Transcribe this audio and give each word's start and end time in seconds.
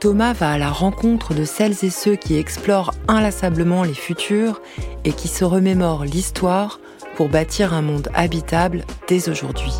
Thomas 0.00 0.32
va 0.32 0.52
à 0.52 0.58
la 0.58 0.70
rencontre 0.70 1.34
de 1.34 1.44
celles 1.44 1.84
et 1.84 1.90
ceux 1.90 2.16
qui 2.16 2.36
explorent 2.36 2.94
inlassablement 3.06 3.82
les 3.82 3.92
futurs 3.92 4.62
et 5.04 5.12
qui 5.12 5.28
se 5.28 5.44
remémorent 5.44 6.06
l'histoire 6.06 6.80
pour 7.16 7.28
bâtir 7.28 7.74
un 7.74 7.82
monde 7.82 8.08
habitable 8.14 8.86
dès 9.08 9.28
aujourd'hui. 9.28 9.74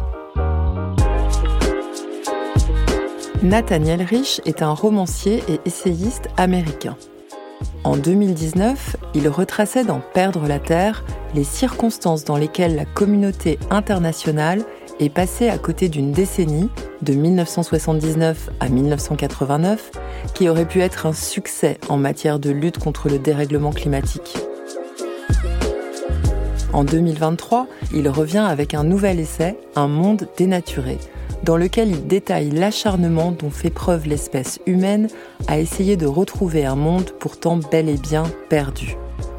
Nathaniel 3.42 4.02
Rich 4.02 4.42
est 4.44 4.60
un 4.60 4.74
romancier 4.74 5.42
et 5.48 5.58
essayiste 5.64 6.28
américain. 6.36 6.98
En 7.82 7.96
2019, 7.96 8.96
il 9.14 9.26
retraçait 9.26 9.84
dans 9.84 10.02
Perdre 10.12 10.46
la 10.46 10.58
Terre 10.58 11.02
les 11.34 11.44
circonstances 11.44 12.24
dans 12.24 12.36
lesquelles 12.36 12.76
la 12.76 12.84
communauté 12.84 13.58
internationale 13.70 14.64
est 15.00 15.08
passée 15.08 15.48
à 15.48 15.58
côté 15.58 15.88
d'une 15.88 16.12
décennie, 16.12 16.70
de 17.02 17.14
1979 17.14 18.50
à 18.60 18.68
1989, 18.68 19.90
qui 20.34 20.48
aurait 20.48 20.66
pu 20.66 20.80
être 20.80 21.06
un 21.06 21.12
succès 21.12 21.78
en 21.88 21.96
matière 21.96 22.38
de 22.38 22.50
lutte 22.50 22.78
contre 22.78 23.08
le 23.08 23.18
dérèglement 23.18 23.72
climatique. 23.72 24.36
En 26.72 26.84
2023, 26.84 27.66
il 27.92 28.08
revient 28.08 28.46
avec 28.46 28.74
un 28.74 28.84
nouvel 28.84 29.18
essai, 29.18 29.56
Un 29.74 29.88
monde 29.88 30.28
dénaturé, 30.36 30.98
dans 31.42 31.56
lequel 31.56 31.90
il 31.90 32.06
détaille 32.06 32.50
l'acharnement 32.50 33.32
dont 33.32 33.50
fait 33.50 33.70
preuve 33.70 34.06
l'espèce 34.06 34.60
humaine 34.66 35.08
à 35.48 35.58
essayer 35.58 35.96
de 35.96 36.06
retrouver 36.06 36.66
un 36.66 36.76
monde 36.76 37.10
pourtant 37.18 37.56
bel 37.56 37.88
et 37.88 37.96
bien 37.96 38.24
perdu. 38.48 38.96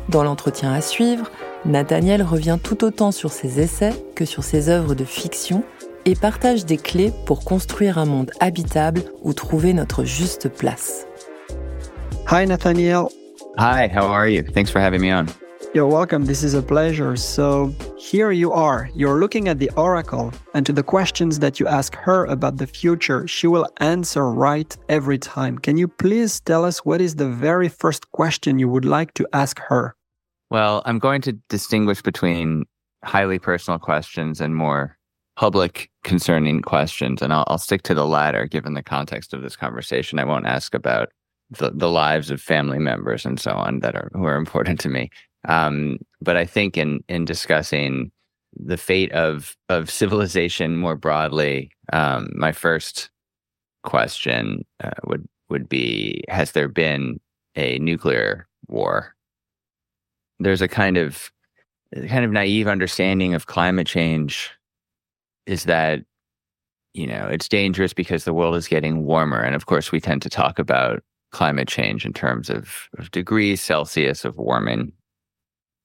Dans 0.09 0.23
l'entretien 0.23 0.73
à 0.73 0.81
suivre, 0.81 1.31
Nathaniel 1.65 2.23
revient 2.23 2.57
tout 2.61 2.83
autant 2.83 3.11
sur 3.11 3.31
ses 3.31 3.59
essais 3.59 3.93
que 4.15 4.25
sur 4.25 4.43
ses 4.43 4.69
œuvres 4.69 4.95
de 4.95 5.03
fiction 5.05 5.63
et 6.05 6.15
partage 6.15 6.65
des 6.65 6.77
clés 6.77 7.13
pour 7.27 7.43
construire 7.43 7.99
un 7.99 8.05
monde 8.05 8.31
habitable 8.39 9.03
où 9.21 9.33
trouver 9.33 9.73
notre 9.73 10.03
juste 10.03 10.49
place. 10.49 11.05
Hi 12.31 12.47
Nathaniel. 12.47 13.09
Hi, 13.59 13.87
how 13.87 14.07
are 14.07 14.27
you? 14.27 14.41
Thanks 14.41 14.71
for 14.71 14.81
having 14.81 15.01
me 15.01 15.11
on. 15.11 15.27
You're 15.75 15.87
welcome. 15.87 16.25
This 16.25 16.43
is 16.43 16.55
a 16.55 16.63
pleasure. 16.63 17.15
So, 17.15 17.71
here 17.95 18.31
you 18.31 18.51
are. 18.51 18.89
You're 18.95 19.19
looking 19.19 19.47
at 19.47 19.59
the 19.59 19.69
oracle, 19.77 20.31
and 20.55 20.65
to 20.65 20.73
the 20.73 20.83
questions 20.83 21.39
that 21.39 21.59
you 21.59 21.67
ask 21.67 21.95
her 21.95 22.25
about 22.25 22.57
the 22.57 22.65
future, 22.65 23.27
she 23.27 23.45
will 23.47 23.67
answer 23.77 24.29
right 24.31 24.75
every 24.89 25.19
time. 25.19 25.59
Can 25.59 25.77
you 25.77 25.87
please 25.87 26.39
tell 26.41 26.65
us 26.65 26.79
what 26.79 27.01
is 27.01 27.15
the 27.15 27.29
very 27.29 27.69
first 27.69 28.11
question 28.11 28.57
you 28.57 28.67
would 28.67 28.83
like 28.83 29.13
to 29.13 29.27
ask 29.31 29.59
her? 29.69 29.95
Well, 30.51 30.81
I'm 30.83 30.99
going 30.99 31.21
to 31.21 31.31
distinguish 31.47 32.01
between 32.01 32.65
highly 33.05 33.39
personal 33.39 33.79
questions 33.79 34.41
and 34.41 34.53
more 34.53 34.97
public 35.37 35.89
concerning 36.03 36.61
questions. 36.61 37.21
And 37.21 37.31
I'll, 37.31 37.45
I'll 37.47 37.57
stick 37.57 37.83
to 37.83 37.93
the 37.93 38.05
latter 38.05 38.45
given 38.47 38.73
the 38.73 38.83
context 38.83 39.33
of 39.33 39.43
this 39.43 39.55
conversation. 39.55 40.19
I 40.19 40.25
won't 40.25 40.45
ask 40.45 40.75
about 40.75 41.07
the, 41.51 41.71
the 41.73 41.87
lives 41.87 42.31
of 42.31 42.41
family 42.41 42.79
members 42.79 43.25
and 43.25 43.39
so 43.39 43.51
on 43.51 43.79
that 43.79 43.95
are 43.95 44.11
who 44.13 44.25
are 44.25 44.35
important 44.35 44.81
to 44.81 44.89
me. 44.89 45.09
Um, 45.47 45.99
but 46.21 46.35
I 46.35 46.45
think 46.45 46.77
in 46.77 46.99
in 47.07 47.23
discussing 47.23 48.11
the 48.53 48.77
fate 48.77 49.13
of 49.13 49.55
of 49.69 49.89
civilization 49.89 50.75
more 50.75 50.97
broadly, 50.97 51.71
um, 51.93 52.27
my 52.35 52.51
first 52.51 53.09
question 53.83 54.65
uh, 54.83 54.91
would 55.05 55.25
would 55.49 55.69
be: 55.69 56.25
Has 56.27 56.51
there 56.51 56.67
been 56.67 57.21
a 57.55 57.79
nuclear 57.79 58.49
war 58.67 59.15
there's 60.43 60.61
a 60.61 60.67
kind 60.67 60.97
of 60.97 61.31
kind 62.07 62.25
of 62.25 62.31
naive 62.31 62.67
understanding 62.67 63.33
of 63.33 63.47
climate 63.47 63.87
change 63.87 64.51
is 65.45 65.65
that 65.65 65.99
you 66.93 67.07
know 67.07 67.27
it's 67.27 67.49
dangerous 67.49 67.93
because 67.93 68.23
the 68.23 68.33
world 68.33 68.55
is 68.55 68.67
getting 68.67 69.05
warmer. 69.05 69.41
And 69.41 69.55
of 69.55 69.65
course 69.65 69.91
we 69.91 69.99
tend 69.99 70.21
to 70.23 70.29
talk 70.29 70.59
about 70.59 71.03
climate 71.31 71.67
change 71.67 72.05
in 72.05 72.13
terms 72.13 72.49
of, 72.49 72.89
of 72.97 73.09
degrees 73.11 73.61
celsius 73.61 74.25
of 74.25 74.37
warming. 74.37 74.91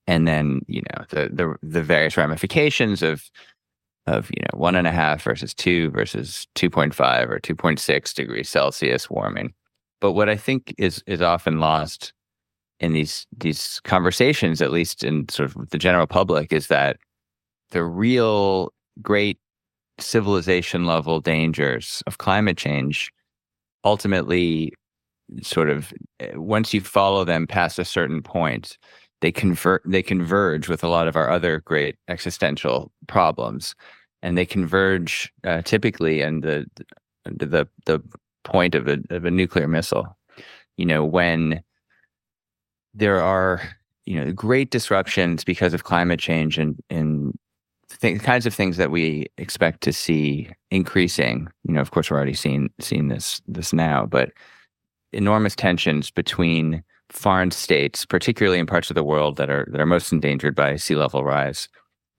And 0.07 0.27
then 0.27 0.61
you 0.67 0.81
know 0.81 1.05
the 1.09 1.29
the, 1.31 1.55
the 1.61 1.83
various 1.83 2.17
ramifications 2.17 3.01
of 3.01 3.29
of 4.05 4.29
you 4.29 4.41
know 4.41 4.57
one 4.57 4.75
and 4.75 4.87
a 4.87 4.91
half 4.91 5.23
versus 5.23 5.53
two 5.53 5.89
versus 5.91 6.47
2.5 6.55 7.29
or 7.29 7.39
2.6 7.39 8.13
degrees 8.13 8.49
celsius 8.49 9.09
warming. 9.09 9.53
But 9.99 10.13
what 10.13 10.29
i 10.29 10.37
think 10.37 10.73
is 10.77 11.03
is 11.07 11.21
often 11.21 11.59
lost 11.59 12.13
in 12.79 12.93
these 12.93 13.25
these 13.35 13.79
conversations, 13.83 14.61
at 14.61 14.71
least 14.71 15.03
in 15.03 15.27
sort 15.29 15.55
of 15.55 15.69
the 15.69 15.77
general 15.77 16.07
public, 16.07 16.53
is 16.53 16.67
that 16.67 16.97
the 17.71 17.83
real 17.83 18.73
great 19.01 19.39
civilization 19.99 20.85
level 20.85 21.19
dangers 21.19 22.03
of 22.05 22.19
climate 22.19 22.57
change 22.57 23.11
ultimately 23.83 24.73
sort 25.41 25.69
of 25.69 25.91
eh, 26.19 26.31
once 26.35 26.73
you 26.73 26.81
follow 26.81 27.25
them 27.25 27.47
past 27.47 27.79
a 27.79 27.85
certain 27.85 28.21
point 28.21 28.77
they 29.21 29.31
convert 29.31 29.81
they 29.85 30.03
converge 30.03 30.69
with 30.69 30.83
a 30.83 30.87
lot 30.87 31.07
of 31.07 31.15
our 31.15 31.29
other 31.29 31.61
great 31.61 31.95
existential 32.07 32.91
problems. 33.07 33.75
And 34.21 34.37
they 34.37 34.45
converge 34.45 35.31
uh, 35.43 35.61
typically 35.61 36.21
in 36.21 36.41
the 36.41 36.65
the 37.25 37.67
the 37.85 38.01
point 38.43 38.75
of 38.75 38.87
a 38.87 38.99
of 39.09 39.25
a 39.25 39.31
nuclear 39.31 39.67
missile. 39.67 40.17
You 40.77 40.85
know 40.85 41.03
when 41.03 41.61
there 42.97 43.21
are 43.21 43.61
you 44.05 44.19
know 44.19 44.31
great 44.31 44.71
disruptions 44.71 45.43
because 45.43 45.73
of 45.73 45.83
climate 45.83 46.19
change 46.19 46.57
and 46.57 46.81
and 46.89 47.37
th- 48.01 48.21
kinds 48.21 48.45
of 48.45 48.53
things 48.53 48.77
that 48.77 48.91
we 48.91 49.27
expect 49.37 49.81
to 49.81 49.93
see 49.93 50.49
increasing. 50.71 51.47
You 51.63 51.75
know, 51.75 51.81
of 51.81 51.91
course, 51.91 52.09
we're 52.09 52.17
already 52.17 52.33
seeing 52.33 52.69
seeing 52.79 53.07
this 53.07 53.41
this 53.47 53.71
now, 53.71 54.05
but 54.05 54.31
enormous 55.13 55.55
tensions 55.55 56.11
between 56.11 56.83
foreign 57.09 57.51
states, 57.51 58.05
particularly 58.05 58.59
in 58.59 58.65
parts 58.65 58.89
of 58.89 58.95
the 58.95 59.03
world 59.03 59.37
that 59.37 59.49
are 59.49 59.67
that 59.71 59.79
are 59.79 59.85
most 59.85 60.11
endangered 60.11 60.55
by 60.55 60.75
sea 60.75 60.95
level 60.95 61.23
rise, 61.23 61.69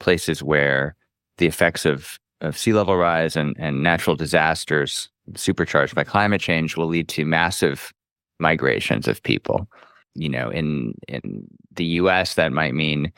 places 0.00 0.42
where 0.42 0.94
the 1.38 1.46
effects 1.46 1.84
of 1.84 2.18
of 2.40 2.56
sea 2.56 2.72
level 2.72 2.96
rise 2.96 3.34
and, 3.34 3.56
and 3.58 3.82
natural 3.82 4.14
disasters 4.14 5.08
supercharged 5.34 5.94
by 5.94 6.04
climate 6.04 6.40
change 6.40 6.76
will 6.76 6.86
lead 6.86 7.08
to 7.08 7.24
massive 7.24 7.92
migrations 8.38 9.08
of 9.08 9.20
people 9.24 9.68
you 10.14 10.28
know, 10.28 10.50
in 10.50 10.94
in 11.08 11.46
the 11.74 11.84
U.S., 11.84 12.34
that 12.34 12.52
might 12.52 12.74
mean 12.74 13.12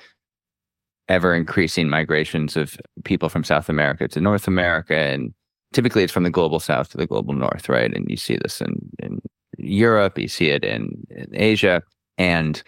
ever 1.09 1.35
increasing 1.35 1.89
migrations 1.89 2.57
of 2.57 2.79
people 3.05 3.29
from 3.29 3.45
South 3.45 3.69
America 3.69 4.07
to 4.09 4.21
North 4.21 4.47
America, 4.47 4.97
and 4.97 5.35
typically 5.73 6.03
it's 6.05 6.13
from 6.13 6.25
the 6.25 6.31
global 6.31 6.61
South 6.61 6.91
to 6.91 6.97
the 6.97 7.07
global 7.07 7.35
North, 7.35 7.69
right? 7.69 7.93
And 7.93 8.09
you 8.09 8.17
see 8.17 8.37
this 8.37 8.61
in 8.61 8.75
in 9.01 9.21
Europe, 9.59 10.19
you 10.19 10.29
see 10.29 10.51
it 10.51 10.65
in, 10.65 11.07
in 11.11 11.29
Asia, 11.33 11.83
and 12.19 12.63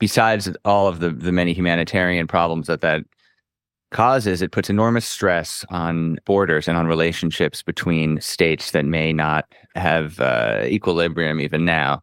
besides 0.00 0.50
all 0.64 0.88
of 0.88 1.00
the 1.00 1.10
the 1.10 1.32
many 1.32 1.52
humanitarian 1.52 2.26
problems 2.26 2.66
that 2.66 2.80
that 2.80 3.04
causes, 3.94 4.42
it 4.42 4.50
puts 4.50 4.68
enormous 4.68 5.06
stress 5.06 5.64
on 5.70 6.18
borders 6.26 6.66
and 6.66 6.76
on 6.76 6.86
relationships 6.86 7.62
between 7.62 8.20
states 8.20 8.72
that 8.72 8.84
may 8.84 9.12
not 9.12 9.46
have 9.76 10.18
uh, 10.20 10.62
equilibrium 10.64 11.40
even 11.40 11.64
now. 11.64 12.02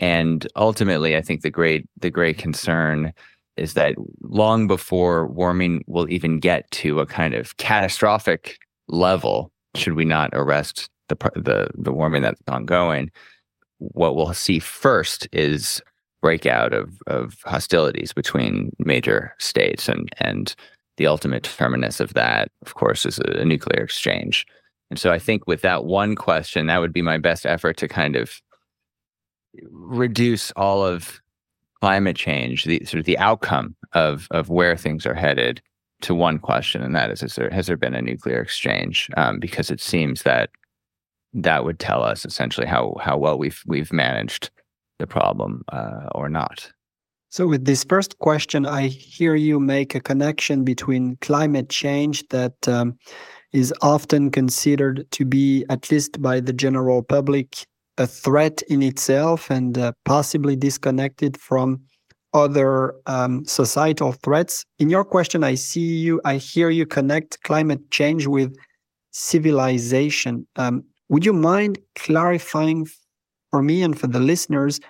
And 0.00 0.48
ultimately, 0.56 1.16
I 1.16 1.20
think 1.20 1.42
the 1.42 1.50
great 1.50 1.86
the 1.98 2.10
great 2.10 2.38
concern 2.38 3.12
is 3.56 3.74
that 3.74 3.94
long 4.22 4.66
before 4.66 5.26
warming 5.26 5.84
will 5.86 6.10
even 6.10 6.40
get 6.40 6.68
to 6.70 7.00
a 7.00 7.06
kind 7.06 7.34
of 7.34 7.56
catastrophic 7.58 8.58
level, 8.88 9.52
should 9.76 9.92
we 9.92 10.06
not 10.06 10.30
arrest 10.32 10.88
the 11.08 11.16
the 11.36 11.68
the 11.74 11.92
warming 11.92 12.22
that's 12.22 12.40
ongoing, 12.48 13.10
what 13.78 14.16
we'll 14.16 14.32
see 14.32 14.58
first 14.58 15.28
is 15.32 15.82
breakout 16.22 16.72
of 16.72 16.98
of 17.06 17.36
hostilities 17.44 18.12
between 18.12 18.70
major 18.78 19.34
states 19.38 19.88
and 19.88 20.10
and 20.18 20.54
the 20.96 21.06
ultimate 21.06 21.44
terminus 21.44 22.00
of 22.00 22.14
that, 22.14 22.50
of 22.64 22.74
course, 22.74 23.06
is 23.06 23.18
a, 23.20 23.40
a 23.40 23.44
nuclear 23.44 23.82
exchange. 23.82 24.46
And 24.90 24.98
so 24.98 25.12
I 25.12 25.18
think 25.18 25.46
with 25.46 25.62
that 25.62 25.84
one 25.84 26.14
question, 26.14 26.66
that 26.66 26.80
would 26.80 26.92
be 26.92 27.02
my 27.02 27.16
best 27.16 27.46
effort 27.46 27.76
to 27.78 27.88
kind 27.88 28.16
of 28.16 28.40
reduce 29.70 30.50
all 30.52 30.84
of 30.84 31.20
climate 31.80 32.16
change, 32.16 32.64
the 32.64 32.84
sort 32.84 33.00
of 33.00 33.06
the 33.06 33.18
outcome 33.18 33.74
of 33.92 34.28
of 34.30 34.48
where 34.48 34.76
things 34.76 35.06
are 35.06 35.14
headed, 35.14 35.60
to 36.02 36.14
one 36.14 36.38
question, 36.38 36.82
and 36.82 36.94
that 36.94 37.10
is: 37.10 37.22
is 37.22 37.34
there, 37.36 37.50
has 37.50 37.66
there 37.66 37.76
been 37.76 37.94
a 37.94 38.02
nuclear 38.02 38.40
exchange? 38.40 39.10
Um, 39.16 39.38
because 39.38 39.70
it 39.70 39.80
seems 39.80 40.22
that 40.22 40.50
that 41.32 41.64
would 41.64 41.78
tell 41.78 42.02
us 42.02 42.24
essentially 42.24 42.66
how 42.66 42.96
how 43.00 43.16
well 43.16 43.38
we've 43.38 43.62
we've 43.66 43.92
managed 43.92 44.50
the 44.98 45.06
problem 45.06 45.64
uh, 45.72 46.08
or 46.14 46.28
not. 46.28 46.70
So, 47.30 47.46
with 47.46 47.64
this 47.64 47.84
first 47.84 48.18
question, 48.18 48.66
I 48.66 48.88
hear 48.88 49.36
you 49.36 49.60
make 49.60 49.94
a 49.94 50.00
connection 50.00 50.64
between 50.64 51.16
climate 51.20 51.68
change 51.68 52.26
that 52.28 52.68
um, 52.68 52.98
is 53.52 53.72
often 53.82 54.30
considered 54.30 55.06
to 55.12 55.24
be, 55.24 55.64
at 55.68 55.90
least 55.90 56.20
by 56.20 56.40
the 56.40 56.52
general 56.52 57.02
public, 57.02 57.66
a 58.00 58.06
threat 58.06 58.62
in 58.68 58.82
itself 58.82 59.50
and 59.50 59.76
uh, 59.76 59.92
possibly 60.06 60.56
disconnected 60.56 61.36
from 61.36 61.78
other 62.32 62.94
um, 63.06 63.44
societal 63.44 64.12
threats. 64.12 64.64
In 64.78 64.88
your 64.88 65.04
question, 65.04 65.44
I 65.44 65.54
see 65.54 65.98
you, 66.06 66.20
I 66.24 66.36
hear 66.36 66.70
you 66.70 66.86
connect 66.86 67.42
climate 67.42 67.90
change 67.90 68.26
with 68.26 68.56
civilization. 69.10 70.46
Um, 70.56 70.84
would 71.10 71.26
you 71.26 71.34
mind 71.34 71.78
clarifying 71.96 72.86
for 73.50 73.62
me 73.62 73.82
and 73.82 73.98
for 73.98 74.06
the 74.06 74.20
listeners 74.20 74.80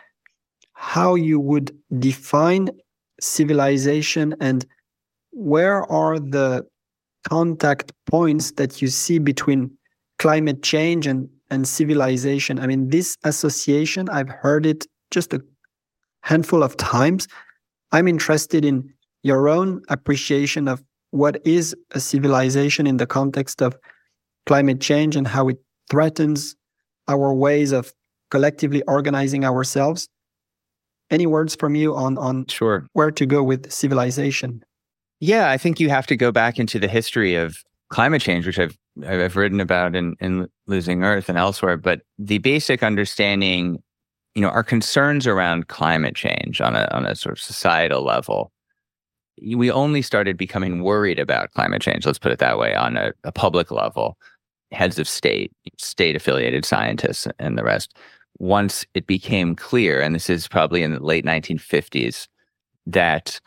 how 0.74 1.14
you 1.16 1.40
would 1.40 1.76
define 1.98 2.70
civilization 3.20 4.36
and 4.40 4.64
where 5.32 5.82
are 5.90 6.18
the 6.20 6.64
contact 7.28 7.92
points 8.06 8.52
that 8.52 8.80
you 8.80 8.88
see 8.88 9.18
between 9.18 9.70
climate 10.18 10.62
change 10.62 11.06
and, 11.06 11.28
and 11.50 11.66
civilization? 11.66 12.58
I 12.58 12.66
mean, 12.66 12.90
this 12.90 13.16
association, 13.24 14.08
I've 14.08 14.28
heard 14.28 14.66
it 14.66 14.86
just 15.10 15.32
a 15.32 15.40
handful 16.22 16.62
of 16.62 16.76
times. 16.76 17.26
I'm 17.92 18.08
interested 18.08 18.64
in 18.64 18.92
your 19.22 19.48
own 19.48 19.82
appreciation 19.88 20.68
of 20.68 20.82
what 21.10 21.40
is 21.44 21.74
a 21.90 22.00
civilization 22.00 22.86
in 22.86 22.96
the 22.96 23.06
context 23.06 23.60
of 23.60 23.76
climate 24.46 24.80
change 24.80 25.16
and 25.16 25.26
how 25.26 25.48
it 25.48 25.58
threatens 25.90 26.54
our 27.08 27.34
ways 27.34 27.72
of 27.72 27.92
collectively 28.30 28.82
organizing 28.86 29.44
ourselves 29.44 30.08
any 31.10 31.26
words 31.26 31.56
from 31.56 31.74
you 31.74 31.94
on 31.94 32.16
on 32.18 32.46
sure 32.46 32.86
where 32.92 33.10
to 33.10 33.26
go 33.26 33.42
with 33.42 33.70
civilization? 33.70 34.62
Yeah, 35.18 35.50
I 35.50 35.58
think 35.58 35.80
you 35.80 35.90
have 35.90 36.06
to 36.06 36.16
go 36.16 36.32
back 36.32 36.58
into 36.58 36.78
the 36.78 36.88
history 36.88 37.34
of 37.34 37.58
climate 37.90 38.22
change, 38.22 38.46
which 38.46 38.58
I've 38.58 38.78
I've 39.06 39.36
written 39.36 39.60
about 39.60 39.96
in 39.96 40.14
in 40.20 40.48
Losing 40.70 41.04
Earth 41.04 41.28
and 41.28 41.36
elsewhere. 41.36 41.76
But 41.76 42.02
the 42.18 42.38
basic 42.38 42.82
understanding, 42.82 43.82
you 44.34 44.42
know, 44.42 44.48
our 44.48 44.62
concerns 44.62 45.26
around 45.26 45.68
climate 45.68 46.14
change 46.14 46.60
on 46.60 46.74
a 46.76 46.88
on 46.92 47.04
a 47.04 47.14
sort 47.14 47.34
of 47.34 47.40
societal 47.40 48.02
level. 48.02 48.50
We 49.54 49.70
only 49.70 50.02
started 50.02 50.36
becoming 50.36 50.82
worried 50.82 51.18
about 51.18 51.52
climate 51.52 51.82
change. 51.82 52.06
Let's 52.06 52.18
put 52.18 52.32
it 52.32 52.38
that 52.38 52.58
way 52.58 52.74
on 52.74 52.96
a, 52.96 53.12
a 53.24 53.32
public 53.32 53.70
level. 53.70 54.16
Heads 54.70 54.98
of 54.98 55.08
state, 55.08 55.50
state 55.78 56.14
affiliated 56.14 56.64
scientists, 56.64 57.26
and 57.38 57.58
the 57.58 57.64
rest 57.64 57.96
once 58.38 58.86
it 58.94 59.06
became 59.06 59.54
clear, 59.54 60.00
and 60.00 60.14
this 60.14 60.30
is 60.30 60.48
probably 60.48 60.82
in 60.82 60.92
the 60.92 61.00
late 61.00 61.24
1950s, 61.24 62.26
that 62.86 63.40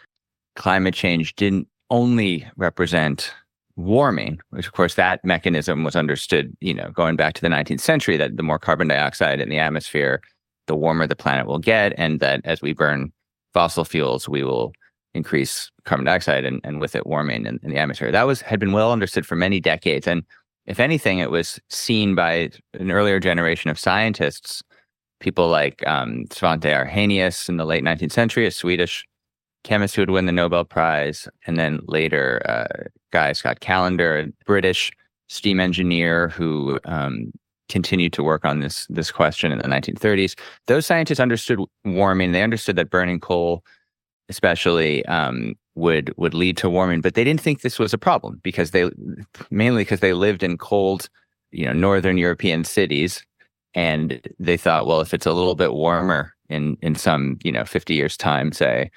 climate 0.56 0.94
change 0.94 1.36
didn't 1.36 1.68
only 1.90 2.48
represent 2.58 3.34
warming, 3.76 4.40
which 4.52 4.68
of 4.68 4.74
course 4.74 4.96
that 4.96 5.24
mechanism 5.26 5.84
was 5.84 5.96
understood, 5.96 6.56
you 6.60 6.74
know, 6.74 6.90
going 6.92 7.16
back 7.16 7.34
to 7.34 7.42
the 7.42 7.48
19th 7.48 7.80
century, 7.80 8.18
that 8.18 8.38
the 8.38 8.44
more 8.44 8.60
carbon 8.60 8.88
dioxide 8.88 9.40
in 9.40 9.50
the 9.50 9.60
atmosphere, 9.60 10.22
the 10.68 10.76
warmer 10.76 11.08
the 11.08 11.16
planet 11.16 11.48
will 11.48 11.60
get, 11.60 11.94
and 11.98 12.20
that 12.20 12.42
as 12.46 12.62
we 12.62 12.74
burn 12.74 13.12
fossil 13.54 13.86
fuels, 13.86 14.30
we 14.30 14.44
will 14.44 14.74
increase 15.14 15.72
carbon 15.86 16.06
dioxide 16.06 16.46
and, 16.46 16.60
and 16.64 16.80
with 16.80 16.96
it 16.96 17.06
warming 17.06 17.46
in, 17.46 17.60
in 17.64 17.70
the 17.70 17.78
atmosphere. 17.78 18.12
That 18.12 18.28
was 18.28 18.42
had 18.42 18.60
been 18.60 18.72
well 18.72 18.92
understood 18.92 19.26
for 19.26 19.36
many 19.36 19.60
decades. 19.60 20.08
And 20.08 20.24
if 20.66 20.80
anything, 20.80 21.20
it 21.20 21.30
was 21.30 21.60
seen 21.70 22.16
by 22.16 22.50
an 22.74 22.92
earlier 22.92 23.20
generation 23.20 23.70
of 23.70 23.80
scientists 23.80 24.64
people 25.24 25.48
like 25.48 25.86
um, 25.88 26.26
Svante 26.30 26.66
Arrhenius 26.66 27.50
in 27.50 27.58
the 27.58 27.66
late 27.66 27.84
19th 27.84 28.12
century, 28.12 28.46
a 28.46 28.52
Swedish 28.52 29.06
chemist 29.64 29.96
who 29.96 30.02
would 30.02 30.10
win 30.10 30.26
the 30.26 30.32
Nobel 30.32 30.66
Prize, 30.66 31.28
and 31.46 31.58
then 31.58 31.80
later 31.86 32.42
uh, 32.46 32.90
guy 33.12 33.34
Scott 33.34 33.60
Callendar, 33.60 34.28
a 34.28 34.46
British 34.46 34.92
steam 35.30 35.60
engineer 35.60 36.30
who 36.30 36.80
um, 36.86 37.32
continued 37.70 38.14
to 38.14 38.24
work 38.24 38.46
on 38.46 38.60
this 38.60 38.86
this 38.90 39.12
question 39.12 39.52
in 39.52 39.60
the 39.60 39.68
1930s. 39.68 40.38
Those 40.68 40.86
scientists 40.86 41.20
understood 41.20 41.60
warming. 41.86 42.32
They 42.32 42.44
understood 42.44 42.76
that 42.76 42.90
burning 42.90 43.20
coal, 43.20 43.64
especially, 44.30 45.06
um, 45.06 45.56
would 45.76 46.14
would 46.18 46.34
lead 46.34 46.58
to 46.58 46.70
warming, 46.70 47.02
but 47.02 47.16
they 47.16 47.24
didn't 47.24 47.42
think 47.42 47.62
this 47.62 47.80
was 47.80 47.94
a 47.94 47.98
problem 47.98 48.40
because 48.44 48.72
they 48.72 48.90
mainly 49.50 49.82
because 49.84 50.02
they 50.02 50.14
lived 50.14 50.44
in 50.44 50.58
cold, 50.58 51.10
you 51.52 51.66
know, 51.66 51.74
northern 51.74 52.18
European 52.18 52.64
cities 52.64 53.26
and 53.74 54.22
they 54.40 54.58
thought, 54.58 54.86
well, 54.86 55.02
if 55.02 55.14
it's 55.14 55.26
a 55.26 55.34
little 55.34 55.56
bit 55.56 55.74
warmer 55.74 56.34
in 56.50 56.78
in 56.82 56.96
some 56.96 57.40
you 57.44 57.52
know 57.52 57.66
50 57.66 57.94
years 57.94 58.18
time, 58.18 58.52
say, 58.52 58.92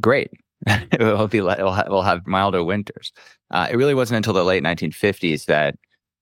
great, 0.00 0.30
it 0.66 1.00
will 1.00 1.28
be 1.28 1.40
we'll, 1.40 1.72
ha- 1.72 1.86
we'll 1.88 2.02
have 2.02 2.26
milder 2.26 2.64
winters. 2.64 3.12
Uh, 3.50 3.68
it 3.70 3.76
really 3.76 3.94
wasn't 3.94 4.16
until 4.16 4.32
the 4.32 4.44
late 4.44 4.62
1950s 4.62 5.46
that 5.46 5.76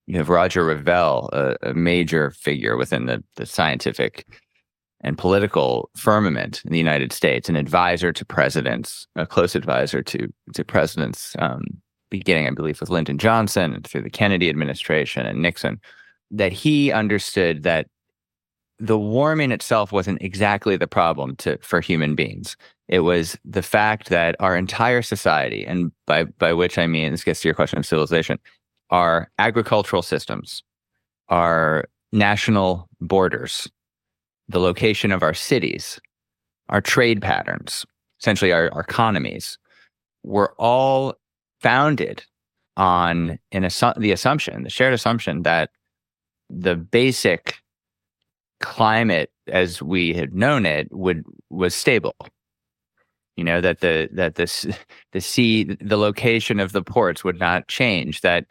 you 0.06 0.18
have 0.18 0.28
Roger 0.28 0.62
Revelle, 0.64 1.32
a, 1.32 1.56
a 1.62 1.74
major 1.74 2.30
figure 2.30 2.76
within 2.76 3.06
the, 3.06 3.24
the 3.36 3.46
scientific 3.46 4.26
and 5.00 5.18
political 5.18 5.90
firmament 5.96 6.62
in 6.64 6.72
the 6.72 6.78
United 6.78 7.12
States, 7.12 7.48
an 7.48 7.56
advisor 7.56 8.12
to 8.12 8.24
presidents, 8.24 9.06
a 9.16 9.26
close 9.26 9.54
advisor 9.54 10.02
to 10.02 10.32
to 10.54 10.64
presidents, 10.64 11.36
um, 11.38 11.62
beginning, 12.10 12.46
I 12.46 12.50
believe, 12.50 12.80
with 12.80 12.90
Lyndon 12.90 13.18
Johnson 13.18 13.74
and 13.74 13.86
through 13.86 14.02
the 14.02 14.10
Kennedy 14.10 14.48
administration 14.48 15.26
and 15.26 15.42
Nixon, 15.42 15.80
that 16.30 16.52
he 16.52 16.90
understood 16.90 17.62
that 17.62 17.86
the 18.78 18.98
warming 18.98 19.52
itself 19.52 19.92
wasn't 19.92 20.20
exactly 20.22 20.76
the 20.76 20.86
problem 20.86 21.36
to, 21.36 21.58
for 21.58 21.80
human 21.80 22.14
beings. 22.14 22.56
It 22.88 23.00
was 23.00 23.38
the 23.44 23.62
fact 23.62 24.08
that 24.10 24.36
our 24.40 24.56
entire 24.56 25.02
society, 25.02 25.64
and 25.64 25.92
by, 26.06 26.24
by 26.24 26.52
which 26.52 26.76
I 26.76 26.86
mean, 26.86 27.12
this 27.12 27.24
gets 27.24 27.40
to 27.42 27.48
your 27.48 27.54
question 27.54 27.78
of 27.78 27.86
civilization, 27.86 28.38
our 28.90 29.30
agricultural 29.38 30.02
systems, 30.02 30.62
our 31.28 31.84
national 32.12 32.88
borders, 33.00 33.68
the 34.48 34.60
location 34.60 35.12
of 35.12 35.22
our 35.22 35.34
cities, 35.34 36.00
our 36.68 36.80
trade 36.80 37.22
patterns, 37.22 37.86
essentially 38.20 38.52
our, 38.52 38.72
our 38.72 38.80
economies, 38.80 39.58
were 40.22 40.54
all 40.58 41.14
founded 41.60 42.24
on 42.76 43.38
an 43.52 43.62
assu- 43.62 43.98
the 43.98 44.12
assumption, 44.12 44.64
the 44.64 44.70
shared 44.70 44.92
assumption 44.92 45.42
that 45.42 45.70
the 46.50 46.76
basic 46.76 47.56
climate 48.64 49.30
as 49.48 49.82
we 49.82 50.14
had 50.14 50.34
known 50.34 50.64
it 50.64 50.88
would 50.90 51.22
was 51.50 51.74
stable 51.74 52.16
you 53.36 53.44
know 53.44 53.60
that 53.60 53.80
the 53.80 54.08
that 54.10 54.36
this 54.36 54.66
the 55.12 55.20
sea 55.20 55.64
the 55.80 55.98
location 55.98 56.58
of 56.58 56.72
the 56.72 56.82
ports 56.82 57.22
would 57.22 57.38
not 57.38 57.68
change 57.68 58.22
that 58.22 58.46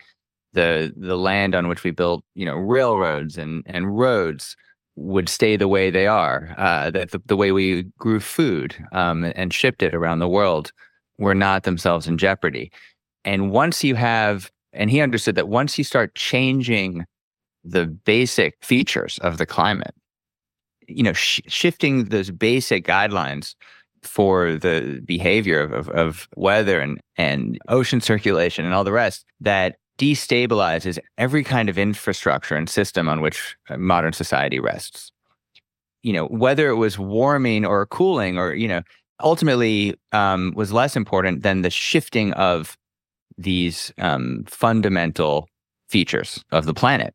the 0.53 0.93
the 0.95 1.17
land 1.17 1.55
on 1.55 1.67
which 1.67 1.83
we 1.83 1.89
built 1.89 2.23
you 2.35 2.45
know 2.45 2.55
railroads 2.55 3.39
and 3.39 3.63
and 3.65 3.97
roads 3.97 4.55
would 4.95 5.27
stay 5.27 5.57
the 5.57 5.67
way 5.67 5.89
they 5.89 6.05
are 6.05 6.53
uh, 6.59 6.91
that 6.91 7.09
the, 7.09 7.19
the 7.25 7.35
way 7.35 7.51
we 7.51 7.81
grew 7.97 8.19
food 8.19 8.75
um, 8.91 9.23
and 9.35 9.51
shipped 9.51 9.81
it 9.81 9.95
around 9.95 10.19
the 10.19 10.29
world 10.29 10.71
were 11.17 11.33
not 11.33 11.63
themselves 11.63 12.07
in 12.07 12.19
jeopardy 12.19 12.71
and 13.25 13.49
once 13.49 13.83
you 13.83 13.95
have 13.95 14.51
and 14.73 14.91
he 14.91 15.01
understood 15.01 15.33
that 15.33 15.47
once 15.47 15.75
you 15.79 15.83
start 15.83 16.13
changing 16.13 17.03
the 17.63 17.87
basic 17.87 18.55
features 18.61 19.19
of 19.19 19.37
the 19.37 19.45
climate. 19.45 19.95
You 20.87 21.03
know, 21.03 21.13
sh- 21.13 21.41
shifting 21.47 22.05
those 22.05 22.31
basic 22.31 22.85
guidelines 22.85 23.55
for 24.01 24.55
the 24.55 25.01
behavior 25.05 25.61
of, 25.61 25.71
of, 25.71 25.89
of 25.89 26.27
weather 26.35 26.79
and, 26.79 26.99
and 27.17 27.57
ocean 27.69 28.01
circulation 28.01 28.65
and 28.65 28.73
all 28.73 28.83
the 28.83 28.91
rest 28.91 29.25
that 29.39 29.77
destabilizes 29.97 30.99
every 31.17 31.43
kind 31.43 31.69
of 31.69 31.77
infrastructure 31.77 32.55
and 32.55 32.69
system 32.69 33.07
on 33.07 33.21
which 33.21 33.55
modern 33.77 34.13
society 34.13 34.59
rests. 34.59 35.11
You 36.01 36.13
know, 36.13 36.25
whether 36.25 36.67
it 36.69 36.75
was 36.75 36.99
warming 36.99 37.65
or 37.65 37.85
cooling 37.85 38.37
or, 38.37 38.53
you 38.53 38.67
know, 38.67 38.81
ultimately 39.21 39.95
um, 40.11 40.51
was 40.55 40.73
less 40.73 40.95
important 40.95 41.43
than 41.43 41.61
the 41.61 41.69
shifting 41.69 42.33
of 42.33 42.77
these 43.37 43.93
um, 43.99 44.43
fundamental 44.47 45.47
features 45.87 46.43
of 46.51 46.65
the 46.65 46.73
planet. 46.73 47.13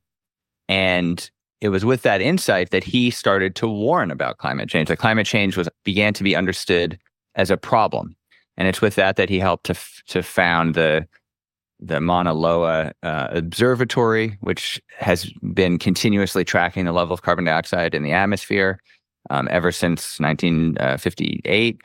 And 0.69 1.31
it 1.61 1.71
was 1.71 1.85
with 1.85 2.03
that 2.03 2.21
insight 2.21 2.71
that 2.71 2.85
he 2.85 3.11
started 3.11 3.55
to 3.57 3.67
warn 3.67 4.11
about 4.11 4.38
climate 4.38 4.69
change. 4.69 4.88
That 4.88 4.99
climate 4.99 5.27
change 5.27 5.57
was 5.57 5.69
began 5.85 6.15
to 6.15 6.23
be 6.23 6.37
understood 6.37 6.99
as 7.35 7.50
a 7.50 7.57
problem, 7.57 8.17
and 8.57 8.69
it's 8.69 8.81
with 8.81 8.95
that 8.95 9.17
that 9.17 9.29
he 9.29 9.38
helped 9.38 9.65
to 9.67 9.73
f- 9.73 10.03
to 10.09 10.23
found 10.23 10.75
the 10.75 11.07
the 11.81 12.00
Mauna 12.00 12.35
Loa 12.35 12.93
uh, 13.03 13.29
Observatory, 13.31 14.37
which 14.41 14.81
has 14.97 15.33
been 15.55 15.79
continuously 15.79 16.45
tracking 16.45 16.85
the 16.85 16.93
level 16.93 17.15
of 17.15 17.23
carbon 17.23 17.45
dioxide 17.45 17.95
in 17.95 18.03
the 18.03 18.12
atmosphere 18.12 18.81
um, 19.31 19.49
ever 19.50 19.71
since 19.71 20.19
1958. 20.19 21.81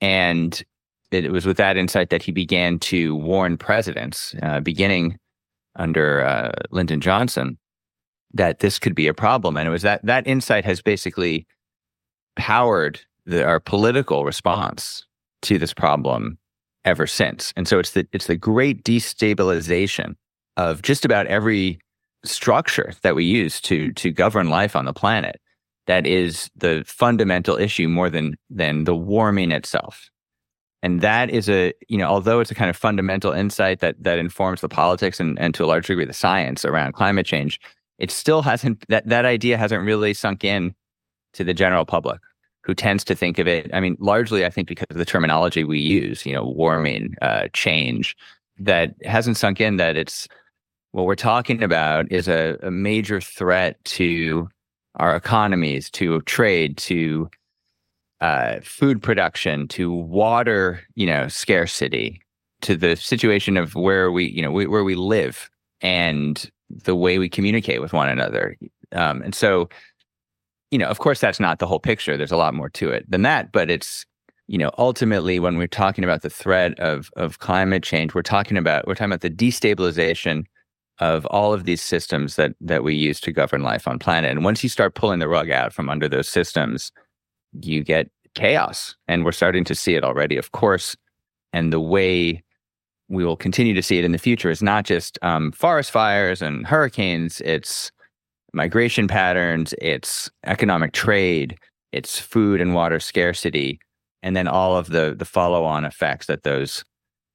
And 0.00 0.62
it 1.10 1.32
was 1.32 1.44
with 1.44 1.56
that 1.56 1.76
insight 1.76 2.10
that 2.10 2.22
he 2.22 2.32
began 2.32 2.78
to 2.80 3.16
warn 3.16 3.56
presidents, 3.56 4.34
uh, 4.42 4.60
beginning 4.60 5.18
under 5.76 6.24
uh, 6.24 6.52
Lyndon 6.70 7.00
Johnson, 7.00 7.58
that 8.34 8.60
this 8.60 8.78
could 8.78 8.94
be 8.94 9.06
a 9.06 9.14
problem. 9.14 9.56
And 9.56 9.68
it 9.68 9.70
was 9.70 9.82
that 9.82 10.04
that 10.04 10.26
insight 10.26 10.64
has 10.64 10.80
basically 10.80 11.46
powered 12.36 13.00
the, 13.26 13.44
our 13.44 13.60
political 13.60 14.24
response 14.24 15.06
to 15.42 15.58
this 15.58 15.74
problem 15.74 16.38
ever 16.84 17.06
since. 17.06 17.52
And 17.56 17.68
so 17.68 17.78
it's 17.78 17.92
the 17.92 18.06
it's 18.12 18.26
the 18.26 18.36
great 18.36 18.84
destabilization 18.84 20.14
of 20.56 20.82
just 20.82 21.04
about 21.04 21.26
every 21.26 21.78
structure 22.24 22.92
that 23.02 23.14
we 23.14 23.24
use 23.24 23.60
to 23.60 23.86
hmm. 23.86 23.92
to 23.94 24.10
govern 24.10 24.48
life 24.48 24.76
on 24.76 24.84
the 24.84 24.92
planet 24.92 25.40
that 25.86 26.06
is 26.06 26.48
the 26.54 26.84
fundamental 26.86 27.56
issue 27.56 27.88
more 27.88 28.08
than 28.08 28.36
than 28.50 28.84
the 28.84 28.94
warming 28.94 29.50
itself 29.50 30.08
and 30.82 31.00
that 31.00 31.30
is 31.30 31.48
a 31.48 31.72
you 31.88 31.98
know 31.98 32.06
although 32.06 32.40
it's 32.40 32.50
a 32.50 32.54
kind 32.54 32.70
of 32.70 32.76
fundamental 32.76 33.32
insight 33.32 33.80
that 33.80 33.96
that 34.00 34.18
informs 34.18 34.60
the 34.60 34.68
politics 34.68 35.18
and, 35.18 35.38
and 35.38 35.54
to 35.54 35.64
a 35.64 35.66
large 35.66 35.86
degree 35.86 36.04
the 36.04 36.12
science 36.12 36.64
around 36.64 36.92
climate 36.92 37.26
change 37.26 37.58
it 38.02 38.10
still 38.10 38.42
hasn't 38.42 38.84
that 38.88 39.08
that 39.08 39.24
idea 39.24 39.56
hasn't 39.56 39.82
really 39.84 40.12
sunk 40.12 40.44
in 40.44 40.74
to 41.32 41.42
the 41.44 41.54
general 41.54 41.86
public 41.86 42.20
who 42.64 42.74
tends 42.74 43.02
to 43.04 43.14
think 43.14 43.38
of 43.38 43.48
it 43.48 43.70
i 43.72 43.80
mean 43.80 43.96
largely 43.98 44.44
i 44.44 44.50
think 44.50 44.68
because 44.68 44.86
of 44.90 44.98
the 44.98 45.06
terminology 45.06 45.64
we 45.64 45.78
use 45.78 46.26
you 46.26 46.34
know 46.34 46.44
warming 46.44 47.14
uh, 47.22 47.48
change 47.54 48.14
that 48.58 48.94
hasn't 49.04 49.38
sunk 49.38 49.60
in 49.60 49.76
that 49.78 49.96
it's 49.96 50.28
what 50.92 51.06
we're 51.06 51.14
talking 51.14 51.62
about 51.62 52.10
is 52.12 52.28
a, 52.28 52.58
a 52.62 52.70
major 52.70 53.20
threat 53.20 53.82
to 53.84 54.48
our 54.96 55.16
economies, 55.16 55.90
to 55.90 56.20
trade, 56.22 56.76
to 56.76 57.28
uh, 58.20 58.60
food 58.62 59.02
production, 59.02 59.66
to 59.68 59.92
water, 59.92 60.80
you 60.94 61.06
know, 61.06 61.28
scarcity, 61.28 62.20
to 62.60 62.76
the 62.76 62.94
situation 62.94 63.56
of 63.56 63.74
where 63.74 64.12
we, 64.12 64.26
you 64.26 64.42
know, 64.42 64.52
we, 64.52 64.66
where 64.66 64.84
we 64.84 64.94
live. 64.94 65.50
And 65.80 66.48
the 66.84 66.96
way 66.96 67.18
we 67.18 67.28
communicate 67.28 67.80
with 67.80 67.92
one 67.92 68.08
another. 68.08 68.56
Um, 68.92 69.22
and 69.22 69.34
so, 69.34 69.68
you 70.70 70.78
know, 70.78 70.88
of 70.88 70.98
course, 70.98 71.20
that's 71.20 71.40
not 71.40 71.58
the 71.58 71.66
whole 71.66 71.80
picture. 71.80 72.16
There's 72.16 72.32
a 72.32 72.36
lot 72.36 72.54
more 72.54 72.70
to 72.70 72.90
it 72.90 73.10
than 73.10 73.22
that, 73.22 73.52
but 73.52 73.70
it's, 73.70 74.06
you 74.48 74.58
know, 74.58 74.70
ultimately, 74.78 75.38
when 75.38 75.56
we're 75.56 75.66
talking 75.66 76.04
about 76.04 76.22
the 76.22 76.30
threat 76.30 76.78
of 76.80 77.10
of 77.16 77.38
climate 77.38 77.82
change, 77.82 78.14
we're 78.14 78.22
talking 78.22 78.56
about 78.56 78.86
we're 78.86 78.94
talking 78.94 79.12
about 79.12 79.20
the 79.20 79.30
destabilization 79.30 80.44
of 80.98 81.24
all 81.26 81.52
of 81.52 81.64
these 81.64 81.80
systems 81.80 82.36
that 82.36 82.54
that 82.60 82.84
we 82.84 82.94
use 82.94 83.20
to 83.20 83.32
govern 83.32 83.62
life 83.62 83.88
on 83.88 83.98
planet. 83.98 84.30
And 84.30 84.44
once 84.44 84.62
you 84.62 84.68
start 84.68 84.94
pulling 84.94 85.20
the 85.20 85.28
rug 85.28 85.50
out 85.50 85.72
from 85.72 85.88
under 85.88 86.08
those 86.08 86.28
systems, 86.28 86.92
you 87.60 87.82
get 87.82 88.10
chaos. 88.34 88.96
And 89.08 89.24
we're 89.24 89.32
starting 89.32 89.64
to 89.64 89.74
see 89.74 89.94
it 89.94 90.04
already, 90.04 90.36
of 90.36 90.52
course. 90.52 90.96
And 91.52 91.72
the 91.72 91.80
way 91.80 92.42
we 93.12 93.26
will 93.26 93.36
continue 93.36 93.74
to 93.74 93.82
see 93.82 93.98
it 93.98 94.04
in 94.04 94.12
the 94.12 94.18
future 94.18 94.50
is 94.50 94.62
not 94.62 94.84
just 94.84 95.18
um, 95.20 95.52
forest 95.52 95.90
fires 95.90 96.40
and 96.40 96.66
hurricanes, 96.66 97.42
it's 97.42 97.92
migration 98.54 99.06
patterns, 99.06 99.74
it's 99.82 100.30
economic 100.46 100.92
trade, 100.92 101.58
it's 101.92 102.18
food 102.18 102.58
and 102.58 102.74
water 102.74 102.98
scarcity, 102.98 103.78
and 104.22 104.34
then 104.34 104.48
all 104.48 104.76
of 104.76 104.88
the 104.88 105.14
the 105.16 105.26
follow 105.26 105.62
on 105.64 105.84
effects 105.84 106.26
that 106.26 106.42
those 106.42 106.84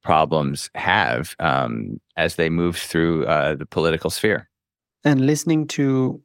problems 0.04 0.72
have 0.74 1.36
um, 1.40 2.00
as 2.16 2.36
they 2.36 2.50
move 2.50 2.76
through 2.76 3.26
uh, 3.26 3.54
the 3.56 3.66
political 3.66 4.10
sphere. 4.10 4.50
And 5.04 5.28
listening 5.28 5.68
to 5.68 6.22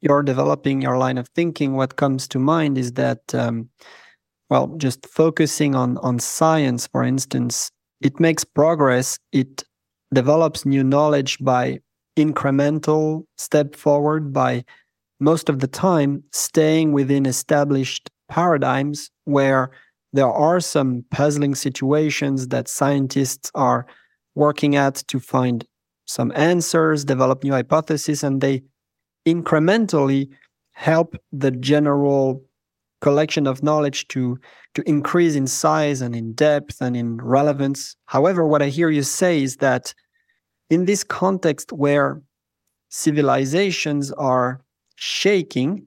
your 0.00 0.22
developing 0.22 0.80
your 0.80 0.96
line 0.96 1.18
of 1.18 1.28
thinking, 1.34 1.74
what 1.74 1.96
comes 1.96 2.26
to 2.28 2.38
mind 2.38 2.78
is 2.78 2.92
that, 2.92 3.34
um, 3.34 3.68
well, 4.48 4.74
just 4.78 5.06
focusing 5.06 5.74
on 5.74 5.98
on 5.98 6.18
science, 6.18 6.86
for 6.86 7.04
instance, 7.04 7.70
it 8.04 8.20
makes 8.20 8.44
progress. 8.44 9.18
It 9.32 9.64
develops 10.12 10.64
new 10.64 10.84
knowledge 10.84 11.38
by 11.40 11.80
incremental 12.16 13.24
step 13.36 13.74
forward 13.74 14.32
by 14.32 14.64
most 15.18 15.48
of 15.48 15.58
the 15.58 15.66
time 15.66 16.22
staying 16.32 16.92
within 16.92 17.26
established 17.26 18.10
paradigms 18.28 19.10
where 19.24 19.70
there 20.12 20.30
are 20.30 20.60
some 20.60 21.04
puzzling 21.10 21.56
situations 21.56 22.48
that 22.48 22.68
scientists 22.68 23.50
are 23.54 23.86
working 24.36 24.76
at 24.76 24.96
to 25.08 25.18
find 25.18 25.64
some 26.06 26.30
answers, 26.36 27.04
develop 27.04 27.42
new 27.42 27.52
hypotheses, 27.52 28.22
and 28.22 28.40
they 28.40 28.62
incrementally 29.26 30.28
help 30.72 31.16
the 31.32 31.50
general 31.50 32.44
collection 33.04 33.46
of 33.46 33.62
knowledge 33.62 34.00
to 34.08 34.38
to 34.76 34.82
increase 34.94 35.34
in 35.40 35.46
size 35.46 36.00
and 36.04 36.16
in 36.16 36.32
depth 36.32 36.76
and 36.80 36.96
in 36.96 37.08
relevance. 37.38 37.96
However, 38.06 38.42
what 38.46 38.62
I 38.66 38.68
hear 38.78 38.90
you 38.90 39.04
say 39.20 39.42
is 39.42 39.56
that 39.58 39.94
in 40.70 40.86
this 40.86 41.04
context 41.04 41.72
where 41.72 42.22
civilizations 42.88 44.10
are 44.32 44.48
shaking, 44.96 45.86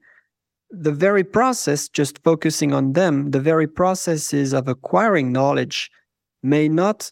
the 0.70 0.96
very 1.06 1.24
process, 1.24 1.90
just 1.90 2.24
focusing 2.24 2.72
on 2.74 2.94
them, 2.94 3.32
the 3.32 3.44
very 3.52 3.68
processes 3.68 4.54
of 4.54 4.68
acquiring 4.68 5.32
knowledge 5.32 5.90
may 6.44 6.70
not 6.70 7.12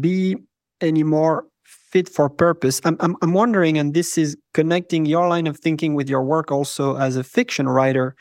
be 0.00 0.36
anymore 0.80 1.46
fit 1.92 2.08
for 2.08 2.28
purpose. 2.28 2.80
I'm, 2.84 2.96
I'm, 3.00 3.14
I'm 3.22 3.32
wondering, 3.32 3.78
and 3.78 3.94
this 3.94 4.18
is 4.18 4.36
connecting 4.52 5.06
your 5.06 5.28
line 5.28 5.46
of 5.46 5.56
thinking 5.58 5.94
with 5.94 6.08
your 6.08 6.24
work 6.24 6.50
also 6.50 6.96
as 6.96 7.16
a 7.16 7.24
fiction 7.24 7.68
writer, 7.68 8.16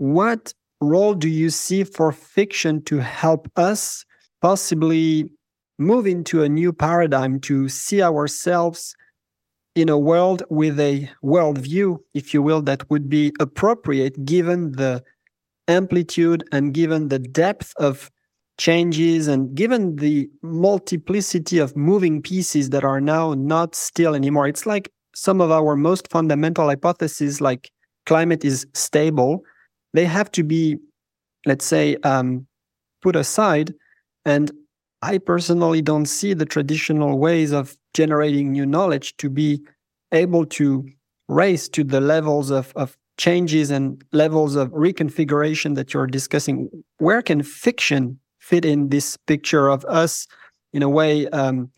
what 0.00 0.54
role 0.80 1.12
do 1.12 1.28
you 1.28 1.50
see 1.50 1.84
for 1.84 2.10
fiction 2.10 2.82
to 2.84 2.96
help 2.96 3.50
us 3.56 4.06
possibly 4.40 5.30
move 5.78 6.06
into 6.06 6.42
a 6.42 6.48
new 6.48 6.72
paradigm 6.72 7.38
to 7.38 7.68
see 7.68 8.00
ourselves 8.00 8.96
in 9.74 9.90
a 9.90 9.98
world 9.98 10.42
with 10.48 10.80
a 10.80 11.10
worldview, 11.22 11.98
if 12.14 12.32
you 12.32 12.40
will, 12.40 12.62
that 12.62 12.88
would 12.88 13.10
be 13.10 13.30
appropriate 13.40 14.24
given 14.24 14.72
the 14.72 15.04
amplitude 15.68 16.44
and 16.50 16.72
given 16.72 17.08
the 17.08 17.18
depth 17.18 17.74
of 17.76 18.10
changes 18.56 19.28
and 19.28 19.54
given 19.54 19.96
the 19.96 20.30
multiplicity 20.42 21.58
of 21.58 21.76
moving 21.76 22.22
pieces 22.22 22.70
that 22.70 22.84
are 22.84 23.02
now 23.02 23.34
not 23.34 23.74
still 23.74 24.14
anymore. 24.14 24.48
It's 24.48 24.64
like 24.64 24.90
some 25.14 25.42
of 25.42 25.50
our 25.50 25.76
most 25.76 26.08
fundamental 26.08 26.68
hypotheses, 26.68 27.42
like 27.42 27.70
climate 28.06 28.46
is 28.46 28.66
stable, 28.72 29.44
they 29.92 30.04
have 30.04 30.30
to 30.32 30.42
be, 30.42 30.76
let's 31.46 31.64
say, 31.64 31.96
um, 32.04 32.46
put 33.02 33.16
aside. 33.16 33.74
And 34.24 34.50
I 35.02 35.18
personally 35.18 35.82
don't 35.82 36.06
see 36.06 36.34
the 36.34 36.44
traditional 36.44 37.18
ways 37.18 37.52
of 37.52 37.76
generating 37.94 38.52
new 38.52 38.66
knowledge 38.66 39.16
to 39.16 39.30
be 39.30 39.60
able 40.12 40.44
to 40.46 40.86
raise 41.28 41.68
to 41.70 41.84
the 41.84 42.00
levels 42.00 42.50
of, 42.50 42.72
of 42.76 42.96
changes 43.16 43.70
and 43.70 44.02
levels 44.12 44.56
of 44.56 44.70
reconfiguration 44.70 45.74
that 45.76 45.94
you're 45.94 46.06
discussing. 46.06 46.68
Where 46.98 47.22
can 47.22 47.42
fiction 47.42 48.18
fit 48.38 48.64
in 48.64 48.88
this 48.88 49.16
picture 49.26 49.68
of 49.68 49.84
us, 49.86 50.26
in 50.72 50.82
a 50.82 50.88
way, 50.88 51.28
um, 51.28 51.70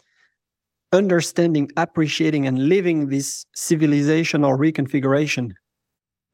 understanding, 0.92 1.70
appreciating, 1.76 2.46
and 2.46 2.68
living 2.68 3.08
this 3.08 3.46
civilizational 3.56 4.58
reconfiguration? 4.58 5.52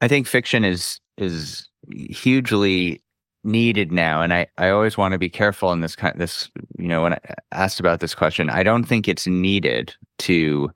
I 0.01 0.07
think 0.07 0.27
fiction 0.27 0.63
is 0.63 0.99
is 1.17 1.68
hugely 1.91 3.01
needed 3.45 3.91
now 3.91 4.21
and 4.21 4.33
i 4.33 4.45
i 4.57 4.69
always 4.69 4.97
want 4.97 5.13
to 5.13 5.17
be 5.17 5.29
careful 5.29 5.71
in 5.71 5.79
this 5.79 5.95
kind 5.95 6.19
this 6.19 6.49
you 6.77 6.89
know 6.89 7.01
when 7.01 7.13
i 7.13 7.19
asked 7.53 7.79
about 7.79 8.01
this 8.01 8.13
question 8.13 8.49
i 8.49 8.63
don't 8.63 8.83
think 8.83 9.07
it's 9.07 9.27
needed 9.27 9.95
to 10.17 10.69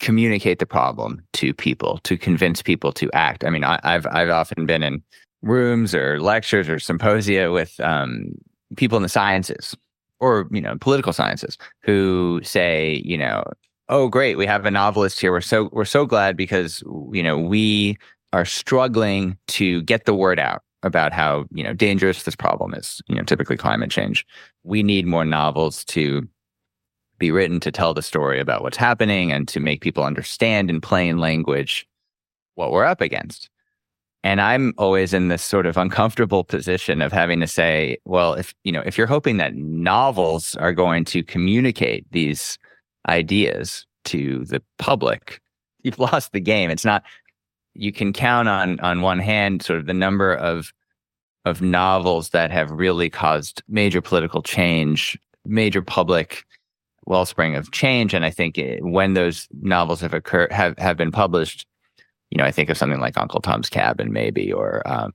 communicate 0.00 0.58
the 0.58 0.66
problem 0.66 1.20
to 1.32 1.52
people 1.52 1.98
to 2.04 2.16
convince 2.16 2.62
people 2.62 2.92
to 2.92 3.10
act. 3.12 3.44
I 3.44 3.50
mean 3.50 3.64
I, 3.64 3.80
have 3.82 4.06
i've 4.06 4.30
often 4.30 4.66
been 4.66 4.82
in 4.82 5.02
rooms 5.42 5.94
or 5.94 6.20
lectures 6.20 6.68
or 6.68 6.78
symposia 6.78 7.50
with 7.50 7.78
um, 7.80 8.32
people 8.76 8.96
in 8.96 9.02
the 9.02 9.08
sciences 9.08 9.76
or 10.20 10.48
you 10.50 10.60
know 10.60 10.76
political 10.80 11.12
sciences 11.12 11.56
who 11.82 12.40
say 12.42 13.02
you 13.04 13.16
know 13.16 13.44
oh 13.88 14.08
great 14.08 14.36
we 14.36 14.46
have 14.46 14.66
a 14.66 14.70
novelist 14.70 15.20
here. 15.20 15.32
We're 15.32 15.40
so 15.40 15.68
we're 15.72 15.84
so 15.84 16.06
glad 16.06 16.36
because 16.36 16.82
you 17.12 17.22
know 17.22 17.38
we 17.38 17.98
are 18.32 18.44
struggling 18.44 19.36
to 19.48 19.82
get 19.82 20.04
the 20.04 20.14
word 20.14 20.38
out 20.38 20.62
about 20.82 21.12
how 21.12 21.44
you 21.50 21.64
know 21.64 21.72
dangerous 21.72 22.22
this 22.22 22.36
problem 22.36 22.72
is 22.72 23.02
you 23.08 23.16
know 23.16 23.22
typically 23.22 23.56
climate 23.56 23.90
change. 23.90 24.26
We 24.62 24.82
need 24.82 25.06
more 25.06 25.24
novels 25.24 25.84
to 25.86 26.28
be 27.18 27.30
written 27.30 27.58
to 27.60 27.72
tell 27.72 27.94
the 27.94 28.02
story 28.02 28.38
about 28.38 28.62
what's 28.62 28.76
happening 28.76 29.32
and 29.32 29.48
to 29.48 29.58
make 29.58 29.80
people 29.80 30.04
understand 30.04 30.70
in 30.70 30.80
plain 30.80 31.18
language 31.18 31.86
what 32.54 32.70
we're 32.70 32.84
up 32.84 33.00
against. 33.00 33.50
And 34.24 34.40
i'm 34.40 34.74
always 34.78 35.14
in 35.14 35.28
this 35.28 35.42
sort 35.42 35.64
of 35.66 35.76
uncomfortable 35.76 36.44
position 36.44 37.02
of 37.02 37.12
having 37.12 37.40
to 37.40 37.46
say 37.46 37.98
well 38.04 38.34
if 38.34 38.52
you 38.64 38.72
know 38.72 38.82
if 38.84 38.98
you're 38.98 39.06
hoping 39.06 39.36
that 39.38 39.54
novels 39.54 40.54
are 40.56 40.72
going 40.72 41.04
to 41.06 41.22
communicate 41.22 42.04
these 42.10 42.58
ideas 43.08 43.86
to 44.04 44.44
the 44.44 44.62
public 44.78 45.40
you've 45.82 45.98
lost 46.12 46.32
the 46.32 46.40
game. 46.40 46.70
It's 46.70 46.84
not 46.84 47.02
you 47.78 47.92
can 47.92 48.12
count 48.12 48.48
on 48.48 48.80
on 48.80 49.02
one 49.02 49.18
hand 49.18 49.62
sort 49.62 49.78
of 49.78 49.86
the 49.86 49.94
number 49.94 50.34
of 50.34 50.72
of 51.44 51.62
novels 51.62 52.30
that 52.30 52.50
have 52.50 52.70
really 52.70 53.08
caused 53.08 53.62
major 53.68 54.00
political 54.00 54.42
change, 54.42 55.18
major 55.44 55.82
public 55.82 56.44
wellspring 57.06 57.56
of 57.56 57.72
change. 57.72 58.12
And 58.12 58.24
I 58.24 58.30
think 58.30 58.58
it, 58.58 58.84
when 58.84 59.14
those 59.14 59.48
novels 59.62 60.00
have 60.02 60.12
occurred, 60.12 60.52
have, 60.52 60.76
have 60.78 60.96
been 60.96 61.10
published, 61.10 61.66
you 62.30 62.36
know, 62.36 62.44
I 62.44 62.50
think 62.50 62.68
of 62.68 62.76
something 62.76 63.00
like 63.00 63.16
Uncle 63.16 63.40
Tom's 63.40 63.70
Cabin, 63.70 64.12
maybe, 64.12 64.52
or 64.52 64.86
um, 64.86 65.14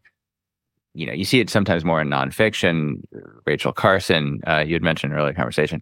you 0.95 1.05
know, 1.05 1.13
you 1.13 1.25
see 1.25 1.39
it 1.39 1.49
sometimes 1.49 1.85
more 1.85 2.01
in 2.01 2.09
nonfiction. 2.09 3.03
Rachel 3.45 3.73
Carson, 3.73 4.41
uh, 4.47 4.63
you 4.65 4.73
had 4.73 4.83
mentioned 4.83 5.13
earlier 5.13 5.33
conversation, 5.33 5.81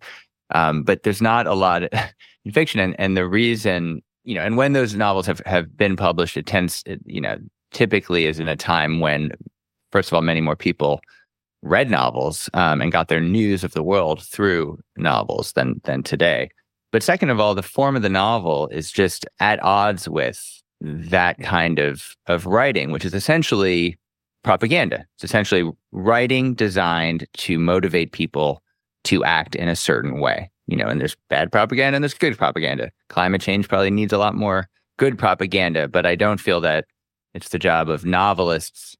um, 0.54 0.84
but 0.84 1.04
there's 1.04 1.22
not 1.22 1.48
a 1.48 1.54
lot 1.54 1.84
in 2.46 2.52
fiction. 2.52 2.80
And, 2.80 2.96
and 3.00 3.16
the 3.16 3.28
reason, 3.28 4.02
you 4.24 4.36
know, 4.36 4.42
and 4.42 4.58
when 4.58 4.74
those 4.74 4.96
novels 4.96 5.26
have, 5.26 5.42
have 5.46 5.76
been 5.76 5.96
published, 5.96 6.38
it 6.38 6.46
tends, 6.46 6.84
it, 6.86 7.02
you 7.06 7.22
know, 7.22 7.38
typically 7.72 8.26
is 8.26 8.40
in 8.40 8.48
a 8.48 8.56
time 8.56 9.00
when, 9.00 9.32
first 9.92 10.10
of 10.10 10.14
all, 10.14 10.22
many 10.22 10.42
more 10.42 10.56
people 10.56 11.02
read 11.62 11.90
novels 11.90 12.50
um, 12.54 12.82
and 12.82 12.92
got 12.92 13.08
their 13.08 13.22
news 13.22 13.64
of 13.64 13.74
the 13.74 13.84
world 13.84 14.22
through 14.24 14.80
novels 14.98 15.54
than 15.54 15.80
than 15.84 16.04
today. 16.04 16.50
But 16.92 17.04
second 17.04 17.30
of 17.30 17.40
all, 17.40 17.56
the 17.56 17.64
form 17.64 17.96
of 17.96 18.02
the 18.02 18.10
novel 18.10 18.68
is 18.70 18.92
just 18.92 19.26
at 19.40 19.62
odds 19.64 20.10
with 20.10 20.62
that 20.82 21.40
kind 21.40 21.80
of 21.80 22.16
of 22.28 22.46
writing, 22.46 22.92
which 22.92 23.06
is 23.06 23.14
essentially 23.14 23.98
propaganda. 24.44 25.06
It's 25.16 25.24
essentially 25.24 25.72
writing 25.92 26.54
designed 26.54 27.28
to 27.38 27.60
motivate 27.60 28.12
people 28.12 28.64
to 29.06 29.24
act 29.24 29.56
in 29.56 29.70
a 29.70 29.76
certain 29.76 30.20
way. 30.20 30.51
You 30.68 30.78
know, 30.78 30.88
and 30.88 31.02
there's 31.02 31.18
bad 31.30 31.52
propaganda 31.52 31.96
and 31.96 32.04
there's 32.04 32.14
good 32.14 32.38
propaganda. 32.38 32.92
Climate 33.10 33.42
change 33.42 33.68
probably 33.68 33.92
needs 33.92 34.14
a 34.14 34.18
lot 34.18 34.36
more 34.36 34.70
good 34.98 35.18
propaganda, 35.18 35.88
but 35.88 36.06
I 36.06 36.16
don't 36.16 36.40
feel 36.40 36.62
that 36.62 36.86
it's 37.34 37.50
the 37.50 37.60
job 37.60 37.90
of 37.90 38.06
novelists 38.06 38.96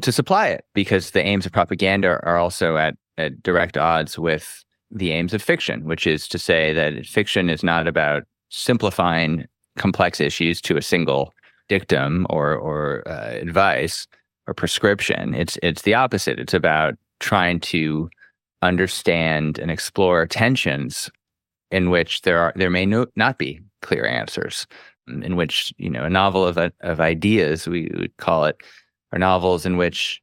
to 0.00 0.12
supply 0.12 0.48
it 0.48 0.64
because 0.74 1.10
the 1.10 1.22
aims 1.22 1.46
of 1.46 1.52
propaganda 1.52 2.20
are 2.22 2.36
also 2.36 2.76
at, 2.76 2.96
at 3.18 3.42
direct 3.42 3.76
odds 3.76 4.18
with 4.18 4.64
the 4.90 5.12
aims 5.12 5.34
of 5.34 5.42
fiction, 5.42 5.84
which 5.84 6.06
is 6.06 6.28
to 6.28 6.38
say 6.38 6.72
that 6.72 7.06
fiction 7.06 7.50
is 7.50 7.62
not 7.62 7.86
about 7.86 8.24
simplifying 8.48 9.46
complex 9.76 10.20
issues 10.20 10.60
to 10.62 10.76
a 10.76 10.82
single 10.82 11.32
dictum 11.68 12.26
or 12.30 12.54
or 12.54 13.02
uh, 13.08 13.30
advice 13.32 14.06
or 14.46 14.54
prescription. 14.54 15.34
It's 15.34 15.58
it's 15.62 15.82
the 15.82 15.94
opposite. 15.94 16.38
It's 16.38 16.54
about 16.54 16.94
trying 17.20 17.60
to 17.60 18.08
understand 18.64 19.58
and 19.58 19.70
explore 19.70 20.26
tensions 20.26 21.10
in 21.70 21.90
which 21.90 22.22
there 22.22 22.38
are 22.38 22.52
there 22.56 22.70
may 22.70 22.86
no, 22.86 23.06
not 23.16 23.38
be 23.38 23.60
clear 23.82 24.06
answers. 24.06 24.66
In 25.06 25.36
which 25.36 25.74
you 25.76 25.90
know 25.90 26.04
a 26.04 26.10
novel 26.10 26.46
of 26.46 26.58
of 26.80 27.00
ideas 27.00 27.68
we 27.68 27.90
would 27.94 28.16
call 28.16 28.46
it, 28.46 28.56
are 29.12 29.18
novels 29.18 29.66
in 29.66 29.76
which 29.76 30.22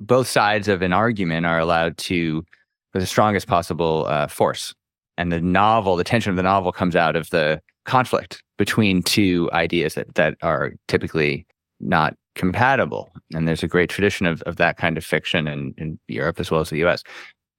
both 0.00 0.28
sides 0.28 0.68
of 0.68 0.82
an 0.82 0.92
argument 0.92 1.46
are 1.46 1.58
allowed 1.58 1.96
to 1.96 2.44
with 2.92 3.02
the 3.02 3.06
strongest 3.06 3.46
possible 3.46 4.06
uh, 4.08 4.26
force. 4.26 4.74
And 5.18 5.32
the 5.32 5.40
novel, 5.40 5.96
the 5.96 6.04
tension 6.04 6.30
of 6.30 6.36
the 6.36 6.42
novel 6.42 6.72
comes 6.72 6.96
out 6.96 7.16
of 7.16 7.30
the 7.30 7.60
conflict 7.84 8.42
between 8.58 9.02
two 9.02 9.50
ideas 9.52 9.94
that, 9.94 10.14
that 10.14 10.36
are 10.42 10.72
typically 10.88 11.46
not 11.80 12.14
compatible. 12.34 13.12
And 13.34 13.46
there's 13.46 13.62
a 13.62 13.68
great 13.68 13.90
tradition 13.90 14.26
of, 14.26 14.42
of 14.42 14.56
that 14.56 14.76
kind 14.76 14.96
of 14.96 15.04
fiction 15.04 15.46
in, 15.46 15.74
in 15.76 15.98
Europe 16.08 16.40
as 16.40 16.50
well 16.50 16.60
as 16.60 16.70
the 16.70 16.84
US. 16.84 17.02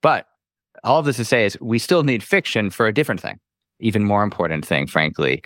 But 0.04 0.28
all 0.84 1.00
of 1.00 1.06
this 1.06 1.16
to 1.16 1.26
say 1.26 1.46
is 1.46 1.60
we 1.60 1.80
still 1.80 2.04
need 2.04 2.22
fiction 2.22 2.70
for 2.70 2.86
a 2.86 2.94
different 2.94 3.22
thing, 3.22 3.40
even 3.80 4.04
more 4.04 4.22
important 4.22 4.64
thing, 4.64 4.86
frankly, 4.86 5.42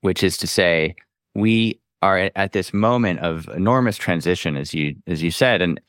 which 0.00 0.22
is 0.22 0.38
to 0.38 0.46
say 0.46 0.94
we 1.34 1.78
are 2.00 2.30
at 2.36 2.52
this 2.52 2.72
moment 2.72 3.20
of 3.20 3.48
enormous 3.48 3.98
transition, 3.98 4.56
as 4.56 4.72
you 4.72 4.94
as 5.06 5.22
you 5.22 5.30
said, 5.30 5.60
and 5.60 5.80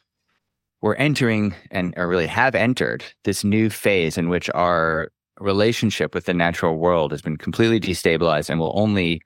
we're 0.81 0.95
entering 0.95 1.53
and 1.71 1.93
or 1.95 2.07
really 2.07 2.27
have 2.27 2.55
entered 2.55 3.03
this 3.23 3.43
new 3.43 3.69
phase 3.69 4.17
in 4.17 4.29
which 4.29 4.49
our 4.53 5.11
relationship 5.39 6.15
with 6.15 6.25
the 6.25 6.33
natural 6.33 6.77
world 6.77 7.11
has 7.11 7.21
been 7.21 7.37
completely 7.37 7.79
destabilized 7.79 8.49
and 8.49 8.59
will 8.59 8.73
only 8.75 9.21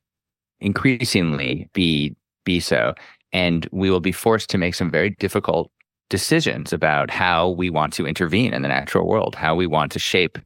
increasingly 0.59 1.69
be 1.73 2.15
be 2.43 2.59
so. 2.59 2.93
And 3.31 3.69
we 3.71 3.89
will 3.89 4.01
be 4.01 4.11
forced 4.11 4.49
to 4.49 4.57
make 4.57 4.75
some 4.75 4.91
very 4.91 5.11
difficult 5.11 5.71
decisions 6.11 6.71
about 6.73 7.09
how 7.09 7.49
we 7.49 7.69
want 7.69 7.93
to 7.93 8.05
intervene 8.05 8.53
in 8.53 8.61
the 8.61 8.67
natural 8.67 9.07
world 9.07 9.33
how 9.33 9.55
we 9.55 9.65
want 9.65 9.91
to 9.91 9.97
shape 9.97 10.37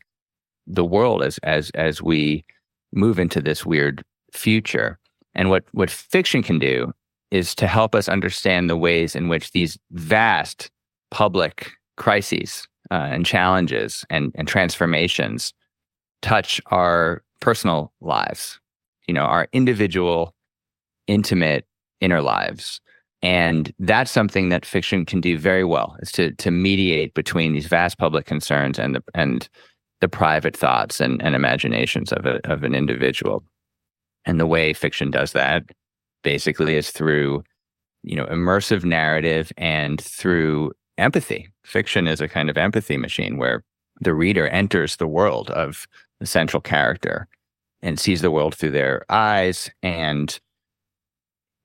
the 0.67 0.86
world 0.86 1.23
as 1.23 1.39
as 1.39 1.71
as 1.71 2.01
we 2.01 2.45
move 2.93 3.19
into 3.19 3.41
this 3.41 3.65
weird 3.65 4.06
future 4.32 4.99
and 5.34 5.49
what 5.49 5.63
what 5.71 5.89
fiction 5.89 6.43
can 6.43 6.60
do 6.60 6.93
is 7.32 7.56
to 7.56 7.67
help 7.67 7.95
us 7.95 8.08
understand 8.08 8.69
the 8.69 8.78
ways 8.78 9.15
in 9.15 9.28
which 9.28 9.51
these 9.51 9.78
vast 9.91 10.69
public 11.12 11.71
crises 11.97 12.67
uh, 12.91 13.08
and 13.12 13.25
challenges 13.25 14.06
and, 14.10 14.32
and 14.36 14.47
transformations 14.47 15.54
touch 16.21 16.62
our 16.67 17.23
personal 17.39 17.91
lives, 18.01 18.60
you 19.08 19.13
know, 19.13 19.23
our 19.23 19.47
individual, 19.54 20.34
intimate 21.08 21.65
inner 22.01 22.21
lives. 22.21 22.80
And 23.25 23.73
that's 23.79 24.11
something 24.11 24.49
that 24.49 24.67
fiction 24.67 25.03
can 25.03 25.19
do 25.19 25.35
very 25.35 25.63
well 25.63 25.97
is 25.99 26.11
to 26.11 26.31
to 26.33 26.51
mediate 26.51 27.15
between 27.15 27.53
these 27.53 27.65
vast 27.65 27.97
public 27.97 28.27
concerns 28.27 28.77
and 28.77 28.93
the 28.93 29.03
and 29.15 29.49
the 29.99 30.07
private 30.07 30.55
thoughts 30.55 31.01
and, 31.01 31.19
and 31.23 31.33
imaginations 31.33 32.13
of 32.13 32.27
a, 32.27 32.39
of 32.47 32.61
an 32.61 32.75
individual. 32.75 33.43
And 34.25 34.39
the 34.39 34.45
way 34.45 34.73
fiction 34.73 35.09
does 35.09 35.31
that 35.31 35.63
basically 36.21 36.75
is 36.75 36.91
through, 36.91 37.43
you 38.03 38.15
know, 38.15 38.27
immersive 38.27 38.83
narrative 38.83 39.51
and 39.57 39.99
through 39.99 40.73
empathy. 40.99 41.49
Fiction 41.63 42.05
is 42.07 42.21
a 42.21 42.27
kind 42.27 42.51
of 42.51 42.59
empathy 42.59 42.95
machine 42.95 43.38
where 43.38 43.63
the 44.01 44.13
reader 44.13 44.47
enters 44.49 44.97
the 44.97 45.07
world 45.07 45.49
of 45.49 45.88
the 46.19 46.27
central 46.27 46.61
character 46.61 47.27
and 47.81 47.99
sees 47.99 48.21
the 48.21 48.29
world 48.29 48.53
through 48.53 48.71
their 48.71 49.03
eyes 49.09 49.71
and 49.81 50.39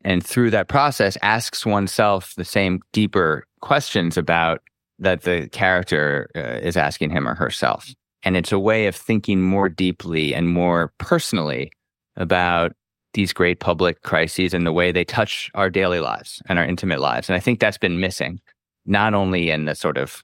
and 0.03 0.25
through 0.25 0.51
that 0.51 0.69
process 0.69 1.17
asks 1.23 1.67
oneself 1.67 2.35
the 2.37 2.45
same 2.45 2.81
deeper 2.93 3.47
questions 3.61 4.17
about 4.17 4.63
that 4.99 5.23
the 5.23 5.49
character 5.49 6.29
uh, 6.37 6.67
is 6.67 6.77
asking 6.77 7.11
him 7.11 7.27
or 7.29 7.35
herself 7.35 7.93
and 8.23 8.37
it's 8.37 8.53
a 8.53 8.59
way 8.59 8.87
of 8.87 8.95
thinking 8.95 9.41
more 9.41 9.69
deeply 9.69 10.35
and 10.35 10.49
more 10.49 10.93
personally 10.99 11.71
about 12.17 12.73
these 13.13 13.33
great 13.33 13.61
public 13.61 14.03
crises 14.03 14.55
and 14.55 14.67
the 14.67 14.73
way 14.73 14.93
they 14.93 15.05
touch 15.05 15.51
our 15.55 15.69
daily 15.69 16.01
lives 16.01 16.43
and 16.49 16.59
our 16.59 16.65
intimate 16.65 17.01
lives 17.01 17.29
and 17.29 17.37
i 17.37 17.41
think 17.41 17.61
that's 17.61 17.79
been 17.79 18.01
missing 18.01 18.41
not 18.87 19.15
only 19.15 19.51
in 19.51 19.65
the 19.65 19.75
sort 19.75 19.99
of 19.99 20.23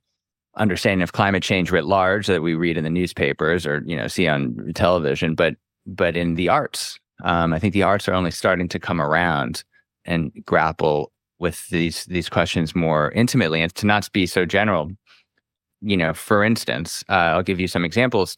understanding 0.56 1.02
of 1.02 1.12
climate 1.12 1.42
change 1.42 1.70
writ 1.70 1.84
large 1.84 2.26
that 2.26 2.42
we 2.42 2.54
read 2.54 2.76
in 2.76 2.84
the 2.84 2.90
newspapers 2.90 3.66
or 3.66 3.82
you 3.86 3.96
know 3.96 4.08
see 4.08 4.26
on 4.26 4.72
television, 4.74 5.34
but 5.34 5.54
but 5.86 6.16
in 6.16 6.34
the 6.34 6.48
arts. 6.48 6.98
Um, 7.24 7.52
I 7.52 7.58
think 7.58 7.72
the 7.72 7.82
arts 7.82 8.08
are 8.08 8.14
only 8.14 8.30
starting 8.30 8.68
to 8.68 8.78
come 8.78 9.00
around 9.00 9.64
and 10.04 10.32
grapple 10.44 11.12
with 11.38 11.68
these 11.68 12.04
these 12.04 12.28
questions 12.28 12.74
more 12.74 13.10
intimately 13.12 13.60
and 13.60 13.74
to 13.74 13.86
not 13.86 14.10
be 14.12 14.26
so 14.26 14.44
general. 14.44 14.90
You 15.80 15.96
know, 15.96 16.14
for 16.14 16.42
instance, 16.42 17.04
uh, 17.08 17.34
I'll 17.34 17.42
give 17.42 17.60
you 17.60 17.68
some 17.68 17.84
examples. 17.84 18.36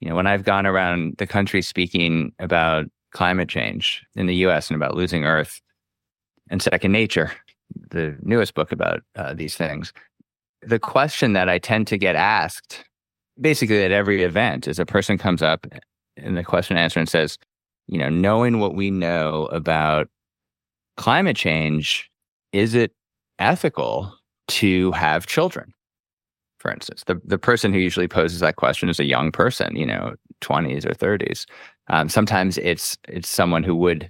You 0.00 0.10
know, 0.10 0.14
when 0.14 0.26
I've 0.26 0.44
gone 0.44 0.66
around 0.66 1.16
the 1.18 1.26
country 1.26 1.62
speaking 1.62 2.32
about 2.38 2.86
climate 3.12 3.48
change 3.48 4.04
in 4.14 4.26
the 4.26 4.34
U.S. 4.36 4.68
and 4.68 4.76
about 4.76 4.94
losing 4.94 5.24
Earth 5.24 5.62
and 6.50 6.60
second 6.60 6.92
nature, 6.92 7.32
the 7.90 8.16
newest 8.22 8.54
book 8.54 8.72
about 8.72 9.02
uh, 9.16 9.32
these 9.32 9.56
things. 9.56 9.92
The 10.62 10.78
question 10.78 11.32
that 11.32 11.48
I 11.48 11.58
tend 11.58 11.86
to 11.88 11.98
get 11.98 12.16
asked 12.16 12.84
basically 13.40 13.82
at 13.84 13.92
every 13.92 14.22
event 14.22 14.66
is 14.66 14.78
a 14.78 14.86
person 14.86 15.18
comes 15.18 15.42
up 15.42 15.66
in 16.16 16.34
the 16.34 16.44
question 16.44 16.76
and 16.76 16.84
answer 16.84 16.98
and 17.00 17.08
says, 17.08 17.38
you 17.88 17.98
know, 17.98 18.08
knowing 18.08 18.58
what 18.58 18.74
we 18.74 18.90
know 18.90 19.46
about 19.46 20.08
climate 20.96 21.36
change, 21.36 22.10
is 22.52 22.74
it 22.74 22.92
ethical 23.38 24.12
to 24.48 24.92
have 24.92 25.26
children? 25.26 25.72
For 26.58 26.72
instance, 26.72 27.04
the, 27.06 27.20
the 27.24 27.38
person 27.38 27.72
who 27.72 27.78
usually 27.78 28.08
poses 28.08 28.40
that 28.40 28.56
question 28.56 28.88
is 28.88 28.98
a 28.98 29.04
young 29.04 29.30
person, 29.30 29.76
you 29.76 29.86
know, 29.86 30.14
20s 30.40 30.84
or 30.84 30.94
30s. 30.94 31.46
Um, 31.88 32.08
sometimes 32.08 32.58
it's 32.58 32.98
it's 33.08 33.28
someone 33.28 33.62
who 33.62 33.76
would 33.76 34.08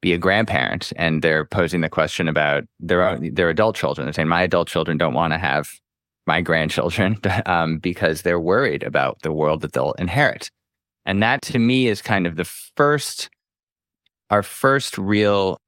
be 0.00 0.12
a 0.14 0.18
grandparent 0.18 0.92
and 0.96 1.20
they're 1.20 1.44
posing 1.44 1.82
the 1.82 1.88
question 1.88 2.28
about 2.28 2.64
their 2.78 3.18
their 3.18 3.50
adult 3.50 3.76
children. 3.76 4.06
They're 4.06 4.14
saying 4.14 4.28
my 4.28 4.42
adult 4.42 4.68
children 4.68 4.96
don't 4.96 5.14
want 5.14 5.32
to 5.32 5.38
have 5.38 5.70
my 6.26 6.40
grandchildren 6.40 7.18
um, 7.46 7.78
because 7.78 8.22
they're 8.22 8.40
worried 8.40 8.82
about 8.82 9.20
the 9.22 9.32
world 9.32 9.60
that 9.62 9.72
they'll 9.72 9.92
inherit. 9.98 10.50
And 11.06 11.22
that 11.22 11.42
to 11.42 11.58
me 11.58 11.88
is 11.88 12.02
kind 12.02 12.26
of 12.26 12.36
the 12.36 12.44
first, 12.44 13.30
our 14.30 14.42
first 14.42 14.98
real 14.98 15.58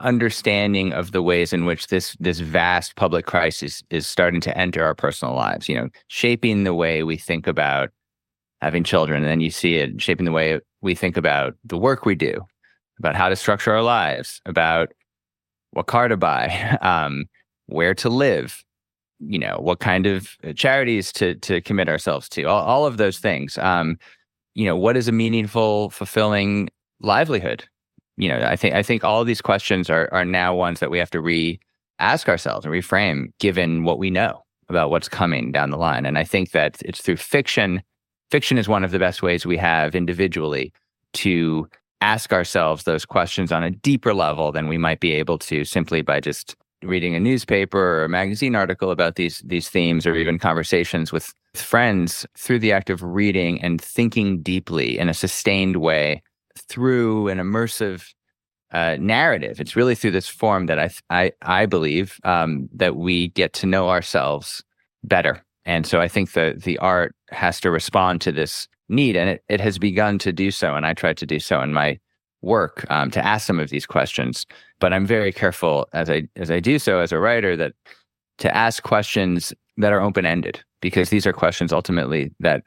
understanding 0.00 0.92
of 0.92 1.12
the 1.12 1.22
ways 1.22 1.52
in 1.52 1.66
which 1.66 1.88
this 1.88 2.16
this 2.20 2.40
vast 2.40 2.96
public 2.96 3.26
crisis 3.26 3.82
is 3.90 4.06
starting 4.06 4.40
to 4.40 4.56
enter 4.56 4.84
our 4.84 4.94
personal 4.94 5.34
lives. 5.34 5.68
You 5.68 5.76
know, 5.76 5.88
shaping 6.08 6.64
the 6.64 6.74
way 6.74 7.02
we 7.02 7.16
think 7.16 7.46
about 7.46 7.90
having 8.60 8.84
children, 8.84 9.22
and 9.22 9.30
then 9.30 9.40
you 9.40 9.50
see 9.50 9.76
it 9.76 10.00
shaping 10.00 10.24
the 10.24 10.32
way 10.32 10.60
we 10.80 10.94
think 10.94 11.16
about 11.16 11.54
the 11.64 11.78
work 11.78 12.04
we 12.04 12.14
do, 12.14 12.40
about 12.98 13.14
how 13.14 13.28
to 13.28 13.36
structure 13.36 13.72
our 13.72 13.82
lives, 13.82 14.40
about 14.46 14.92
what 15.72 15.86
car 15.86 16.08
to 16.08 16.16
buy, 16.16 16.78
um, 16.82 17.26
where 17.66 17.94
to 17.94 18.08
live, 18.08 18.64
you 19.20 19.38
know, 19.38 19.58
what 19.60 19.80
kind 19.80 20.06
of 20.06 20.36
uh, 20.44 20.52
charities 20.52 21.12
to 21.12 21.34
to 21.36 21.60
commit 21.60 21.88
ourselves 21.88 22.28
to, 22.30 22.44
all, 22.44 22.62
all 22.64 22.86
of 22.86 22.96
those 22.96 23.18
things. 23.18 23.58
Um, 23.58 23.98
you 24.60 24.66
know, 24.66 24.76
what 24.76 24.94
is 24.94 25.08
a 25.08 25.12
meaningful, 25.12 25.88
fulfilling 25.88 26.68
livelihood? 27.00 27.64
You 28.18 28.28
know, 28.28 28.42
I 28.42 28.56
think 28.56 28.74
I 28.74 28.82
think 28.82 29.02
all 29.02 29.24
these 29.24 29.40
questions 29.40 29.88
are 29.88 30.06
are 30.12 30.26
now 30.26 30.54
ones 30.54 30.80
that 30.80 30.90
we 30.90 30.98
have 30.98 31.08
to 31.12 31.20
re 31.22 31.58
ask 31.98 32.28
ourselves 32.28 32.66
and 32.66 32.74
reframe 32.74 33.32
given 33.38 33.84
what 33.84 33.98
we 33.98 34.10
know 34.10 34.44
about 34.68 34.90
what's 34.90 35.08
coming 35.08 35.50
down 35.50 35.70
the 35.70 35.78
line. 35.78 36.04
And 36.04 36.18
I 36.18 36.24
think 36.24 36.50
that 36.50 36.82
it's 36.82 37.00
through 37.00 37.16
fiction. 37.16 37.82
Fiction 38.30 38.58
is 38.58 38.68
one 38.68 38.84
of 38.84 38.90
the 38.90 38.98
best 38.98 39.22
ways 39.22 39.46
we 39.46 39.56
have 39.56 39.94
individually 39.94 40.74
to 41.14 41.66
ask 42.02 42.30
ourselves 42.30 42.84
those 42.84 43.06
questions 43.06 43.50
on 43.50 43.64
a 43.64 43.70
deeper 43.70 44.12
level 44.12 44.52
than 44.52 44.68
we 44.68 44.76
might 44.76 45.00
be 45.00 45.12
able 45.12 45.38
to 45.38 45.64
simply 45.64 46.02
by 46.02 46.20
just 46.20 46.54
reading 46.82 47.14
a 47.14 47.20
newspaper 47.20 47.78
or 47.78 48.04
a 48.04 48.08
magazine 48.08 48.54
article 48.54 48.90
about 48.90 49.16
these 49.16 49.42
these 49.44 49.68
themes 49.68 50.06
or 50.06 50.14
even 50.14 50.38
conversations 50.38 51.12
with 51.12 51.32
friends 51.54 52.26
through 52.36 52.58
the 52.58 52.72
act 52.72 52.90
of 52.90 53.02
reading 53.02 53.60
and 53.62 53.80
thinking 53.80 54.42
deeply 54.42 54.98
in 54.98 55.08
a 55.08 55.14
sustained 55.14 55.76
way 55.76 56.22
through 56.56 57.28
an 57.28 57.38
immersive 57.38 58.12
uh, 58.72 58.96
narrative. 59.00 59.60
It's 59.60 59.76
really 59.76 59.94
through 59.94 60.12
this 60.12 60.28
form 60.28 60.66
that 60.66 60.78
I 60.78 60.90
I 61.10 61.32
I 61.42 61.66
believe 61.66 62.18
um, 62.24 62.68
that 62.74 62.96
we 62.96 63.28
get 63.28 63.52
to 63.54 63.66
know 63.66 63.88
ourselves 63.88 64.62
better. 65.02 65.42
And 65.64 65.86
so 65.86 66.00
I 66.00 66.08
think 66.08 66.32
that 66.32 66.62
the 66.62 66.78
art 66.78 67.14
has 67.30 67.60
to 67.60 67.70
respond 67.70 68.20
to 68.22 68.32
this 68.32 68.68
need, 68.88 69.16
and 69.16 69.28
it, 69.30 69.44
it 69.48 69.60
has 69.60 69.78
begun 69.78 70.18
to 70.18 70.32
do 70.32 70.50
so. 70.50 70.74
And 70.74 70.86
I 70.86 70.94
tried 70.94 71.16
to 71.18 71.26
do 71.26 71.38
so 71.38 71.60
in 71.60 71.72
my 71.72 71.98
work 72.42 72.84
um, 72.90 73.10
to 73.10 73.24
ask 73.24 73.46
some 73.46 73.60
of 73.60 73.70
these 73.70 73.86
questions. 73.86 74.46
But 74.78 74.92
I'm 74.92 75.06
very 75.06 75.32
careful 75.32 75.88
as 75.92 76.08
I 76.10 76.28
as 76.36 76.50
I 76.50 76.60
do 76.60 76.78
so 76.78 77.00
as 77.00 77.12
a 77.12 77.18
writer 77.18 77.56
that 77.56 77.72
to 78.38 78.54
ask 78.54 78.82
questions 78.82 79.52
that 79.76 79.92
are 79.92 80.00
open 80.00 80.26
ended 80.26 80.62
because 80.80 81.10
these 81.10 81.26
are 81.26 81.32
questions 81.32 81.72
ultimately 81.72 82.32
that 82.40 82.62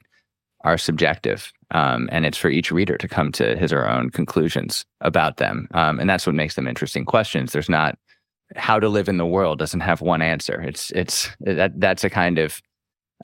are 0.64 0.78
subjective, 0.78 1.52
um, 1.72 2.08
and 2.12 2.26
it's 2.26 2.38
for 2.38 2.50
each 2.50 2.72
reader 2.72 2.98
to 2.98 3.08
come 3.08 3.32
to 3.34 3.58
his 3.58 3.74
or 3.74 3.82
her 3.82 3.90
own 3.90 4.10
conclusions 4.10 4.86
about 5.02 5.38
them. 5.38 5.68
Um, 5.74 6.00
and 6.00 6.10
that's 6.10 6.26
what 6.26 6.36
makes 6.36 6.56
them 6.56 6.68
interesting 6.68 7.04
questions. 7.04 7.52
There's 7.52 7.70
not 7.70 7.98
how 8.56 8.80
to 8.80 8.88
live 8.88 9.10
in 9.10 9.18
the 9.18 9.26
world 9.26 9.60
doesn't 9.60 9.80
have 9.82 10.02
one 10.02 10.22
answer. 10.22 10.62
It's 10.62 10.92
it's 10.92 11.30
that 11.42 11.80
that's 11.80 12.04
a 12.04 12.10
kind 12.10 12.40
of 12.40 12.62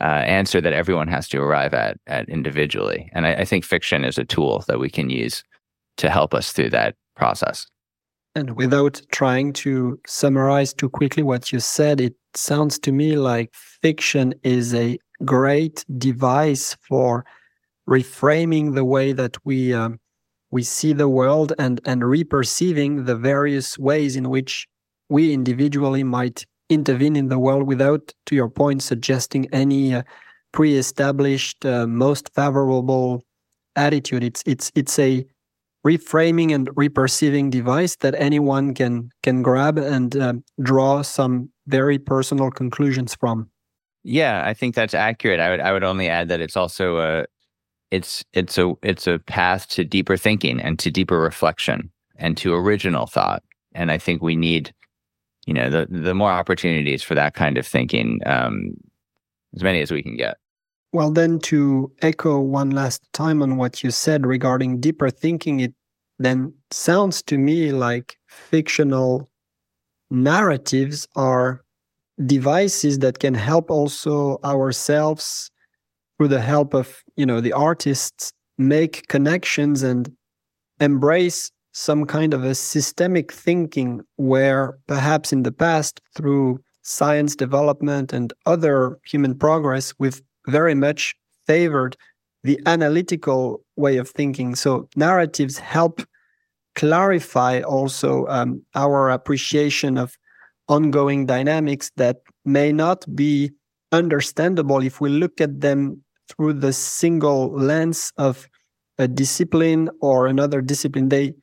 uh, 0.02 0.24
answer 0.26 0.62
that 0.62 0.74
everyone 0.74 1.08
has 1.08 1.28
to 1.30 1.40
arrive 1.40 1.74
at 1.74 1.98
at 2.08 2.28
individually. 2.30 3.10
And 3.14 3.26
I, 3.26 3.34
I 3.36 3.46
think 3.46 3.64
fiction 3.64 4.04
is 4.04 4.18
a 4.18 4.26
tool 4.26 4.64
that 4.68 4.80
we 4.80 4.90
can 4.90 5.10
use 5.10 5.44
to 6.00 6.10
help 6.10 6.34
us 6.34 6.52
through 6.52 6.72
that 6.72 6.96
process. 7.16 7.68
And 8.36 8.56
without 8.56 9.02
trying 9.12 9.54
to 9.54 10.00
summarize 10.08 10.74
too 10.74 10.90
quickly 10.90 11.24
what 11.24 11.52
you 11.52 11.60
said, 11.60 12.00
it 12.00 12.16
sounds 12.36 12.80
to 12.80 12.92
me 12.92 13.18
like 13.18 13.54
fiction 13.54 14.34
is 14.44 14.74
a 14.74 14.98
great 15.26 15.84
device 15.98 16.78
for 16.88 17.26
reframing 17.90 18.76
the 18.76 18.86
way 18.86 19.14
that 19.14 19.36
we 19.46 19.74
um, 19.74 20.00
we 20.52 20.64
see 20.64 20.94
the 20.94 21.10
world 21.10 21.54
and 21.58 21.82
and 21.86 22.04
reperceiving 22.04 23.06
the 23.06 23.16
various 23.16 23.78
ways 23.78 24.16
in 24.16 24.30
which 24.30 24.68
we 25.10 25.34
individually 25.34 26.04
might 26.04 26.46
intervene 26.70 27.16
in 27.16 27.30
the 27.30 27.40
world 27.40 27.64
without, 27.64 28.14
to 28.28 28.36
your 28.36 28.50
point, 28.50 28.84
suggesting 28.84 29.48
any 29.52 29.94
uh, 29.94 30.04
pre-established 30.52 31.66
uh, 31.66 31.88
most 31.88 32.30
favorable 32.34 33.24
attitude. 33.76 34.24
It's 34.24 34.44
it's 34.46 34.72
it's 34.76 35.00
a 35.00 35.26
reframing 35.90 36.54
and 36.54 36.68
reperceiving 36.76 37.50
device 37.50 37.96
that 37.98 38.16
anyone 38.18 38.74
can 38.74 39.10
can 39.24 39.42
grab 39.42 39.78
and 39.78 40.16
uh, 40.16 40.34
draw 40.62 41.02
some 41.02 41.50
very 41.68 41.98
personal 41.98 42.52
conclusions 42.52 43.16
from. 43.16 43.50
Yeah, 44.04 44.44
I 44.46 44.54
think 44.54 44.76
that's 44.76 44.94
accurate. 44.94 45.40
I 45.40 45.50
would 45.50 45.60
I 45.60 45.72
would 45.72 45.84
only 45.84 46.08
add 46.08 46.30
that 46.30 46.42
it's 46.42 46.58
also 46.58 47.00
a 47.00 47.26
it's 47.92 48.24
it's 48.34 48.58
a 48.58 48.74
it's 48.84 49.08
a 49.08 49.20
path 49.20 49.68
to 49.70 49.84
deeper 49.84 50.18
thinking 50.18 50.62
and 50.62 50.78
to 50.80 50.92
deeper 50.92 51.20
reflection 51.20 51.92
and 52.16 52.38
to 52.38 52.54
original 52.54 53.08
thought. 53.08 53.44
And 53.74 53.92
I 53.92 53.98
think 53.98 54.22
we 54.22 54.36
need, 54.36 54.74
you 55.46 55.54
know, 55.54 55.70
the 55.70 55.88
the 55.90 56.14
more 56.14 56.32
opportunities 56.32 57.04
for 57.04 57.16
that 57.16 57.34
kind 57.34 57.58
of 57.58 57.66
thinking, 57.66 58.20
um, 58.26 58.74
as 59.56 59.64
many 59.64 59.82
as 59.82 59.92
we 59.92 60.04
can 60.04 60.18
get. 60.18 60.38
Well, 60.92 61.12
then 61.12 61.38
to 61.40 61.92
echo 62.02 62.40
one 62.40 62.72
last 62.72 63.02
time 63.14 63.44
on 63.44 63.58
what 63.58 63.84
you 63.84 63.92
said 63.92 64.26
regarding 64.26 64.80
deeper 64.80 65.12
thinking, 65.12 65.60
it 65.60 65.74
then 66.20 66.54
sounds 66.70 67.22
to 67.24 67.38
me 67.38 67.72
like 67.72 68.18
fictional 68.28 69.30
narratives 70.12 71.08
are 71.16 71.64
devices 72.26 73.00
that 73.00 73.20
can 73.20 73.34
help 73.34 73.72
also 73.72 74.38
ourselves 74.44 75.50
through 76.18 76.28
the 76.28 76.42
help 76.42 76.74
of 76.74 77.04
you 77.16 77.26
know 77.26 77.40
the 77.40 77.54
artists 77.54 78.34
make 78.58 79.08
connections 79.08 79.84
and 79.84 80.12
embrace 80.82 81.50
some 81.72 82.06
kind 82.06 82.34
of 82.34 82.44
a 82.44 82.56
systemic 82.56 83.32
thinking 83.32 84.02
where 84.18 84.78
perhaps 84.88 85.32
in 85.32 85.44
the 85.44 85.52
past 85.52 86.02
through 86.16 86.60
science 86.82 87.36
development 87.36 88.12
and 88.12 88.34
other 88.46 88.98
human 89.06 89.38
progress 89.38 89.94
we've 90.00 90.22
very 90.48 90.76
much 90.76 91.16
favored 91.46 91.96
the 92.44 92.60
analytical 92.66 93.64
way 93.76 93.98
of 93.98 94.10
thinking. 94.10 94.56
So 94.56 94.88
narratives 94.96 95.58
help 95.58 96.02
clarify 96.76 97.62
also 97.62 98.26
um, 98.28 98.64
our 98.76 99.10
appreciation 99.10 99.98
of 99.98 100.18
ongoing 100.68 101.26
dynamics 101.26 101.92
that 101.98 102.18
may 102.46 102.72
not 102.72 103.04
be 103.16 103.52
understandable 103.92 104.82
if 104.84 105.02
we 105.02 105.10
look 105.10 105.42
at 105.42 105.62
them 105.62 106.02
through 106.30 106.54
the 106.54 106.72
single 106.72 107.52
lens 107.52 108.14
of 108.18 108.48
a 108.98 109.08
discipline 109.08 109.90
or 110.02 110.28
another 110.28 110.62
discipline. 110.62 111.10
They 111.10 111.34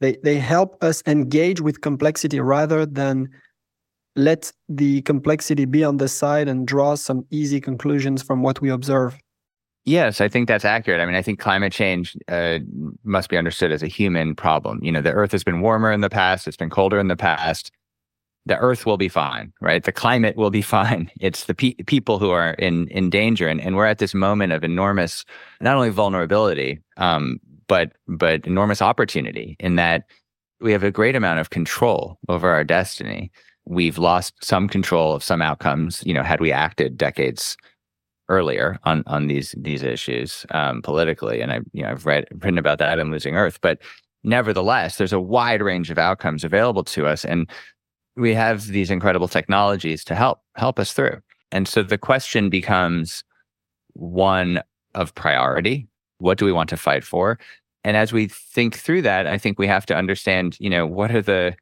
they 0.00 0.16
they 0.22 0.36
help 0.38 0.82
us 0.82 1.02
engage 1.06 1.60
with 1.60 1.80
complexity 1.80 2.40
rather 2.40 2.84
than 2.84 3.28
let 4.16 4.52
the 4.68 5.02
complexity 5.02 5.64
be 5.64 5.82
on 5.82 5.96
the 5.96 6.08
side 6.08 6.46
and 6.46 6.66
draw 6.66 6.94
some 6.94 7.24
easy 7.30 7.60
conclusions 7.60 8.22
from 8.22 8.42
what 8.42 8.60
we 8.60 8.70
observe 8.70 9.16
Yes, 9.86 10.20
I 10.20 10.28
think 10.28 10.48
that's 10.48 10.64
accurate. 10.64 11.00
I 11.00 11.06
mean, 11.06 11.14
I 11.14 11.20
think 11.22 11.38
climate 11.38 11.72
change 11.72 12.16
uh, 12.28 12.60
must 13.04 13.28
be 13.28 13.36
understood 13.36 13.70
as 13.70 13.82
a 13.82 13.86
human 13.86 14.34
problem. 14.34 14.82
You 14.82 14.90
know, 14.90 15.02
the 15.02 15.12
Earth 15.12 15.32
has 15.32 15.44
been 15.44 15.60
warmer 15.60 15.92
in 15.92 16.00
the 16.00 16.08
past; 16.08 16.48
it's 16.48 16.56
been 16.56 16.70
colder 16.70 16.98
in 16.98 17.08
the 17.08 17.16
past 17.16 17.70
the 18.46 18.58
earth 18.58 18.84
will 18.84 18.96
be 18.96 19.08
fine, 19.08 19.52
right? 19.60 19.84
The 19.84 19.92
climate 19.92 20.36
will 20.36 20.50
be 20.50 20.62
fine. 20.76 21.10
It's 21.20 21.44
the 21.44 21.54
pe- 21.54 21.74
people 21.86 22.18
who 22.18 22.30
are 22.30 22.52
in 22.54 22.88
in 22.88 23.10
danger, 23.10 23.48
and, 23.48 23.60
and 23.60 23.76
we're 23.76 23.86
at 23.86 23.98
this 23.98 24.14
moment 24.14 24.52
of 24.52 24.64
enormous, 24.64 25.24
not 25.60 25.76
only 25.76 25.90
vulnerability, 25.90 26.80
um, 26.96 27.40
but 27.66 27.92
but 28.06 28.46
enormous 28.46 28.82
opportunity 28.82 29.56
in 29.60 29.76
that 29.76 30.04
we 30.60 30.72
have 30.72 30.82
a 30.82 30.90
great 30.90 31.16
amount 31.16 31.40
of 31.40 31.50
control 31.50 32.18
over 32.28 32.50
our 32.50 32.64
destiny. 32.64 33.30
We've 33.66 33.98
lost 33.98 34.34
some 34.44 34.68
control 34.68 35.14
of 35.14 35.24
some 35.24 35.40
outcomes. 35.40 36.02
You 36.04 36.14
know, 36.14 36.22
had 36.22 36.40
we 36.40 36.52
acted 36.52 36.96
decades 36.98 37.56
earlier 38.28 38.78
on 38.84 39.02
on 39.06 39.26
these 39.26 39.54
these 39.58 39.82
issues 39.82 40.46
um, 40.50 40.82
politically, 40.82 41.40
and 41.40 41.52
I 41.52 41.60
you 41.72 41.82
know 41.82 41.90
I've 41.90 42.06
read 42.06 42.26
written 42.32 42.58
about 42.58 42.78
that 42.78 42.98
in 42.98 43.10
Losing 43.10 43.36
Earth, 43.36 43.58
but 43.60 43.80
nevertheless, 44.22 44.96
there's 44.96 45.12
a 45.12 45.20
wide 45.20 45.62
range 45.62 45.90
of 45.90 45.98
outcomes 45.98 46.44
available 46.44 46.84
to 46.84 47.06
us, 47.06 47.24
and 47.24 47.48
we 48.16 48.34
have 48.34 48.68
these 48.68 48.90
incredible 48.90 49.28
technologies 49.28 50.04
to 50.04 50.14
help 50.14 50.40
help 50.56 50.78
us 50.78 50.92
through. 50.92 51.20
And 51.52 51.68
so 51.68 51.82
the 51.82 51.98
question 51.98 52.50
becomes 52.50 53.22
one 53.92 54.60
of 54.94 55.14
priority. 55.14 55.88
What 56.18 56.38
do 56.38 56.44
we 56.44 56.52
want 56.52 56.68
to 56.70 56.76
fight 56.76 57.04
for? 57.04 57.38
And 57.84 57.96
as 57.96 58.12
we 58.12 58.28
think 58.28 58.76
through 58.76 59.02
that, 59.02 59.26
I 59.26 59.36
think 59.36 59.58
we 59.58 59.66
have 59.66 59.84
to 59.86 59.94
understand, 59.94 60.56
you 60.58 60.70
know, 60.70 60.86
what 60.86 61.14
are 61.14 61.22
the 61.22 61.54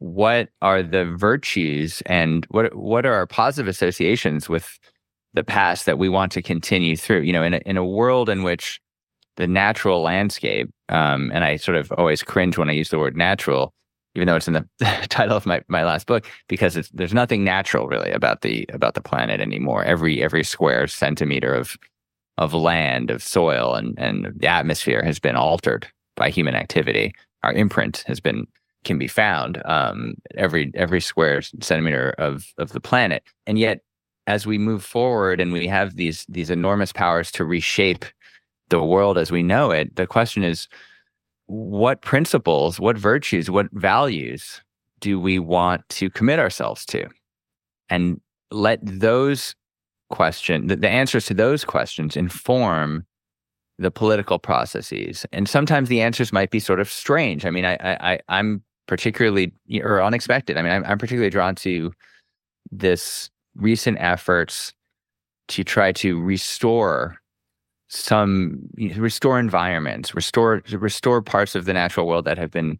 what 0.00 0.48
are 0.62 0.82
the 0.82 1.04
virtues 1.04 2.02
and 2.06 2.46
what 2.50 2.74
what 2.74 3.06
are 3.06 3.14
our 3.14 3.26
positive 3.26 3.68
associations 3.68 4.48
with 4.48 4.78
the 5.34 5.44
past 5.44 5.86
that 5.86 5.98
we 5.98 6.08
want 6.08 6.32
to 6.32 6.42
continue 6.42 6.96
through? 6.96 7.20
You 7.20 7.32
know, 7.32 7.42
in 7.42 7.54
a, 7.54 7.60
in 7.66 7.76
a 7.76 7.84
world 7.84 8.28
in 8.28 8.42
which 8.42 8.80
the 9.36 9.46
natural 9.46 10.02
landscape, 10.02 10.68
um, 10.88 11.30
and 11.32 11.44
I 11.44 11.56
sort 11.56 11.76
of 11.76 11.92
always 11.92 12.22
cringe 12.22 12.58
when 12.58 12.68
I 12.68 12.72
use 12.72 12.90
the 12.90 12.98
word 12.98 13.16
natural, 13.16 13.72
even 14.14 14.26
though 14.26 14.36
it's 14.36 14.48
in 14.48 14.54
the 14.54 14.68
title 15.08 15.36
of 15.36 15.46
my, 15.46 15.62
my 15.68 15.84
last 15.84 16.06
book, 16.06 16.26
because 16.48 16.74
there's 16.92 17.14
nothing 17.14 17.44
natural 17.44 17.86
really 17.86 18.10
about 18.10 18.42
the 18.42 18.68
about 18.72 18.94
the 18.94 19.00
planet 19.00 19.40
anymore. 19.40 19.84
Every 19.84 20.22
every 20.22 20.44
square 20.44 20.86
centimeter 20.86 21.54
of 21.54 21.76
of 22.36 22.52
land, 22.52 23.10
of 23.10 23.22
soil, 23.22 23.74
and 23.74 23.98
and 23.98 24.32
the 24.36 24.48
atmosphere 24.48 25.02
has 25.02 25.18
been 25.18 25.36
altered 25.36 25.86
by 26.16 26.30
human 26.30 26.54
activity. 26.54 27.14
Our 27.44 27.52
imprint 27.52 28.04
has 28.06 28.20
been 28.20 28.46
can 28.84 28.98
be 28.98 29.08
found 29.08 29.62
um, 29.66 30.14
every 30.36 30.72
every 30.74 31.00
square 31.00 31.42
centimeter 31.42 32.14
of 32.18 32.52
of 32.58 32.72
the 32.72 32.80
planet, 32.80 33.22
and 33.46 33.58
yet 33.58 33.80
as 34.28 34.46
we 34.46 34.58
move 34.58 34.84
forward 34.84 35.40
and 35.40 35.52
we 35.52 35.66
have 35.66 35.96
these 35.96 36.26
these 36.28 36.50
enormous 36.50 36.92
powers 36.92 37.32
to 37.32 37.44
reshape 37.44 38.04
the 38.68 38.84
world 38.84 39.16
as 39.16 39.32
we 39.32 39.42
know 39.42 39.70
it, 39.70 39.96
the 39.96 40.06
question 40.06 40.44
is 40.44 40.68
what 41.46 42.02
principles, 42.02 42.78
what 42.78 42.98
virtues, 42.98 43.50
what 43.50 43.68
values 43.72 44.60
do 45.00 45.18
we 45.18 45.38
want 45.38 45.88
to 45.88 46.10
commit 46.10 46.38
ourselves 46.38 46.84
to? 46.84 47.08
And 47.88 48.20
let 48.50 48.80
those 48.82 49.54
questions, 50.10 50.68
the, 50.68 50.76
the 50.76 50.90
answers 50.90 51.24
to 51.26 51.34
those 51.34 51.64
questions 51.64 52.14
inform 52.14 53.06
the 53.78 53.90
political 53.90 54.38
processes. 54.38 55.24
And 55.32 55.48
sometimes 55.48 55.88
the 55.88 56.02
answers 56.02 56.34
might 56.34 56.50
be 56.50 56.60
sort 56.60 56.80
of 56.80 56.90
strange. 56.90 57.46
I 57.46 57.50
mean, 57.50 57.64
I, 57.64 57.76
I, 57.80 58.20
I'm 58.28 58.62
particularly 58.86 59.54
or 59.82 60.02
unexpected. 60.02 60.58
I 60.58 60.62
mean, 60.62 60.72
I'm, 60.72 60.84
I'm 60.84 60.98
particularly 60.98 61.30
drawn 61.30 61.54
to 61.56 61.92
this 62.70 63.30
recent 63.56 63.98
efforts 64.00 64.72
to 65.48 65.64
try 65.64 65.92
to 65.92 66.20
restore 66.20 67.16
some 67.88 68.60
restore 68.96 69.38
environments, 69.38 70.14
restore 70.14 70.62
restore 70.72 71.22
parts 71.22 71.54
of 71.54 71.64
the 71.64 71.72
natural 71.72 72.06
world 72.06 72.26
that 72.26 72.38
have 72.38 72.50
been 72.50 72.78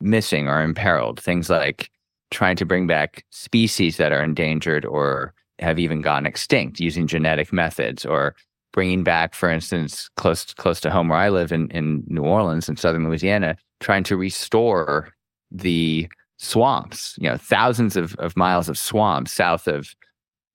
missing 0.00 0.48
or 0.48 0.62
imperiled. 0.62 1.18
Things 1.20 1.48
like 1.48 1.90
trying 2.30 2.56
to 2.56 2.66
bring 2.66 2.86
back 2.86 3.24
species 3.30 3.96
that 3.96 4.12
are 4.12 4.22
endangered 4.22 4.84
or 4.84 5.32
have 5.60 5.78
even 5.78 6.02
gone 6.02 6.26
extinct 6.26 6.80
using 6.80 7.06
genetic 7.06 7.52
methods, 7.52 8.04
or 8.04 8.34
bringing 8.72 9.04
back, 9.04 9.34
for 9.34 9.48
instance, 9.48 10.10
close 10.16 10.52
close 10.54 10.80
to 10.80 10.90
home 10.90 11.08
where 11.08 11.18
I 11.18 11.30
live 11.30 11.52
in 11.52 11.70
in 11.70 12.04
New 12.08 12.24
Orleans 12.24 12.68
in 12.68 12.76
southern 12.76 13.08
Louisiana, 13.08 13.56
trying 13.80 14.04
to 14.04 14.16
restore 14.16 15.14
the 15.50 16.08
swamps. 16.44 17.16
You 17.20 17.30
know, 17.30 17.36
thousands 17.36 17.96
of, 17.96 18.14
of 18.16 18.36
miles 18.36 18.68
of 18.68 18.78
swamps 18.78 19.32
south 19.32 19.66
of 19.66 19.94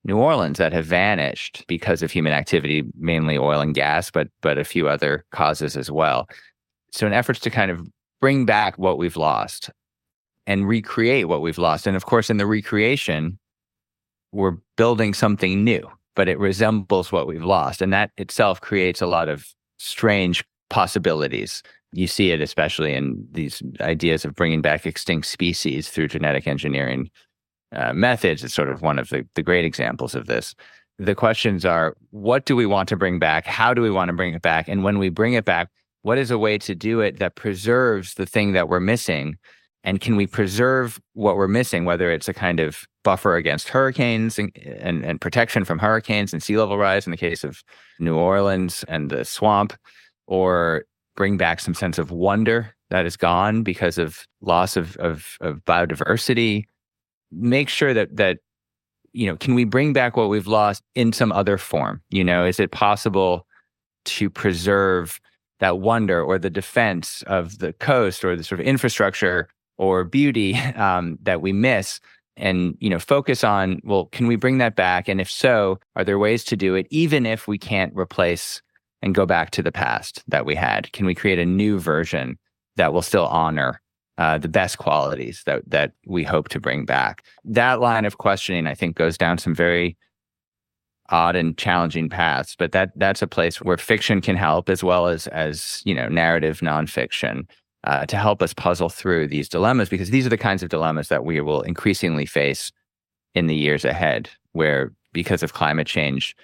New 0.06 0.18
Orleans 0.18 0.58
that 0.58 0.72
have 0.74 0.86
vanished 0.86 1.66
because 1.68 2.02
of 2.02 2.12
human 2.12 2.34
activity, 2.34 2.84
mainly 2.98 3.38
oil 3.38 3.60
and 3.60 3.76
gas, 3.76 4.10
but 4.10 4.30
but 4.42 4.58
a 4.58 4.64
few 4.64 4.88
other 4.88 5.26
causes 5.32 5.76
as 5.76 5.92
well. 5.92 6.28
So 6.92 7.06
in 7.06 7.14
efforts 7.14 7.40
to 7.42 7.50
kind 7.50 7.72
of 7.72 7.86
bring 8.22 8.46
back 8.46 8.78
what 8.78 8.98
we've 8.98 9.18
lost 9.18 9.70
and 10.48 10.68
recreate 10.68 11.28
what 11.28 11.42
we've 11.42 11.58
lost. 11.58 11.86
And 11.86 11.96
of 11.96 12.06
course, 12.06 12.30
in 12.30 12.38
the 12.38 12.46
recreation, 12.46 13.38
we're 14.32 14.58
building 14.78 15.14
something 15.14 15.64
new, 15.64 15.88
but 16.16 16.28
it 16.28 16.40
resembles 16.40 17.12
what 17.12 17.28
we've 17.28 17.44
lost. 17.44 17.82
And 17.82 17.94
that 17.94 18.12
itself 18.18 18.60
creates 18.62 19.02
a 19.02 19.08
lot 19.08 19.30
of 19.30 19.46
strange 19.78 20.44
possibilities. 20.70 21.62
You 21.92 22.08
see 22.08 22.32
it 22.32 22.42
especially 22.42 22.94
in 22.94 23.28
these 23.32 23.64
ideas 23.82 24.26
of 24.26 24.36
bringing 24.36 24.62
back 24.62 24.86
extinct 24.86 25.28
species 25.28 25.90
through 25.90 26.10
genetic 26.10 26.48
engineering 26.48 27.10
uh, 27.76 27.94
methods 27.94 28.44
is 28.44 28.54
sort 28.54 28.70
of 28.70 28.82
one 28.82 29.00
of 29.00 29.10
the, 29.10 29.28
the 29.36 29.44
great 29.44 29.66
examples 29.66 30.16
of 30.16 30.26
this. 30.26 30.56
The 30.98 31.16
questions 31.16 31.66
are 31.66 31.96
what 32.12 32.46
do 32.46 32.56
we 32.56 32.66
want 32.66 32.90
to 32.90 32.98
bring 32.98 33.20
back? 33.20 33.46
How 33.46 33.74
do 33.74 33.82
we 33.82 33.92
want 33.92 34.10
to 34.10 34.14
bring 34.14 34.34
it 34.34 34.42
back? 34.42 34.68
And 34.68 34.84
when 34.84 35.00
we 35.00 35.10
bring 35.10 35.34
it 35.34 35.46
back, 35.46 35.70
what 36.02 36.18
is 36.18 36.32
a 36.32 36.38
way 36.38 36.58
to 36.60 36.76
do 36.76 37.00
it 37.00 37.20
that 37.20 37.36
preserves 37.36 38.16
the 38.16 38.26
thing 38.26 38.54
that 38.54 38.70
we're 38.70 38.80
missing? 38.80 39.38
And 39.84 40.02
can 40.02 40.16
we 40.16 40.28
preserve 40.28 41.00
what 41.14 41.38
we're 41.38 41.48
missing, 41.48 41.86
whether 41.86 42.12
it's 42.12 42.28
a 42.28 42.34
kind 42.34 42.60
of 42.60 42.86
buffer 43.04 43.36
against 43.36 43.70
hurricanes 43.70 44.38
and, 44.38 44.52
and, 44.58 45.06
and 45.06 45.22
protection 45.22 45.64
from 45.64 45.80
hurricanes 45.80 46.34
and 46.34 46.44
sea 46.44 46.58
level 46.58 46.78
rise 46.78 47.08
in 47.08 47.12
the 47.12 47.18
case 47.18 47.44
of 47.44 47.64
New 48.00 48.18
Orleans 48.18 48.84
and 48.90 49.10
the 49.10 49.24
swamp, 49.24 49.74
or 50.28 50.84
bring 51.16 51.38
back 51.38 51.60
some 51.60 51.74
sense 51.74 51.98
of 51.98 52.12
wonder 52.12 52.74
that 52.90 53.06
is 53.06 53.18
gone 53.18 53.64
because 53.64 53.98
of 53.98 54.28
loss 54.42 54.76
of, 54.76 54.96
of, 54.98 55.38
of 55.42 55.64
biodiversity. 55.66 56.66
Make 57.32 57.70
sure 57.70 57.94
that 57.94 58.16
that 58.18 58.40
you 59.14 59.28
know 59.28 59.38
can 59.38 59.56
we 59.56 59.64
bring 59.64 59.94
back 59.94 60.18
what 60.18 60.30
we've 60.30 60.48
lost 60.48 60.84
in 60.96 61.14
some 61.14 61.32
other 61.32 61.58
form? 61.58 62.02
You 62.10 62.24
know 62.24 62.46
is 62.46 62.60
it 62.60 62.72
possible 62.72 63.46
to 64.06 64.30
preserve 64.30 65.20
that 65.60 65.80
wonder 65.80 66.24
or 66.24 66.40
the 66.40 66.50
defense 66.50 67.22
of 67.28 67.60
the 67.60 67.74
coast 67.74 68.24
or 68.24 68.36
the 68.36 68.44
sort 68.44 68.60
of 68.60 68.66
infrastructure 68.66 69.50
or 69.78 70.04
beauty 70.04 70.56
um, 70.76 71.18
that 71.22 71.42
we 71.42 71.54
miss? 71.54 72.00
And 72.38 72.78
you 72.80 72.90
know 72.90 73.00
focus 73.00 73.44
on 73.44 73.82
well 73.84 74.06
can 74.06 74.26
we 74.26 74.36
bring 74.36 74.58
that 74.60 74.76
back? 74.76 75.08
And 75.08 75.22
if 75.22 75.30
so 75.30 75.80
are 75.96 76.04
there 76.04 76.18
ways 76.18 76.44
to 76.46 76.56
do 76.56 76.74
it 76.74 76.88
even 76.90 77.26
if 77.26 77.48
we 77.48 77.58
can't 77.58 77.94
replace 77.96 78.62
and 79.02 79.16
go 79.16 79.26
back 79.26 79.52
to 79.52 79.64
the 79.64 79.72
past 79.72 80.24
that 80.28 80.46
we 80.46 80.56
had 80.56 80.92
can 80.92 81.06
we 81.06 81.16
create 81.16 81.40
a 81.40 81.46
new 81.46 81.80
version 81.80 82.38
that 82.76 82.94
will 82.94 83.02
still 83.02 83.28
honor 83.28 83.82
uh, 84.20 84.38
the 84.38 84.50
best 84.50 84.78
qualities 84.78 85.44
that 85.46 85.62
that 85.66 85.94
we 86.06 86.24
hope 86.24 86.50
to 86.50 86.60
bring 86.60 86.86
back. 86.86 87.24
That 87.46 87.80
line 87.80 88.04
of 88.04 88.18
questioning, 88.18 88.68
I 88.68 88.76
think, 88.76 88.98
goes 88.98 89.18
down 89.18 89.38
some 89.38 89.56
very 89.56 89.98
odd 91.10 91.36
and 91.38 91.58
challenging 91.58 92.10
paths. 92.10 92.54
But 92.58 92.74
that 92.74 92.92
that's 92.98 93.22
a 93.22 93.28
place 93.28 93.62
where 93.62 93.78
fiction 93.78 94.20
can 94.20 94.36
help, 94.36 94.70
as 94.70 94.84
well 94.84 95.08
as 95.08 95.28
as 95.28 95.82
you 95.86 95.96
know, 95.96 96.10
narrative 96.10 96.60
nonfiction, 96.60 97.48
uh, 97.86 98.06
to 98.08 98.18
help 98.18 98.42
us 98.42 98.54
puzzle 98.54 98.90
through 98.90 99.28
these 99.28 99.48
dilemmas, 99.48 99.88
because 99.88 100.10
these 100.10 100.26
are 100.26 100.30
the 100.30 100.38
kinds 100.38 100.64
of 100.64 100.70
dilemmas 100.70 101.08
that 101.08 101.24
we 101.24 101.40
will 101.40 101.62
increasingly 101.62 102.26
face 102.26 102.74
in 103.36 103.48
the 103.48 103.56
years 103.56 103.86
ahead, 103.86 104.30
where 104.52 104.92
because 105.14 105.44
of 105.44 105.54
climate 105.54 105.88
change, 105.88 106.36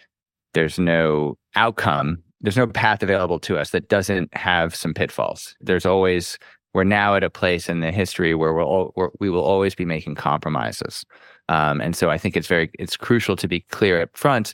there's 0.54 0.80
no 0.80 1.38
outcome. 1.56 2.24
There's 2.41 2.58
no 2.58 2.67
path 2.67 3.02
available 3.02 3.39
to 3.39 3.58
us 3.58 3.71
that 3.71 3.89
doesn't 3.89 4.36
have 4.36 4.76
some 4.76 4.93
pitfalls. 4.93 5.56
There's 5.62 5.86
always 5.86 6.38
we're 6.74 6.84
now 6.84 7.15
at 7.15 7.24
a 7.24 7.30
place 7.30 7.69
in 7.69 7.80
the 7.80 7.91
history 7.91 8.36
where 8.36 8.54
we'll 8.54 8.91
where 8.95 9.10
we 9.19 9.30
will 9.30 9.43
always 9.43 9.76
be 9.76 9.86
making 9.86 10.15
compromises. 10.15 11.06
Um, 11.48 11.80
and 11.80 11.95
so 11.95 12.10
I 12.10 12.17
think 12.17 12.36
it's 12.36 12.48
very 12.48 12.69
it's 12.78 12.98
crucial 12.98 13.36
to 13.38 13.48
be 13.48 13.62
clear 13.62 14.02
up 14.02 14.15
front 14.17 14.54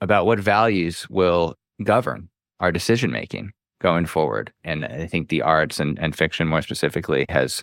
about 0.00 0.24
what 0.26 0.38
values 0.40 1.06
will 1.10 1.54
govern 1.84 2.28
our 2.60 2.72
decision 2.72 3.10
making 3.10 3.52
going 3.82 4.06
forward. 4.06 4.52
And 4.64 4.84
I 4.84 5.06
think 5.06 5.28
the 5.28 5.42
arts 5.42 5.78
and, 5.78 5.98
and 5.98 6.16
fiction 6.16 6.48
more 6.48 6.62
specifically 6.62 7.26
has 7.28 7.62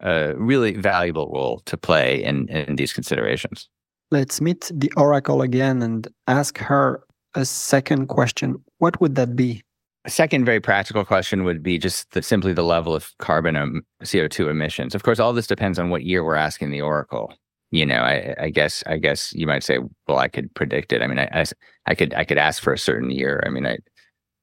a 0.00 0.34
really 0.36 0.74
valuable 0.74 1.30
role 1.32 1.60
to 1.66 1.76
play 1.76 2.22
in, 2.22 2.48
in 2.48 2.76
these 2.76 2.92
considerations. 2.92 3.68
Let's 4.10 4.40
meet 4.40 4.70
the 4.74 4.92
oracle 4.96 5.40
again 5.40 5.80
and 5.80 6.06
ask 6.26 6.58
her 6.58 7.02
a 7.34 7.44
second 7.44 8.06
question. 8.06 8.62
What 8.78 9.00
would 9.00 9.14
that 9.16 9.36
be? 9.36 9.62
A 10.04 10.10
second 10.10 10.44
very 10.44 10.60
practical 10.60 11.04
question 11.04 11.44
would 11.44 11.62
be 11.62 11.78
just 11.78 12.10
the, 12.10 12.22
simply 12.22 12.52
the 12.52 12.64
level 12.64 12.94
of 12.94 13.12
carbon 13.18 13.56
um, 13.56 13.82
CO2 14.02 14.50
emissions. 14.50 14.94
Of 14.94 15.04
course, 15.04 15.20
all 15.20 15.32
this 15.32 15.46
depends 15.46 15.78
on 15.78 15.90
what 15.90 16.04
year 16.04 16.24
we're 16.24 16.34
asking 16.34 16.70
the 16.70 16.80
oracle. 16.80 17.32
You 17.70 17.86
know, 17.86 18.00
I, 18.00 18.34
I 18.38 18.50
guess 18.50 18.82
I 18.86 18.98
guess 18.98 19.32
you 19.32 19.46
might 19.46 19.62
say, 19.62 19.78
well, 20.06 20.18
I 20.18 20.28
could 20.28 20.52
predict 20.54 20.92
it. 20.92 21.02
I 21.02 21.06
mean, 21.06 21.20
I, 21.20 21.28
I, 21.32 21.44
I 21.86 21.94
could 21.94 22.12
I 22.14 22.24
could 22.24 22.36
ask 22.36 22.62
for 22.62 22.72
a 22.72 22.78
certain 22.78 23.10
year. 23.10 23.42
I 23.46 23.48
mean, 23.48 23.66
I 23.66 23.78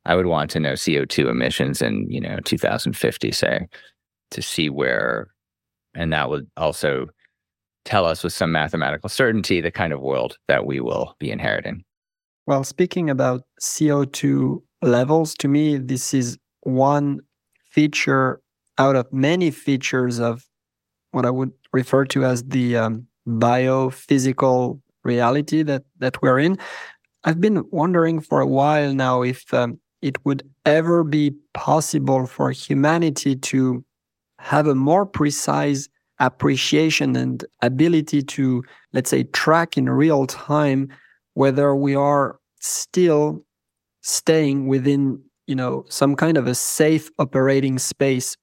I 0.06 0.16
would 0.16 0.26
want 0.26 0.50
to 0.52 0.60
know 0.60 0.74
CO2 0.74 1.30
emissions 1.30 1.82
in 1.82 2.10
you 2.10 2.22
know 2.22 2.40
2050, 2.46 3.32
say, 3.32 3.68
to 4.32 4.42
see 4.42 4.70
where, 4.70 5.28
and 5.94 6.12
that 6.14 6.30
would 6.30 6.50
also 6.58 7.08
tell 7.86 8.06
us 8.06 8.24
with 8.24 8.34
some 8.34 8.52
mathematical 8.52 9.10
certainty 9.10 9.62
the 9.62 9.72
kind 9.72 9.94
of 9.94 10.02
world 10.02 10.38
that 10.48 10.66
we 10.66 10.80
will 10.80 11.16
be 11.20 11.30
inheriting. 11.30 11.84
Well, 12.50 12.64
speaking 12.64 13.12
about 13.12 13.44
CO2 13.62 14.64
levels, 14.82 15.36
to 15.36 15.48
me, 15.48 15.78
this 15.78 16.16
is 16.16 16.40
one 16.62 17.20
feature 17.70 18.42
out 18.80 18.96
of 18.96 19.06
many 19.14 19.52
features 19.52 20.20
of 20.20 20.44
what 21.12 21.28
I 21.28 21.30
would 21.30 21.52
refer 21.74 22.06
to 22.06 22.26
as 22.26 22.42
the 22.42 22.76
um, 22.76 23.06
biophysical 23.28 24.82
reality 25.04 25.62
that, 25.62 25.84
that 26.00 26.24
we're 26.24 26.40
in. 26.40 26.58
I've 27.24 27.40
been 27.40 27.66
wondering 27.70 28.20
for 28.20 28.42
a 28.42 28.48
while 28.48 28.96
now 28.96 29.22
if 29.22 29.54
um, 29.54 29.80
it 30.02 30.18
would 30.26 30.42
ever 30.66 31.04
be 31.04 31.36
possible 31.54 32.26
for 32.26 32.50
humanity 32.50 33.36
to 33.36 33.86
have 34.40 34.66
a 34.66 34.74
more 34.74 35.06
precise 35.06 35.88
appreciation 36.18 37.16
and 37.16 37.46
ability 37.62 38.24
to, 38.24 38.64
let's 38.92 39.12
say, 39.12 39.22
track 39.26 39.78
in 39.78 39.88
real 39.88 40.26
time 40.26 40.90
whether 41.36 41.76
we 41.76 41.96
are 41.96 42.39
still 42.60 43.44
staying 44.02 44.68
within 44.68 45.22
you 45.48 45.56
know 45.56 45.86
some 45.90 46.16
kind 46.16 46.38
of 46.38 46.48
a 46.48 46.56
safe 46.56 47.10
operating 47.20 47.80
space 47.80 48.38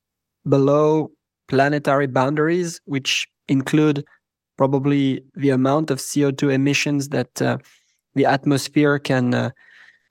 below 0.48 1.10
planetary 1.48 2.06
boundaries 2.06 2.80
which 2.84 3.28
include 3.48 4.04
probably 4.56 5.22
the 5.34 5.50
amount 5.50 5.90
of 5.90 5.98
CO2 5.98 6.52
emissions 6.52 7.10
that 7.10 7.40
uh, 7.42 7.58
the 8.14 8.24
atmosphere 8.24 8.98
can 8.98 9.34
uh, 9.34 9.50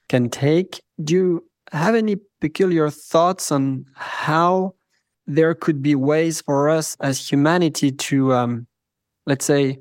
can 0.07 0.29
take. 0.29 0.81
Do 1.03 1.13
you 1.13 1.49
have 1.71 1.95
any 1.95 2.17
peculiar 2.41 2.89
thoughts 2.89 3.51
on 3.51 3.85
how 3.95 4.75
there 5.27 5.55
could 5.55 5.81
be 5.81 5.95
ways 5.95 6.41
for 6.41 6.69
us 6.69 6.95
as 6.99 7.27
humanity 7.27 7.91
to 7.91 8.33
um, 8.33 8.67
let's 9.25 9.45
say 9.45 9.79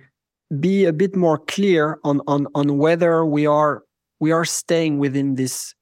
be 0.61 0.87
a 0.87 0.93
bit 0.93 1.15
more 1.15 1.39
clear 1.39 1.99
on 2.05 2.21
on 2.27 2.47
on 2.55 2.79
whether 2.79 3.25
we 3.25 3.47
are 3.47 3.84
we 4.25 4.33
are 4.33 4.47
staying 4.47 4.99
within 4.99 5.35
this 5.35 5.75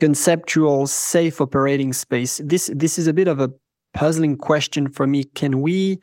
conceptual 0.00 0.88
safe 0.88 1.40
operating 1.40 1.92
space. 1.92 2.40
This 2.44 2.68
this 2.74 2.98
is 2.98 3.06
a 3.06 3.12
bit 3.12 3.28
of 3.28 3.38
a 3.38 3.50
puzzling 3.94 4.36
question 4.36 4.88
for 4.88 5.06
me. 5.06 5.22
Can 5.40 5.60
we 5.60 6.00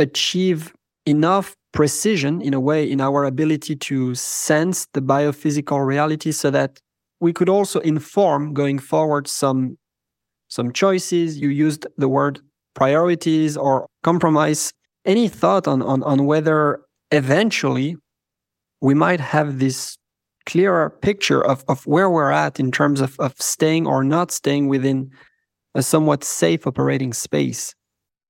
achieve 0.00 0.74
enough 1.06 1.54
precision 1.72 2.42
in 2.42 2.52
a 2.52 2.58
way 2.58 2.90
in 2.90 3.00
our 3.00 3.24
ability 3.24 3.76
to 3.76 4.16
sense 4.16 4.88
the 4.94 5.00
biophysical 5.00 5.86
reality 5.86 6.32
so 6.32 6.50
that 6.50 6.80
we 7.20 7.32
could 7.32 7.48
also 7.48 7.78
inform 7.80 8.52
going 8.52 8.80
forward 8.80 9.28
some 9.28 9.78
some 10.48 10.72
choices? 10.72 11.38
You 11.38 11.50
used 11.66 11.86
the 11.96 12.08
word 12.08 12.40
priorities 12.74 13.56
or 13.56 13.86
compromise. 14.02 14.72
Any 15.04 15.28
thought 15.28 15.68
on 15.68 15.80
on, 15.82 16.02
on 16.02 16.26
whether 16.26 16.80
eventually 17.12 17.96
we 18.80 18.94
might 18.94 19.20
have 19.20 19.58
this 19.60 19.97
clearer 20.48 20.90
picture 20.90 21.44
of, 21.44 21.62
of 21.68 21.86
where 21.86 22.08
we're 22.08 22.32
at 22.32 22.58
in 22.58 22.72
terms 22.72 23.00
of, 23.00 23.20
of 23.20 23.34
staying 23.40 23.86
or 23.86 24.02
not 24.02 24.32
staying 24.32 24.66
within 24.66 25.10
a 25.74 25.82
somewhat 25.82 26.24
safe 26.24 26.66
operating 26.66 27.12
space. 27.12 27.74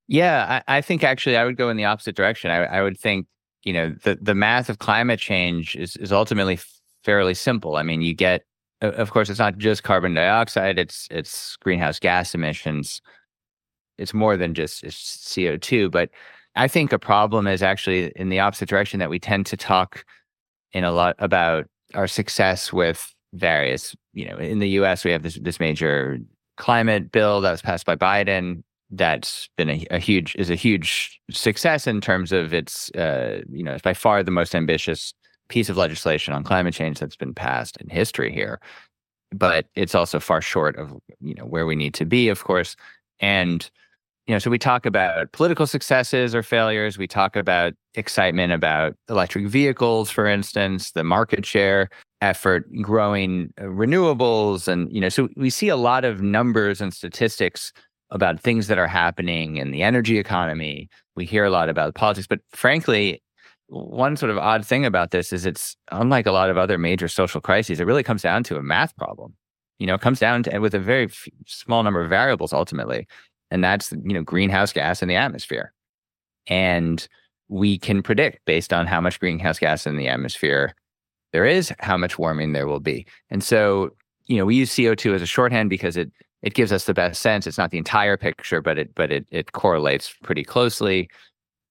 Yeah, 0.08 0.62
I, 0.66 0.78
I, 0.78 0.80
think 0.80 1.04
actually 1.04 1.36
I 1.36 1.44
would 1.44 1.56
go 1.56 1.70
in 1.70 1.76
the 1.76 1.84
opposite 1.84 2.16
direction. 2.16 2.50
I, 2.50 2.64
I, 2.64 2.82
would 2.82 2.98
think, 2.98 3.26
you 3.62 3.72
know, 3.72 3.94
the, 4.02 4.18
the 4.20 4.34
math 4.34 4.68
of 4.68 4.80
climate 4.80 5.20
change 5.20 5.76
is, 5.76 5.96
is 5.96 6.12
ultimately 6.12 6.58
fairly 7.04 7.34
simple. 7.34 7.76
I 7.76 7.84
mean, 7.84 8.02
you 8.02 8.14
get, 8.14 8.44
of 8.80 9.12
course, 9.12 9.30
it's 9.30 9.38
not 9.38 9.58
just 9.58 9.82
carbon 9.82 10.14
dioxide, 10.14 10.78
it's 10.78 11.08
it's 11.10 11.56
greenhouse 11.56 11.98
gas 11.98 12.34
emissions. 12.34 13.00
It's 13.96 14.14
more 14.14 14.36
than 14.36 14.54
just 14.54 14.84
CO2. 14.84 15.90
But 15.90 16.10
I 16.54 16.68
think 16.68 16.92
a 16.92 16.98
problem 16.98 17.48
is 17.48 17.62
actually 17.62 18.12
in 18.14 18.28
the 18.28 18.38
opposite 18.38 18.68
direction 18.68 19.00
that 19.00 19.10
we 19.10 19.18
tend 19.18 19.46
to 19.46 19.56
talk 19.56 20.04
in 20.72 20.84
a 20.84 20.92
lot 20.92 21.16
about 21.18 21.66
our 21.94 22.06
success 22.06 22.72
with 22.72 23.14
various, 23.34 23.94
you 24.12 24.28
know, 24.28 24.36
in 24.36 24.58
the 24.58 24.68
US, 24.80 25.04
we 25.04 25.12
have 25.12 25.22
this, 25.22 25.36
this 25.36 25.60
major 25.60 26.18
climate 26.56 27.12
bill 27.12 27.40
that 27.40 27.50
was 27.50 27.62
passed 27.62 27.86
by 27.86 27.96
Biden 27.96 28.62
that's 28.90 29.48
been 29.56 29.68
a, 29.68 29.86
a, 29.90 29.98
huge 29.98 30.34
is 30.36 30.50
a 30.50 30.54
huge 30.54 31.20
success 31.30 31.86
in 31.86 32.00
terms 32.00 32.32
of 32.32 32.54
its 32.54 32.90
uh, 32.92 33.42
you 33.50 33.62
know 33.62 33.72
it's 33.72 33.82
by 33.82 33.92
far 33.92 34.22
the 34.22 34.30
most 34.30 34.54
ambitious 34.54 35.12
piece 35.48 35.68
of 35.68 35.76
legislation 35.76 36.34
on 36.34 36.42
climate 36.44 36.74
change 36.74 36.98
that's 36.98 37.16
been 37.16 37.34
passed 37.34 37.76
in 37.78 37.88
history 37.88 38.32
here. 38.32 38.60
But 39.30 39.66
it's 39.74 39.94
also 39.94 40.20
far 40.20 40.40
short 40.40 40.76
of 40.76 40.94
you 41.20 41.34
know 41.34 41.44
where 41.44 41.66
we 41.66 41.76
need 41.76 41.94
to 41.94 42.04
be 42.04 42.28
of 42.28 42.44
course. 42.44 42.76
And 43.20 43.68
you 44.28 44.34
know 44.34 44.38
so 44.38 44.50
we 44.50 44.58
talk 44.58 44.86
about 44.86 45.32
political 45.32 45.66
successes 45.66 46.34
or 46.34 46.42
failures 46.44 46.96
we 46.98 47.08
talk 47.08 47.34
about 47.34 47.72
excitement 47.94 48.52
about 48.52 48.94
electric 49.08 49.48
vehicles 49.48 50.10
for 50.10 50.26
instance 50.26 50.92
the 50.92 51.02
market 51.02 51.44
share 51.44 51.88
effort 52.20 52.64
growing 52.80 53.52
uh, 53.60 53.64
renewables 53.64 54.68
and 54.68 54.92
you 54.92 55.00
know 55.00 55.08
so 55.08 55.28
we 55.36 55.50
see 55.50 55.68
a 55.68 55.76
lot 55.76 56.04
of 56.04 56.22
numbers 56.22 56.80
and 56.80 56.94
statistics 56.94 57.72
about 58.10 58.40
things 58.40 58.68
that 58.68 58.78
are 58.78 58.86
happening 58.86 59.56
in 59.56 59.70
the 59.70 59.82
energy 59.82 60.18
economy. 60.18 60.88
We 61.16 61.24
hear 61.24 61.44
a 61.44 61.50
lot 61.50 61.68
about 61.68 61.94
politics, 61.94 62.26
but 62.26 62.40
frankly, 62.50 63.22
one 63.66 64.16
sort 64.16 64.30
of 64.30 64.38
odd 64.38 64.64
thing 64.64 64.86
about 64.86 65.10
this 65.10 65.32
is 65.32 65.44
it's 65.44 65.76
unlike 65.92 66.26
a 66.26 66.32
lot 66.32 66.48
of 66.48 66.56
other 66.56 66.78
major 66.78 67.08
social 67.08 67.40
crises, 67.40 67.80
it 67.80 67.84
really 67.84 68.02
comes 68.02 68.22
down 68.22 68.44
to 68.44 68.56
a 68.56 68.62
math 68.62 68.96
problem. 68.96 69.34
You 69.78 69.86
know, 69.86 69.94
it 69.94 70.00
comes 70.00 70.18
down 70.18 70.42
to 70.44 70.58
with 70.58 70.74
a 70.74 70.80
very 70.80 71.04
f- 71.04 71.28
small 71.46 71.82
number 71.82 72.00
of 72.00 72.08
variables 72.08 72.52
ultimately, 72.52 73.06
and 73.50 73.62
that's 73.62 73.92
you 73.92 74.14
know 74.14 74.22
greenhouse 74.22 74.72
gas 74.72 75.02
in 75.02 75.08
the 75.08 75.16
atmosphere, 75.16 75.72
and 76.46 77.06
we 77.48 77.78
can 77.78 78.02
predict 78.02 78.44
based 78.44 78.72
on 78.72 78.86
how 78.86 79.00
much 79.00 79.20
greenhouse 79.20 79.58
gas 79.58 79.86
in 79.86 79.96
the 79.96 80.08
atmosphere 80.08 80.74
there 81.32 81.46
is, 81.46 81.72
how 81.78 81.96
much 81.96 82.18
warming 82.18 82.52
there 82.52 82.66
will 82.66 82.80
be, 82.80 83.06
and 83.30 83.42
so 83.42 83.90
you 84.26 84.36
know 84.36 84.44
we 84.44 84.56
use 84.56 84.74
CO 84.74 84.94
two 84.94 85.14
as 85.14 85.22
a 85.22 85.26
shorthand 85.26 85.70
because 85.70 85.96
it 85.96 86.10
it 86.42 86.54
gives 86.54 86.72
us 86.72 86.84
the 86.84 86.94
best 86.94 87.20
sense. 87.20 87.46
It's 87.46 87.58
not 87.58 87.70
the 87.70 87.78
entire 87.78 88.16
picture, 88.16 88.60
but 88.60 88.78
it 88.78 88.94
but 88.94 89.10
it 89.10 89.26
it 89.30 89.52
correlates 89.52 90.14
pretty 90.22 90.44
closely. 90.44 91.08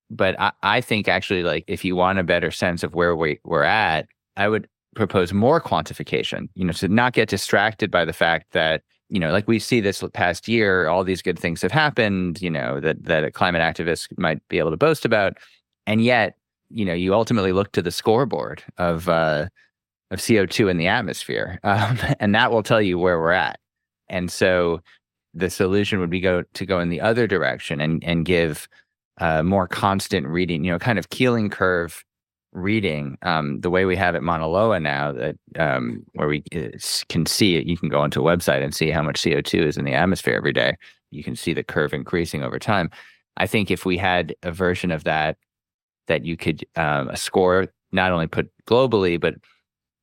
But 0.10 0.40
I, 0.40 0.52
I 0.64 0.82
think 0.82 1.08
actually 1.08 1.44
like 1.44 1.64
if 1.68 1.84
you 1.84 1.96
want 1.96 2.20
a 2.20 2.24
better 2.24 2.52
sense 2.52 2.84
of 2.84 2.96
where 2.96 3.16
we, 3.16 3.40
we're 3.44 3.64
at, 3.64 4.08
I 4.38 4.48
would 4.48 4.68
propose 4.96 5.34
more 5.34 5.62
quantification, 5.62 6.50
you 6.56 6.66
know, 6.66 6.74
to 6.74 6.88
not 6.88 7.14
get 7.14 7.30
distracted 7.30 7.92
by 7.92 8.04
the 8.06 8.14
fact 8.14 8.52
that, 8.52 8.84
you 9.10 9.20
know, 9.20 9.32
like 9.32 9.48
we 9.48 9.60
see 9.60 9.80
this 9.80 10.04
past 10.14 10.48
year, 10.48 10.88
all 10.88 11.04
these 11.04 11.22
good 11.22 11.40
things 11.40 11.62
have 11.62 11.72
happened, 11.72 12.42
you 12.42 12.50
know, 12.50 12.80
that 12.80 13.04
that 13.06 13.24
a 13.24 13.32
climate 13.32 13.62
activist 13.62 14.08
might 14.18 14.46
be 14.50 14.60
able 14.60 14.72
to 14.72 14.78
boast 14.78 15.06
about. 15.06 15.38
And 15.86 16.04
yet, 16.04 16.36
you 16.70 16.84
know, 16.86 16.94
you 16.94 17.14
ultimately 17.14 17.54
look 17.54 17.72
to 17.74 17.82
the 17.82 17.92
scoreboard 17.92 18.64
of 18.78 19.08
uh 19.08 19.48
of 20.12 20.20
CO2 20.20 20.70
in 20.70 20.78
the 20.78 20.88
atmosphere. 20.88 21.60
Um, 21.64 21.98
and 22.20 22.34
that 22.36 22.52
will 22.52 22.64
tell 22.64 22.82
you 22.82 22.98
where 22.98 23.20
we're 23.20 23.32
at. 23.32 23.60
And 24.10 24.32
so 24.32 24.82
the 25.34 25.50
solution 25.50 26.00
would 26.00 26.10
be 26.10 26.22
go 26.22 26.44
to 26.54 26.66
go 26.66 26.80
in 26.80 26.90
the 26.90 27.02
other 27.02 27.28
direction 27.28 27.82
and 27.82 28.04
and 28.04 28.26
give 28.26 28.68
uh, 29.20 29.44
more 29.44 29.68
constant 29.68 30.28
reading, 30.28 30.64
you 30.64 30.72
know, 30.72 30.80
kind 30.80 31.00
of 31.00 31.10
Keeling 31.10 31.50
curve 31.50 32.04
reading, 32.58 33.18
um, 33.22 33.62
the 33.62 33.70
way 33.70 33.86
we 33.86 33.96
have 33.96 34.16
at 34.16 34.24
Mauna 34.24 34.48
Loa 34.48 34.80
now, 34.80 35.12
that 35.12 35.38
um, 35.58 36.04
where 36.14 36.28
we 36.28 36.44
uh, 36.56 36.78
can 37.08 37.26
see 37.26 37.56
it. 37.56 37.68
You 37.68 37.78
can 37.78 37.88
go 37.88 38.00
onto 38.00 38.20
a 38.20 38.38
website 38.38 38.64
and 38.64 38.74
see 38.74 38.90
how 38.90 39.04
much 39.04 39.24
CO 39.24 39.42
two 39.42 39.62
is 39.62 39.78
in 39.78 39.86
the 39.86 39.94
atmosphere 39.94 40.36
every 40.36 40.54
day. 40.54 40.76
You 41.12 41.24
can 41.24 41.36
see 41.36 41.54
the 41.54 41.64
curve 41.64 41.94
increasing 41.94 42.44
over 42.44 42.60
time. 42.60 42.90
I 43.38 43.48
think 43.48 43.70
if 43.70 43.86
we 43.86 43.98
had 43.98 44.36
a 44.44 44.52
version 44.52 44.92
of 44.92 45.04
that, 45.04 45.38
that 46.08 46.26
you 46.26 46.36
could 46.36 46.66
um, 46.76 47.10
a 47.10 47.18
score 47.18 47.68
not 47.92 48.12
only 48.12 48.28
put 48.28 48.50
globally, 48.66 49.20
but 49.20 49.36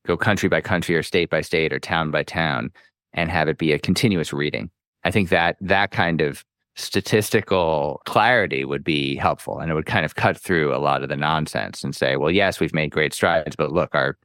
go 0.05 0.15
country 0.15 0.49
by 0.49 0.61
country 0.61 0.95
or 0.95 1.03
state 1.03 1.29
by 1.29 1.41
state 1.41 1.73
or 1.73 1.79
town 1.79 2.11
by 2.11 2.23
town 2.23 2.71
and 3.13 3.29
have 3.29 3.49
it 3.49 3.57
be 3.57 3.73
a 3.73 3.79
continuous 3.79 4.31
reading. 4.31 4.69
I 5.03 5.11
think 5.11 5.29
that 5.29 5.57
that 5.61 5.91
kind 5.91 6.21
of 6.21 6.45
statistical 6.75 8.01
clarity 8.05 8.65
would 8.65 8.83
be 8.83 9.15
helpful 9.15 9.59
and 9.59 9.71
it 9.71 9.75
would 9.75 9.85
kind 9.85 10.05
of 10.05 10.15
cut 10.15 10.37
through 10.37 10.75
a 10.75 10.77
lot 10.77 11.03
of 11.03 11.09
the 11.09 11.15
nonsense 11.15 11.83
and 11.83 11.95
say, 11.95 12.17
well, 12.17 12.31
yes, 12.31 12.59
we've 12.59 12.73
made 12.73 12.91
great 12.91 13.13
strides, 13.13 13.55
but 13.55 13.71
look, 13.71 13.93
our 13.95 14.17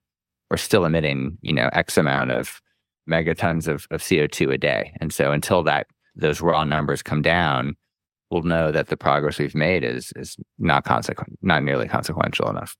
we're 0.50 0.56
still 0.56 0.84
emitting, 0.84 1.38
you 1.42 1.52
know, 1.52 1.70
X 1.72 1.96
amount 1.96 2.32
of 2.32 2.60
megatons 3.08 3.68
of, 3.68 3.86
of 3.92 4.02
CO2 4.02 4.52
a 4.52 4.58
day. 4.58 4.92
And 5.00 5.12
so 5.12 5.30
until 5.30 5.62
that 5.62 5.86
those 6.16 6.40
raw 6.40 6.64
numbers 6.64 7.02
come 7.04 7.22
down, 7.22 7.76
we'll 8.30 8.42
know 8.42 8.72
that 8.72 8.88
the 8.88 8.96
progress 8.96 9.38
we've 9.38 9.54
made 9.54 9.84
is 9.84 10.12
is 10.16 10.36
not 10.58 10.84
consequent 10.84 11.38
not 11.40 11.62
nearly 11.62 11.86
consequential 11.86 12.50
enough. 12.50 12.76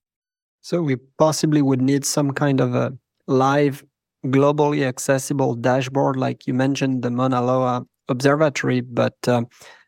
So 0.62 0.82
we 0.82 0.96
possibly 1.16 1.62
would 1.62 1.80
need 1.80 2.04
some 2.04 2.32
kind 2.32 2.60
of 2.60 2.74
a 2.74 2.92
live 3.28 3.84
globally 4.26 4.84
accessible 4.84 5.54
dashboard, 5.54 6.16
like 6.16 6.46
you 6.46 6.54
mentioned, 6.54 7.02
the 7.02 7.10
Mauna 7.10 7.40
Loa 7.40 7.86
Observatory. 8.10 8.80
But 8.80 9.16
uh, 9.26 9.44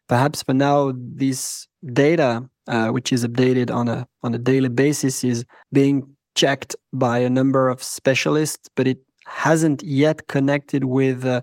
perhaps 0.08 0.42
for 0.42 0.54
now, 0.54 0.92
this 0.96 1.66
data, 1.92 2.48
uh, 2.68 2.88
which 2.88 3.12
is 3.12 3.26
updated 3.26 3.70
on 3.70 3.88
a 3.88 4.06
on 4.22 4.34
a 4.34 4.38
daily 4.38 4.68
basis, 4.68 5.24
is 5.24 5.44
being 5.72 6.16
checked 6.34 6.76
by 6.92 7.18
a 7.18 7.30
number 7.30 7.68
of 7.68 7.82
specialists, 7.82 8.68
but 8.74 8.86
it 8.86 8.98
hasn't 9.26 9.82
yet 9.82 10.26
connected 10.28 10.84
with, 10.84 11.24
uh, 11.24 11.42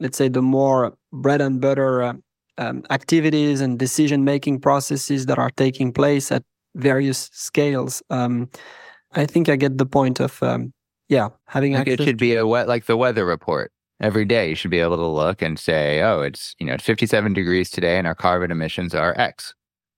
let's 0.00 0.16
say, 0.16 0.28
the 0.28 0.42
more 0.42 0.96
bread 1.12 1.40
and 1.40 1.60
butter 1.60 2.02
uh, 2.02 2.12
um, 2.58 2.84
activities 2.90 3.60
and 3.60 3.78
decision 3.78 4.24
making 4.24 4.60
processes 4.60 5.26
that 5.26 5.38
are 5.38 5.50
taking 5.50 5.92
place 5.92 6.30
at 6.30 6.44
various 6.76 7.30
scales. 7.32 8.02
Um, 8.10 8.48
I 9.12 9.26
think 9.26 9.48
I 9.48 9.56
get 9.56 9.78
the 9.78 9.86
point 9.86 10.20
of 10.20 10.42
um, 10.42 10.72
yeah, 11.08 11.28
having 11.46 11.74
like 11.74 11.88
it 11.88 12.02
should 12.02 12.16
be 12.16 12.34
a 12.34 12.46
wet 12.46 12.68
like 12.68 12.86
the 12.86 12.96
weather 12.96 13.24
report 13.24 13.72
every 14.00 14.24
day. 14.24 14.48
You 14.48 14.54
should 14.54 14.70
be 14.70 14.80
able 14.80 14.96
to 14.96 15.06
look 15.06 15.42
and 15.42 15.58
say, 15.58 16.02
oh, 16.02 16.20
it's 16.20 16.54
you 16.58 16.66
know 16.66 16.74
it's 16.74 16.84
57 16.84 17.32
degrees 17.32 17.70
today, 17.70 17.98
and 17.98 18.06
our 18.06 18.14
carbon 18.14 18.50
emissions 18.50 18.94
are 18.94 19.18
X. 19.18 19.54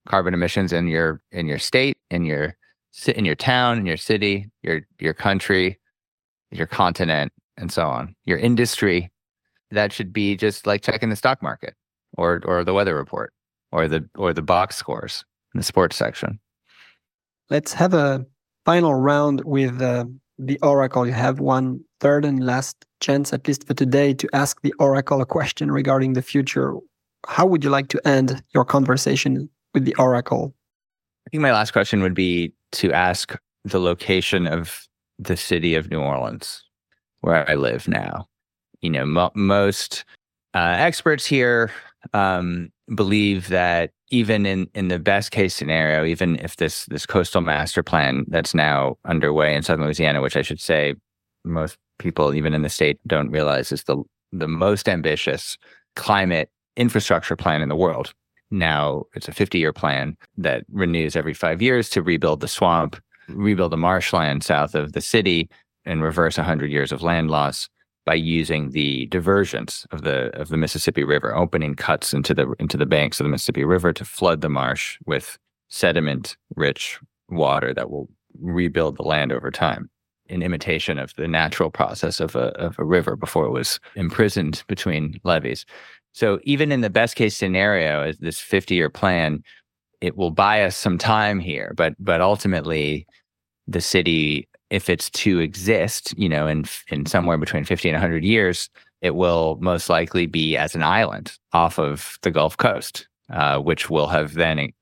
Carbon 0.09 0.35
emissions 0.35 0.73
in 0.73 0.87
your 0.87 1.21
in 1.33 1.47
your 1.47 1.59
state, 1.59 1.97
in 2.11 2.25
your 2.25 2.57
sit 2.93 3.17
in 3.17 3.25
your 3.25 3.35
town, 3.35 3.79
in 3.79 3.87
your 3.87 3.97
city, 3.97 4.51
your 4.63 4.83
your 4.99 5.15
country, 5.15 5.79
your 6.51 6.67
continent, 6.67 7.33
and 7.57 7.73
so 7.73 7.87
on. 7.87 8.15
Your 8.25 8.39
industry. 8.39 9.11
That 9.73 9.93
should 9.93 10.13
be 10.13 10.37
just 10.37 10.65
like 10.67 10.83
checking 10.83 11.09
the 11.09 11.17
stock 11.17 11.43
market 11.43 11.75
or 12.17 12.41
or 12.45 12.65
the 12.65 12.73
weather 12.73 12.95
report 12.95 13.33
or 13.73 13.89
the 13.89 14.09
or 14.15 14.33
the 14.33 14.43
box 14.43 14.77
scores 14.77 15.25
in 15.55 15.59
the 15.59 15.65
sports 15.65 15.97
section. 15.97 16.39
Let's 17.51 17.73
have 17.73 17.95
a 17.95 18.25
final 18.65 18.95
round 18.95 19.43
with 19.45 19.81
uh, 19.81 20.05
the 20.39 20.59
oracle. 20.63 21.07
You 21.07 21.13
have 21.13 21.41
one 21.41 21.81
third 22.01 22.25
and 22.25 22.45
last 22.45 22.85
chance, 23.01 23.33
at 23.33 23.47
least 23.47 23.67
for 23.67 23.75
today, 23.75 24.15
to 24.15 24.29
ask 24.33 24.61
the 24.63 24.75
oracle 24.79 25.21
a 25.21 25.27
question 25.27 25.71
regarding 25.71 26.13
the 26.13 26.23
future. 26.23 26.75
How 27.27 27.47
would 27.47 27.65
you 27.65 27.71
like 27.71 27.89
to 27.89 28.09
end 28.09 28.43
your 28.55 28.65
conversation 28.65 29.49
with 29.75 29.85
the 29.85 29.95
oracle? 29.97 30.55
I 31.27 31.31
think 31.31 31.43
my 31.43 31.53
last 31.53 31.73
question 31.73 32.03
would 32.03 32.15
be 32.15 32.53
to 32.73 32.93
ask 32.93 33.37
the 33.65 33.81
location 33.81 34.47
of 34.47 34.87
the 35.19 35.37
city 35.37 35.75
of 35.75 35.91
New 35.91 36.01
Orleans, 36.01 36.63
where 37.21 37.49
I 37.51 37.55
live 37.55 37.89
now. 37.89 38.29
You 38.81 38.91
know, 38.91 39.07
mo- 39.07 39.33
most 39.35 40.05
uh, 40.55 40.77
experts 40.79 41.27
here 41.27 41.73
um, 42.13 42.71
believe 42.95 43.49
that 43.49 43.91
even 44.11 44.47
in, 44.47 44.69
in 44.75 44.89
the 44.89 44.99
best 44.99 45.33
case 45.33 45.55
scenario, 45.55 46.05
even 46.05 46.37
if 46.37 46.57
this 46.57 46.87
this 46.87 47.07
coastal 47.07 47.41
master 47.41 47.83
plan 47.83 48.25
that's 48.29 48.55
now 48.55 48.97
underway 49.05 49.55
in 49.55 49.63
southern 49.63 49.85
Louisiana, 49.85 50.21
which 50.21 50.37
I 50.37 50.43
should 50.43 50.61
say 50.61 50.95
most 51.45 51.77
people 51.99 52.35
even 52.35 52.55
in 52.55 52.63
the 52.63 52.69
state 52.69 52.99
don't 53.07 53.31
realize 53.31 53.73
is 53.73 53.85
the 53.85 54.03
the 54.33 54.49
most 54.49 54.89
ambitious 54.89 55.57
climate 55.95 56.51
infrastructure 56.77 57.37
plan 57.37 57.63
in 57.63 57.69
the 57.69 57.77
world. 57.77 58.13
Now 58.51 59.05
it's 59.15 59.29
a 59.29 59.33
50 59.33 59.59
year 59.59 59.73
plan 59.73 60.17
that 60.37 60.65
renews 60.71 61.17
every 61.17 61.35
five 61.35 61.63
years 61.63 61.89
to 61.91 62.03
rebuild 62.03 62.41
the 62.41 62.49
swamp, 62.49 62.97
rebuild 63.29 63.73
the 63.73 63.77
marshland 63.77 64.45
south 64.45 64.75
of 64.75 64.93
the 64.93 65.01
city, 65.01 65.49
and 65.85 66.03
reverse 66.03 66.37
100 66.37 66.71
years 66.71 66.93
of 66.93 67.03
land 67.03 67.31
loss 67.31 67.69
by 68.05 68.15
using 68.15 68.71
the 68.71 69.07
diversions 69.07 69.87
of 69.91 70.03
the 70.03 70.37
of 70.39 70.49
the 70.49 70.57
Mississippi 70.57 71.03
River, 71.03 71.35
opening 71.35 71.75
cuts 71.75 72.15
into 72.15 72.35
the 72.35 72.55
into 72.61 72.77
the 72.77 72.87
banks 72.87 73.19
of 73.19 73.25
the 73.25 73.31
Mississippi 73.31 73.65
River 73.65 73.93
to 73.93 74.05
flood 74.05 74.41
the 74.43 74.49
marsh 74.49 74.99
with 75.07 75.39
sediment 75.69 76.37
rich 76.55 77.01
water 77.29 77.75
that 77.75 77.91
will 77.91 78.09
rebuild 78.41 78.97
the 78.97 79.03
land 79.03 79.33
over 79.33 79.51
time 79.51 79.91
in 80.29 80.43
imitation 80.43 80.99
of 80.99 81.15
the 81.17 81.29
natural 81.29 81.71
process 81.71 82.21
of 82.21 82.35
a 82.37 82.49
of 82.59 82.79
a 82.79 82.85
river 82.85 83.17
before 83.17 83.47
it 83.47 83.51
was 83.51 83.81
imprisoned 83.95 84.63
between 84.69 85.21
levees. 85.25 85.65
So 86.13 86.41
even 86.45 86.73
in 86.73 86.81
the 86.81 86.91
best 86.91 87.15
case 87.15 87.37
scenario, 87.37 88.03
as 88.03 88.19
this 88.19 88.41
50 88.41 88.75
year 88.75 88.89
plan, 88.89 89.43
it 90.01 90.17
will 90.17 90.31
buy 90.31 90.63
us 90.63 90.77
some 90.77 90.99
time 90.99 91.41
here, 91.41 91.75
but 91.77 91.95
but 91.99 92.21
ultimately, 92.21 93.07
the 93.67 93.81
city, 93.81 94.49
if 94.71 94.89
it's 94.89 95.11
to 95.11 95.41
exist, 95.41 96.15
you 96.17 96.29
know, 96.29 96.47
in 96.47 96.65
in 96.89 97.07
somewhere 97.07 97.39
between 97.39 97.65
50 97.65 97.89
and 97.91 97.97
100 97.97 98.25
years, 98.25 98.71
it 99.03 99.15
will 99.15 99.59
most 99.61 99.89
likely 99.89 100.27
be 100.27 100.57
as 100.57 100.75
an 100.75 100.83
island 100.83 101.39
off 101.53 101.79
of 101.79 102.19
the 102.23 102.31
Gulf 102.31 102.57
Coast, 102.57 103.07
uh, 103.31 103.59
which 103.59 103.91
will 103.91 104.07
have 104.07 104.35
then 104.35 104.73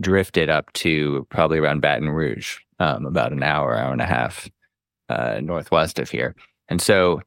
drifted 0.00 0.50
up 0.50 0.72
to 0.74 1.26
probably 1.30 1.58
around 1.58 1.80
Baton 1.80 2.10
Rouge, 2.10 2.58
um, 2.78 3.06
about 3.06 3.32
an 3.32 3.42
hour, 3.42 3.74
hour 3.76 3.92
and 3.92 4.02
a 4.02 4.06
half 4.06 4.48
uh, 5.08 5.40
northwest 5.42 5.98
of 5.98 6.10
here. 6.10 6.34
And 6.68 6.80
so 6.80 7.20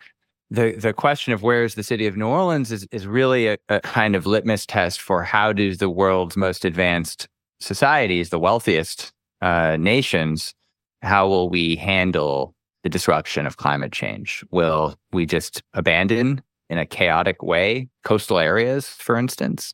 the 0.51 0.71
the 0.73 0.93
question 0.93 1.33
of 1.33 1.43
where 1.43 1.63
is 1.63 1.75
the 1.75 1.83
city 1.83 2.07
of 2.07 2.17
New 2.17 2.27
Orleans 2.27 2.71
is 2.71 2.87
is 2.91 3.07
really 3.07 3.47
a, 3.47 3.57
a, 3.69 3.79
kind 3.81 4.15
of 4.15 4.25
litmus 4.25 4.65
test 4.65 5.01
for 5.01 5.23
how 5.23 5.53
do 5.53 5.75
the 5.75 5.89
world's 5.89 6.35
most 6.35 6.65
advanced 6.65 7.27
societies, 7.59 8.29
the 8.29 8.39
wealthiest 8.39 9.11
uh, 9.41 9.77
nations, 9.79 10.53
how 11.01 11.27
will 11.27 11.49
we 11.49 11.75
handle 11.75 12.55
the 12.83 12.89
disruption 12.89 13.45
of 13.45 13.57
climate 13.57 13.91
change? 13.91 14.43
Will 14.51 14.95
we 15.11 15.25
just 15.25 15.61
abandon 15.73 16.41
in 16.69 16.77
a 16.77 16.85
chaotic 16.85 17.43
way 17.43 17.89
coastal 18.03 18.39
areas, 18.39 18.87
for 18.87 19.17
instance? 19.17 19.73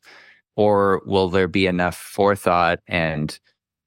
Or 0.56 1.02
will 1.06 1.30
there 1.30 1.48
be 1.48 1.68
enough 1.68 1.98
forethought 1.98 2.80
and 2.88 3.38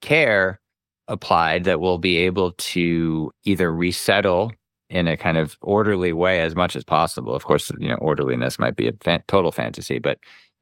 care 0.00 0.60
applied 1.08 1.64
that 1.64 1.80
we'll 1.80 1.98
be 1.98 2.18
able 2.18 2.52
to 2.52 3.32
either 3.44 3.72
resettle 3.72 4.52
in 4.90 5.06
a 5.06 5.16
kind 5.16 5.36
of 5.36 5.56
orderly 5.60 6.12
way 6.12 6.40
as 6.40 6.54
much 6.54 6.76
as 6.76 6.84
possible? 6.84 7.34
Of 7.34 7.44
course, 7.44 7.70
you 7.78 7.88
know, 7.88 7.96
orderliness 7.96 8.58
might 8.58 8.76
be 8.76 8.88
a 8.88 8.92
fa- 9.02 9.22
total 9.28 9.52
fantasy, 9.52 9.98
but 9.98 10.18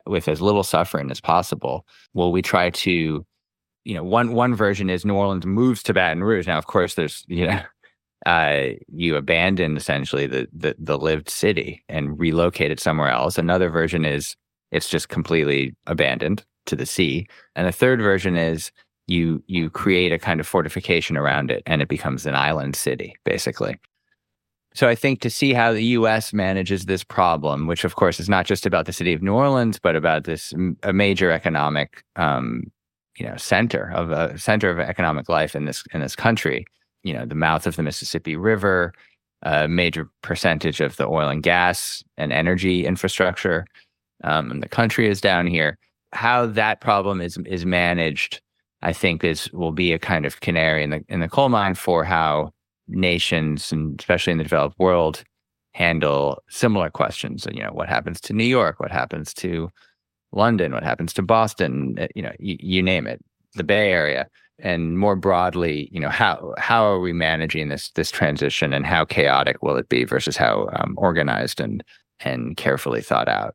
with 0.06 0.28
as 0.28 0.40
little 0.40 0.62
suffering 0.62 1.10
as 1.10 1.20
possible, 1.20 1.86
will 2.14 2.32
we 2.32 2.42
try 2.42 2.70
to 2.70 3.24
you 3.86 3.94
know, 3.94 4.02
one 4.02 4.32
one 4.32 4.54
version 4.54 4.90
is 4.90 5.04
New 5.04 5.14
Orleans 5.14 5.46
moves 5.46 5.80
to 5.84 5.94
Baton 5.94 6.24
Rouge. 6.24 6.48
Now, 6.48 6.58
of 6.58 6.66
course, 6.66 6.94
there's 6.94 7.24
you 7.28 7.46
know 7.46 7.60
uh, 8.26 8.70
you 8.92 9.14
abandon 9.14 9.76
essentially 9.76 10.26
the, 10.26 10.48
the, 10.52 10.74
the 10.76 10.98
lived 10.98 11.30
city 11.30 11.84
and 11.88 12.18
relocate 12.18 12.72
it 12.72 12.80
somewhere 12.80 13.10
else. 13.10 13.38
Another 13.38 13.70
version 13.70 14.04
is 14.04 14.34
it's 14.72 14.88
just 14.88 15.08
completely 15.08 15.72
abandoned 15.86 16.44
to 16.66 16.74
the 16.74 16.84
sea, 16.84 17.28
and 17.54 17.68
a 17.68 17.72
third 17.72 18.00
version 18.00 18.36
is 18.36 18.72
you 19.06 19.42
you 19.46 19.70
create 19.70 20.12
a 20.12 20.18
kind 20.18 20.40
of 20.40 20.46
fortification 20.46 21.16
around 21.16 21.50
it, 21.50 21.62
and 21.66 21.82
it 21.82 21.88
becomes 21.88 22.26
an 22.26 22.34
island 22.34 22.76
city, 22.76 23.14
basically. 23.24 23.76
So 24.74 24.88
I 24.88 24.94
think 24.94 25.22
to 25.22 25.30
see 25.30 25.54
how 25.54 25.72
the 25.72 25.84
U.S. 25.84 26.34
manages 26.34 26.84
this 26.84 27.02
problem, 27.02 27.66
which 27.66 27.84
of 27.84 27.96
course 27.96 28.20
is 28.20 28.28
not 28.28 28.44
just 28.44 28.66
about 28.66 28.84
the 28.84 28.92
city 28.92 29.14
of 29.14 29.22
New 29.22 29.32
Orleans, 29.32 29.78
but 29.78 29.96
about 29.96 30.24
this 30.24 30.52
a 30.82 30.92
major 30.92 31.30
economic, 31.30 32.04
um, 32.16 32.64
you 33.16 33.26
know, 33.26 33.36
center 33.36 33.90
of 33.94 34.10
a 34.10 34.36
center 34.38 34.68
of 34.68 34.78
economic 34.78 35.30
life 35.30 35.56
in 35.56 35.64
this 35.64 35.82
in 35.94 36.00
this 36.00 36.14
country, 36.14 36.66
you 37.04 37.14
know, 37.14 37.24
the 37.24 37.34
mouth 37.34 37.66
of 37.66 37.76
the 37.76 37.82
Mississippi 37.82 38.36
River, 38.36 38.92
a 39.42 39.66
major 39.66 40.10
percentage 40.22 40.80
of 40.80 40.96
the 40.96 41.06
oil 41.06 41.28
and 41.28 41.42
gas 41.42 42.04
and 42.18 42.32
energy 42.32 42.84
infrastructure 42.84 43.64
um, 44.24 44.50
in 44.50 44.60
the 44.60 44.68
country 44.68 45.08
is 45.08 45.20
down 45.20 45.46
here. 45.46 45.78
How 46.12 46.44
that 46.46 46.80
problem 46.80 47.20
is 47.20 47.38
is 47.46 47.64
managed, 47.64 48.42
I 48.82 48.92
think, 48.92 49.24
is 49.24 49.50
will 49.52 49.72
be 49.72 49.92
a 49.92 49.98
kind 49.98 50.26
of 50.26 50.40
canary 50.40 50.82
in 50.84 50.90
the 50.90 51.04
in 51.08 51.20
the 51.20 51.28
coal 51.28 51.48
mine 51.48 51.74
for 51.74 52.04
how 52.04 52.52
nations 52.88 53.72
and 53.72 53.98
especially 53.98 54.32
in 54.32 54.38
the 54.38 54.44
developed 54.44 54.78
world 54.78 55.24
handle 55.72 56.42
similar 56.48 56.90
questions. 56.90 57.46
You 57.52 57.62
know, 57.62 57.72
what 57.72 57.88
happens 57.88 58.20
to 58.22 58.32
New 58.32 58.44
York? 58.44 58.80
What 58.80 58.90
happens 58.90 59.34
to 59.34 59.70
London? 60.32 60.72
What 60.72 60.84
happens 60.84 61.12
to 61.14 61.22
Boston? 61.22 61.96
Eh, 61.98 62.08
you 62.14 62.22
know, 62.22 62.32
you, 62.38 62.56
you 62.60 62.82
name 62.82 63.06
it, 63.06 63.22
the 63.54 63.64
Bay 63.64 63.90
Area 63.90 64.26
and 64.58 64.98
more 64.98 65.16
broadly, 65.16 65.88
you 65.92 66.00
know, 66.00 66.08
how 66.08 66.54
how 66.58 66.84
are 66.84 67.00
we 67.00 67.12
managing 67.12 67.68
this 67.68 67.90
this 67.90 68.10
transition, 68.10 68.72
and 68.72 68.86
how 68.86 69.04
chaotic 69.04 69.62
will 69.62 69.76
it 69.76 69.88
be 69.88 70.04
versus 70.04 70.36
how 70.36 70.68
um, 70.74 70.94
organized 70.96 71.60
and 71.60 71.84
and 72.20 72.56
carefully 72.56 73.02
thought 73.02 73.28
out? 73.28 73.54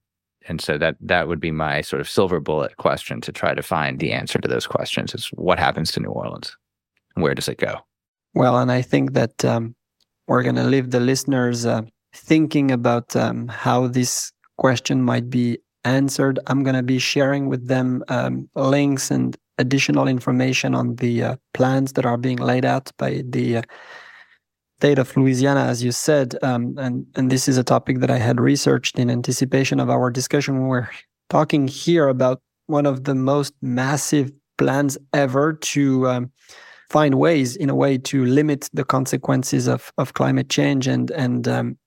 And 0.52 0.60
so 0.60 0.78
that 0.80 0.98
that 1.00 1.30
would 1.30 1.40
be 1.40 1.52
my 1.52 1.80
sort 1.80 2.02
of 2.02 2.10
silver 2.10 2.42
bullet 2.42 2.76
question 2.76 3.22
to 3.22 3.32
try 3.32 3.54
to 3.54 3.64
find 3.64 4.00
the 4.00 4.12
answer 4.12 4.38
to 4.38 4.50
those 4.50 4.68
questions: 4.68 5.16
is 5.16 5.28
what 5.28 5.60
happens 5.60 5.94
to 5.94 6.02
New 6.02 6.10
Orleans, 6.10 6.58
where 7.14 7.34
does 7.34 7.48
it 7.48 7.58
go? 7.58 7.74
Well, 8.34 8.58
and 8.58 8.70
I 8.70 8.82
think 8.82 9.14
that 9.14 9.46
um, 9.46 9.76
we're 10.28 10.44
going 10.44 10.58
to 10.58 10.66
leave 10.66 10.92
the 10.92 11.00
listeners 11.00 11.66
uh, 11.66 11.84
thinking 12.14 12.70
about 12.70 13.16
um, 13.16 13.48
how 13.48 13.88
this 13.88 14.34
question 14.58 15.02
might 15.02 15.30
be 15.30 15.58
answered. 15.86 16.38
I'm 16.48 16.64
going 16.64 16.76
to 16.76 16.84
be 16.84 17.00
sharing 17.00 17.48
with 17.48 17.70
them 17.70 18.04
um, 18.10 18.50
links 18.54 19.10
and 19.10 19.38
additional 19.58 20.10
information 20.10 20.76
on 20.76 20.98
the 20.98 21.24
uh, 21.24 21.36
plans 21.54 21.94
that 21.94 22.06
are 22.06 22.18
being 22.18 22.40
laid 22.40 22.66
out 22.66 22.92
by 22.98 23.24
the 23.26 23.58
uh, 23.58 23.62
state 24.82 24.98
of 24.98 25.16
Louisiana, 25.16 25.66
as 25.66 25.84
you 25.84 25.92
said. 25.92 26.36
Um, 26.42 26.76
and, 26.80 27.06
and 27.16 27.32
this 27.32 27.48
is 27.48 27.56
a 27.56 27.64
topic 27.64 28.00
that 28.00 28.10
I 28.10 28.18
had 28.18 28.42
researched 28.42 28.98
in 28.98 29.12
anticipation 29.12 29.80
of 29.80 29.92
our 29.92 30.10
discussion. 30.10 30.68
We're 30.68 30.90
talking 31.30 31.68
here 31.68 32.08
about 32.08 32.42
one 32.66 32.88
of 32.88 33.04
the 33.04 33.14
most 33.14 33.54
massive 33.62 34.32
plans 34.58 34.98
ever 35.14 35.54
to 35.54 36.08
um, 36.08 36.32
find 36.90 37.14
ways, 37.20 37.56
in 37.56 37.70
a 37.70 37.76
way, 37.76 38.00
to 38.00 38.26
limit 38.26 38.72
the 38.74 38.84
consequences 38.84 39.68
of, 39.68 39.94
of 40.00 40.16
climate 40.16 40.50
change. 40.50 40.88
And, 40.88 41.12
and 41.12 41.48
um, 41.48 41.78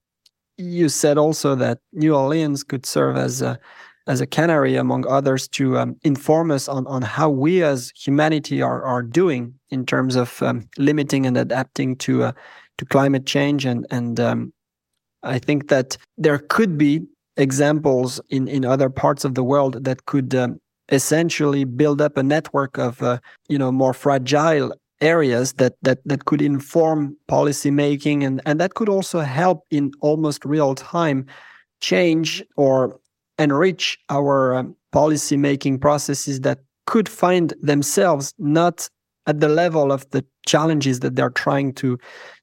you 0.57 0.89
said 0.89 1.19
also 1.19 1.57
that 1.57 1.81
New 1.93 2.15
Orleans 2.15 2.63
could 2.63 2.87
serve 2.87 3.17
as 3.17 3.43
a 3.43 3.59
as 4.07 4.21
a 4.21 4.27
canary, 4.27 4.77
among 4.77 5.07
others, 5.09 5.49
to 5.49 5.79
um, 5.79 5.97
inform 6.03 6.51
us 6.51 6.69
on, 6.69 6.87
on 6.87 7.01
how 7.01 7.31
we 7.31 7.63
as 7.63 7.91
humanity 7.97 8.61
are, 8.61 8.83
are 8.85 9.03
doing 9.03 9.55
in 9.71 9.87
terms 9.87 10.15
of 10.15 10.43
um, 10.43 10.69
limiting 10.77 11.25
and 11.25 11.39
adapting 11.39 11.97
to 11.97 12.25
uh, 12.25 12.33
to 12.79 12.85
climate 12.85 13.27
change. 13.27 13.65
And 13.65 13.87
and 13.91 14.19
um, 14.21 14.53
I 15.23 15.39
think 15.39 15.69
that 15.69 15.97
there 16.19 16.39
could 16.39 16.77
be 16.79 17.03
examples 17.37 18.21
in, 18.31 18.47
in 18.47 18.65
other 18.65 18.89
parts 18.89 19.25
of 19.25 19.35
the 19.35 19.43
world 19.43 19.85
that 19.85 20.07
could 20.07 20.35
um, 20.35 20.61
essentially 20.91 21.65
build 21.65 22.01
up 22.01 22.17
a 22.17 22.23
network 22.23 22.79
of 22.79 23.03
uh, 23.03 23.19
you 23.49 23.59
know 23.59 23.73
more 23.73 23.95
fragile 23.95 24.73
areas 25.01 25.55
that 25.55 25.75
that 25.83 25.99
that 26.05 26.25
could 26.25 26.41
inform 26.41 27.17
policy 27.27 27.71
making 27.71 28.23
and 28.23 28.41
and 28.47 28.61
that 28.61 28.75
could 28.75 28.89
also 28.89 29.21
help 29.21 29.65
in 29.71 29.91
almost 30.01 30.45
real 30.45 30.75
time 30.75 31.27
change 31.81 32.45
or 32.57 32.99
enrich 33.39 33.99
our 34.11 34.55
um, 34.55 34.77
policy 34.93 35.37
making 35.37 35.79
processes 35.79 36.41
that 36.41 36.59
could 36.87 37.09
find 37.09 37.55
themselves 37.61 38.33
not 38.39 38.89
at 39.27 39.41
the 39.41 39.49
level 39.49 39.93
of 39.93 40.09
the 40.11 40.25
challenges 40.47 41.01
that 41.01 41.17
they're 41.17 41.31
trying 41.31 41.73
to 41.75 41.99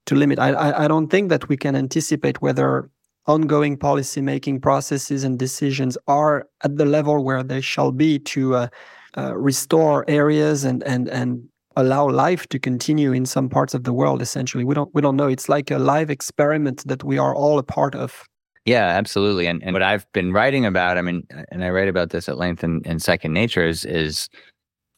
to 0.07 0.15
limit. 0.15 0.39
I, 0.39 0.85
I, 0.85 0.87
don't 0.87 1.09
think 1.09 1.29
that 1.29 1.47
we 1.47 1.55
can 1.55 1.75
anticipate 1.75 2.41
whether 2.41 2.89
ongoing 3.27 3.77
policy 3.77 4.19
making 4.19 4.59
processes 4.59 5.23
and 5.23 5.37
decisions 5.37 5.95
are 6.07 6.47
at 6.63 6.77
the 6.77 6.85
level 6.85 7.23
where 7.23 7.43
they 7.43 7.61
shall 7.61 7.91
be 7.91 8.17
to 8.17 8.55
uh, 8.55 8.67
uh, 9.15 9.35
restore 9.37 10.03
areas 10.07 10.63
and 10.63 10.83
and 10.83 11.07
and 11.09 11.43
allow 11.77 12.09
life 12.09 12.47
to 12.47 12.59
continue 12.59 13.13
in 13.13 13.25
some 13.25 13.47
parts 13.47 13.73
of 13.73 13.85
the 13.85 13.93
world 13.93 14.21
essentially 14.21 14.65
we 14.65 14.75
don't 14.75 14.93
we 14.93 15.01
don't 15.01 15.15
know 15.15 15.27
it's 15.27 15.47
like 15.47 15.71
a 15.71 15.77
live 15.77 16.09
experiment 16.09 16.85
that 16.85 17.01
we 17.03 17.17
are 17.17 17.33
all 17.33 17.57
a 17.59 17.63
part 17.63 17.95
of 17.95 18.25
yeah, 18.65 18.85
absolutely. 18.85 19.47
And 19.47 19.63
and 19.63 19.73
what 19.73 19.81
I've 19.81 20.05
been 20.13 20.33
writing 20.33 20.65
about, 20.65 20.97
I 20.97 21.01
mean, 21.01 21.23
and 21.51 21.63
I 21.63 21.69
write 21.71 21.87
about 21.87 22.11
this 22.11 22.29
at 22.29 22.37
length 22.37 22.63
in, 22.63 22.81
in 22.85 22.99
Second 22.99 23.33
Nature 23.33 23.65
is 23.65 23.85
is 23.85 24.29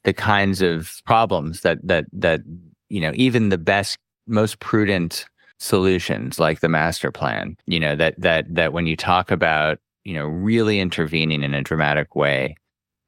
the 0.03 0.13
kinds 0.13 0.61
of 0.61 1.01
problems 1.05 1.61
that 1.61 1.79
that 1.83 2.05
that 2.13 2.41
you 2.89 3.01
know 3.01 3.11
even 3.15 3.49
the 3.49 3.57
best, 3.57 3.97
most 4.27 4.59
prudent 4.59 5.25
solutions 5.59 6.39
like 6.39 6.59
the 6.59 6.69
master 6.69 7.11
plan, 7.11 7.55
you 7.65 7.79
know 7.79 7.95
that 7.95 8.19
that 8.19 8.45
that 8.53 8.73
when 8.73 8.87
you 8.87 8.95
talk 8.95 9.31
about 9.31 9.79
you 10.03 10.13
know 10.13 10.25
really 10.25 10.79
intervening 10.79 11.43
in 11.43 11.53
a 11.53 11.61
dramatic 11.61 12.15
way 12.15 12.55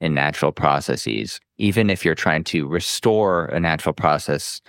in 0.01 0.13
natural 0.13 0.51
processes, 0.51 1.39
even 1.57 1.89
if 1.89 2.03
you're 2.03 2.15
trying 2.15 2.43
to 2.43 2.67
restore 2.67 3.45
a 3.45 3.59
natural 3.59 3.93
process 3.93 4.61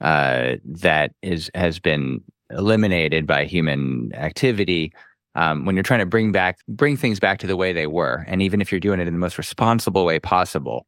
uh, 0.00 0.54
that 0.64 1.12
is 1.22 1.50
has 1.54 1.78
been 1.78 2.20
eliminated 2.50 3.26
by 3.26 3.44
human 3.44 4.10
activity 4.14 4.92
um, 5.36 5.64
when 5.64 5.76
you're 5.76 5.82
trying 5.82 6.00
to 6.00 6.06
bring 6.06 6.32
back 6.32 6.58
bring 6.68 6.96
things 6.96 7.20
back 7.20 7.38
to 7.38 7.46
the 7.46 7.56
way 7.56 7.72
they 7.72 7.86
were 7.86 8.24
and 8.26 8.42
even 8.42 8.60
if 8.60 8.72
you're 8.72 8.80
doing 8.80 8.98
it 8.98 9.06
in 9.06 9.14
the 9.14 9.20
most 9.20 9.38
responsible 9.38 10.04
way 10.04 10.18
possible 10.18 10.86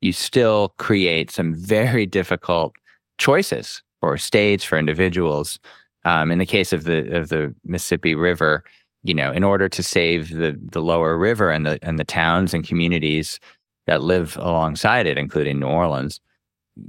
you 0.00 0.12
still 0.12 0.74
create 0.78 1.30
some 1.30 1.54
very 1.54 2.06
difficult 2.06 2.74
choices 3.18 3.82
for 4.00 4.16
states 4.16 4.64
for 4.64 4.78
individuals 4.78 5.58
um, 6.04 6.30
in 6.30 6.38
the 6.38 6.46
case 6.46 6.72
of 6.72 6.84
the 6.84 7.16
of 7.16 7.28
the 7.28 7.54
mississippi 7.64 8.14
river 8.14 8.64
you 9.02 9.14
know 9.14 9.30
in 9.30 9.44
order 9.44 9.68
to 9.68 9.82
save 9.82 10.30
the 10.30 10.58
the 10.72 10.80
lower 10.80 11.18
river 11.18 11.50
and 11.50 11.66
the 11.66 11.78
and 11.82 11.98
the 11.98 12.04
towns 12.04 12.54
and 12.54 12.66
communities 12.66 13.38
that 13.86 14.02
live 14.02 14.36
alongside 14.38 15.06
it 15.06 15.18
including 15.18 15.60
new 15.60 15.66
orleans 15.66 16.20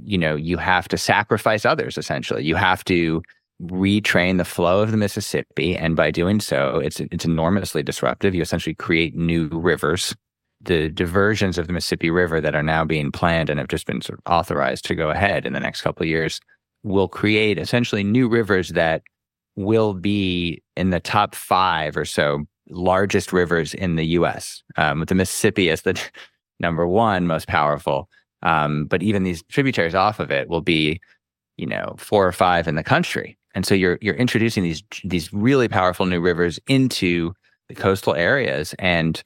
you 0.04 0.16
know 0.16 0.34
you 0.34 0.56
have 0.56 0.88
to 0.88 0.96
sacrifice 0.96 1.64
others 1.64 1.98
essentially 1.98 2.42
you 2.42 2.54
have 2.54 2.82
to 2.84 3.22
retrain 3.66 4.38
the 4.38 4.44
flow 4.44 4.80
of 4.80 4.90
the 4.90 4.96
Mississippi. 4.96 5.76
And 5.76 5.94
by 5.96 6.10
doing 6.10 6.40
so, 6.40 6.78
it's, 6.78 7.00
it's 7.00 7.24
enormously 7.24 7.82
disruptive. 7.82 8.34
You 8.34 8.42
essentially 8.42 8.74
create 8.74 9.14
new 9.14 9.48
rivers. 9.48 10.14
The 10.62 10.88
diversions 10.88 11.58
of 11.58 11.66
the 11.66 11.72
Mississippi 11.72 12.10
River 12.10 12.40
that 12.40 12.54
are 12.54 12.62
now 12.62 12.84
being 12.84 13.10
planned 13.10 13.50
and 13.50 13.58
have 13.58 13.68
just 13.68 13.86
been 13.86 14.00
sort 14.00 14.20
of 14.24 14.32
authorized 14.32 14.84
to 14.86 14.94
go 14.94 15.10
ahead 15.10 15.44
in 15.44 15.52
the 15.52 15.60
next 15.60 15.82
couple 15.82 16.04
of 16.04 16.08
years 16.08 16.40
will 16.82 17.08
create 17.08 17.58
essentially 17.58 18.04
new 18.04 18.28
rivers 18.28 18.70
that 18.70 19.02
will 19.56 19.94
be 19.94 20.62
in 20.76 20.90
the 20.90 21.00
top 21.00 21.34
five 21.34 21.96
or 21.96 22.04
so 22.04 22.44
largest 22.70 23.32
rivers 23.32 23.74
in 23.74 23.96
the 23.96 24.06
US, 24.06 24.62
um, 24.76 25.00
with 25.00 25.08
the 25.08 25.14
Mississippi 25.14 25.70
as 25.70 25.82
the 25.82 26.00
number 26.60 26.86
one 26.86 27.26
most 27.26 27.48
powerful. 27.48 28.08
Um, 28.42 28.86
but 28.86 29.02
even 29.02 29.22
these 29.22 29.42
tributaries 29.44 29.94
off 29.94 30.20
of 30.20 30.30
it 30.30 30.48
will 30.48 30.60
be, 30.60 31.00
you 31.56 31.66
know, 31.66 31.94
four 31.98 32.26
or 32.26 32.32
five 32.32 32.66
in 32.66 32.74
the 32.74 32.82
country. 32.82 33.38
And 33.54 33.66
so 33.66 33.74
you're 33.74 33.98
you're 34.00 34.14
introducing 34.14 34.62
these 34.62 34.82
these 35.04 35.32
really 35.32 35.68
powerful 35.68 36.06
new 36.06 36.20
rivers 36.20 36.58
into 36.66 37.34
the 37.68 37.74
coastal 37.74 38.14
areas, 38.14 38.74
and 38.78 39.22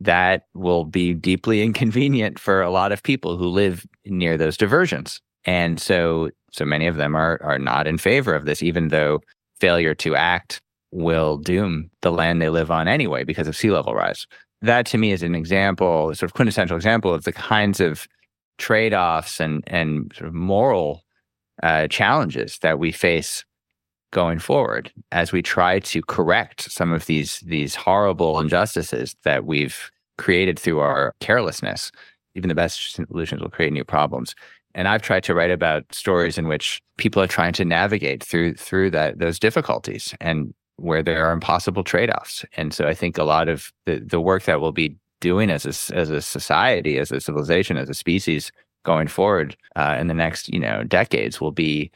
that 0.00 0.46
will 0.54 0.84
be 0.84 1.14
deeply 1.14 1.62
inconvenient 1.62 2.38
for 2.38 2.62
a 2.62 2.70
lot 2.70 2.92
of 2.92 3.02
people 3.02 3.36
who 3.36 3.46
live 3.46 3.86
near 4.06 4.38
those 4.38 4.56
diversions. 4.56 5.20
And 5.44 5.80
so 5.80 6.30
so 6.52 6.64
many 6.64 6.86
of 6.86 6.96
them 6.96 7.14
are 7.14 7.40
are 7.42 7.58
not 7.58 7.86
in 7.86 7.98
favor 7.98 8.34
of 8.34 8.44
this, 8.44 8.62
even 8.62 8.88
though 8.88 9.20
failure 9.60 9.94
to 9.94 10.16
act 10.16 10.60
will 10.92 11.36
doom 11.36 11.90
the 12.02 12.10
land 12.10 12.42
they 12.42 12.48
live 12.48 12.70
on 12.70 12.88
anyway 12.88 13.24
because 13.24 13.46
of 13.46 13.56
sea 13.56 13.70
level 13.70 13.94
rise. 13.94 14.26
That 14.62 14.86
to 14.86 14.98
me 14.98 15.12
is 15.12 15.22
an 15.22 15.34
example, 15.34 16.14
sort 16.14 16.22
of 16.30 16.34
quintessential 16.34 16.76
example 16.76 17.14
of 17.14 17.24
the 17.24 17.32
kinds 17.32 17.80
of 17.80 18.06
trade 18.58 18.92
offs 18.92 19.40
and, 19.40 19.64
and 19.66 20.12
sort 20.14 20.28
of 20.28 20.34
moral 20.34 21.02
uh, 21.62 21.88
challenges 21.88 22.58
that 22.58 22.78
we 22.78 22.92
face 22.92 23.44
going 24.10 24.38
forward 24.38 24.92
as 25.12 25.32
we 25.32 25.42
try 25.42 25.78
to 25.78 26.02
correct 26.02 26.70
some 26.70 26.92
of 26.92 27.06
these 27.06 27.40
these 27.40 27.74
horrible 27.74 28.40
injustices 28.40 29.16
that 29.24 29.44
we've 29.44 29.90
created 30.18 30.58
through 30.58 30.80
our 30.80 31.14
carelessness. 31.20 31.92
Even 32.34 32.48
the 32.48 32.54
best 32.54 32.92
solutions 32.92 33.40
will 33.40 33.50
create 33.50 33.72
new 33.72 33.84
problems. 33.84 34.34
And 34.74 34.86
I've 34.86 35.02
tried 35.02 35.24
to 35.24 35.34
write 35.34 35.50
about 35.50 35.92
stories 35.92 36.38
in 36.38 36.46
which 36.46 36.80
people 36.96 37.20
are 37.22 37.26
trying 37.26 37.52
to 37.54 37.64
navigate 37.64 38.22
through 38.22 38.54
through 38.54 38.90
that 38.90 39.18
those 39.18 39.38
difficulties 39.38 40.14
and 40.20 40.54
where 40.76 41.02
there 41.02 41.26
are 41.26 41.32
impossible 41.32 41.84
trade-offs. 41.84 42.44
And 42.56 42.72
so 42.72 42.86
I 42.86 42.94
think 42.94 43.18
a 43.18 43.24
lot 43.24 43.48
of 43.48 43.70
the, 43.84 43.98
the 43.98 44.20
work 44.20 44.44
that 44.44 44.60
we'll 44.60 44.72
be 44.72 44.96
doing 45.20 45.50
as 45.50 45.66
a, 45.66 45.94
as 45.94 46.08
a 46.08 46.22
society, 46.22 46.98
as 46.98 47.12
a 47.12 47.20
civilization, 47.20 47.76
as 47.76 47.90
a 47.90 47.94
species 47.94 48.50
going 48.82 49.08
forward 49.08 49.56
uh, 49.76 49.96
in 50.00 50.06
the 50.06 50.14
next, 50.14 50.48
you 50.48 50.58
know, 50.58 50.82
decades 50.84 51.38
will 51.38 51.52
be 51.52 51.90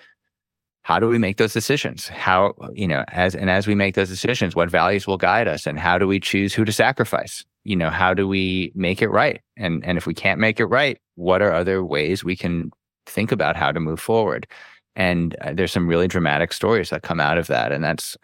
how 0.85 0.99
do 0.99 1.09
we 1.09 1.17
make 1.17 1.39
those 1.39 1.55
decisions? 1.55 2.09
How, 2.09 2.55
you 2.75 2.87
know, 2.87 3.05
as 3.09 3.35
and 3.35 3.49
as 3.49 3.67
we 3.67 3.75
make 3.75 3.95
those 3.95 4.11
decisions, 4.11 4.55
what 4.55 4.71
values 4.71 5.07
will 5.07 5.17
guide 5.17 5.49
us 5.49 5.67
and 5.67 5.79
how 5.79 5.97
do 5.97 6.07
we 6.07 6.21
choose 6.21 6.53
who 6.53 6.65
to 6.67 6.73
sacrifice? 6.73 7.43
You 7.65 7.75
know, 7.75 7.89
how 7.89 8.13
do 8.13 8.29
we 8.29 8.71
make 8.75 9.01
it 9.01 9.09
right? 9.09 9.41
And 9.57 9.83
and 9.85 9.97
if 9.97 10.07
we 10.07 10.13
can't 10.13 10.39
make 10.39 10.61
it 10.61 10.67
right, 10.67 10.99
what 11.15 11.41
are 11.41 11.53
other 11.53 11.83
ways 11.83 12.23
we 12.23 12.37
can 12.37 12.71
think 13.07 13.33
about 13.33 13.57
how 13.57 13.73
to 13.73 13.81
move 13.81 13.99
forward? 13.99 14.47
And 14.95 15.35
uh, 15.41 15.55
there's 15.55 15.73
some 15.73 15.89
really 15.89 16.07
dramatic 16.07 16.53
stories 16.53 16.91
that 16.91 17.03
come 17.03 17.19
out 17.19 17.39
of 17.39 17.47
that. 17.47 17.73
And 17.73 17.83
that's 17.83 18.15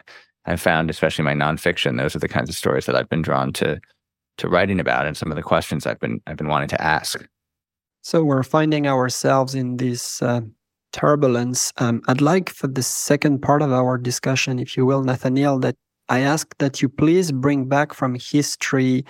I've 0.44 0.60
found, 0.60 0.90
especially 0.90 1.24
my 1.24 1.34
nonfiction, 1.34 1.96
those 1.96 2.14
are 2.14 2.20
the 2.20 2.28
kinds 2.28 2.50
of 2.50 2.56
stories 2.56 2.84
that 2.84 2.94
I've 2.94 3.08
been 3.08 3.22
drawn 3.22 3.54
to 3.54 3.80
to 4.36 4.48
writing 4.50 4.80
about 4.80 5.06
and 5.06 5.16
some 5.16 5.32
of 5.32 5.36
the 5.36 5.42
questions 5.42 5.86
I've 5.86 5.98
been 5.98 6.20
I've 6.26 6.36
been 6.36 6.48
wanting 6.48 6.68
to 6.68 6.82
ask. 6.82 7.26
So 8.02 8.22
we're 8.22 8.42
finding 8.42 8.86
ourselves 8.86 9.54
in 9.54 9.78
this 9.78 10.20
uh, 10.20 10.42
turbulence. 10.92 11.72
Um, 11.78 12.02
I'd 12.08 12.20
like 12.20 12.50
for 12.50 12.66
the 12.66 12.82
second 12.82 13.40
part 13.42 13.62
of 13.62 13.72
our 13.72 13.98
discussion, 13.98 14.58
if 14.58 14.76
you 14.76 14.86
will, 14.86 15.02
Nathaniel, 15.02 15.58
that 15.60 15.76
I 16.08 16.20
ask 16.20 16.56
that 16.58 16.82
you 16.82 16.88
please 16.88 17.32
bring 17.32 17.66
back 17.66 17.94
from 17.94 18.16
history 18.16 19.04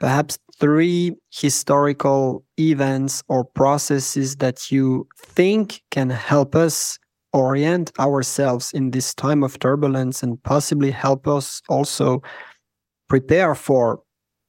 perhaps 0.00 0.38
three 0.58 1.12
historical 1.30 2.44
events 2.58 3.22
or 3.28 3.44
processes 3.44 4.36
that 4.36 4.70
you 4.70 5.06
think 5.16 5.82
can 5.90 6.10
help 6.10 6.54
us 6.54 6.98
orient 7.32 7.92
ourselves 7.98 8.72
in 8.72 8.90
this 8.90 9.14
time 9.14 9.42
of 9.42 9.58
turbulence 9.58 10.22
and 10.22 10.42
possibly 10.42 10.90
help 10.90 11.28
us 11.28 11.60
also 11.68 12.22
prepare 13.08 13.54
for 13.54 14.00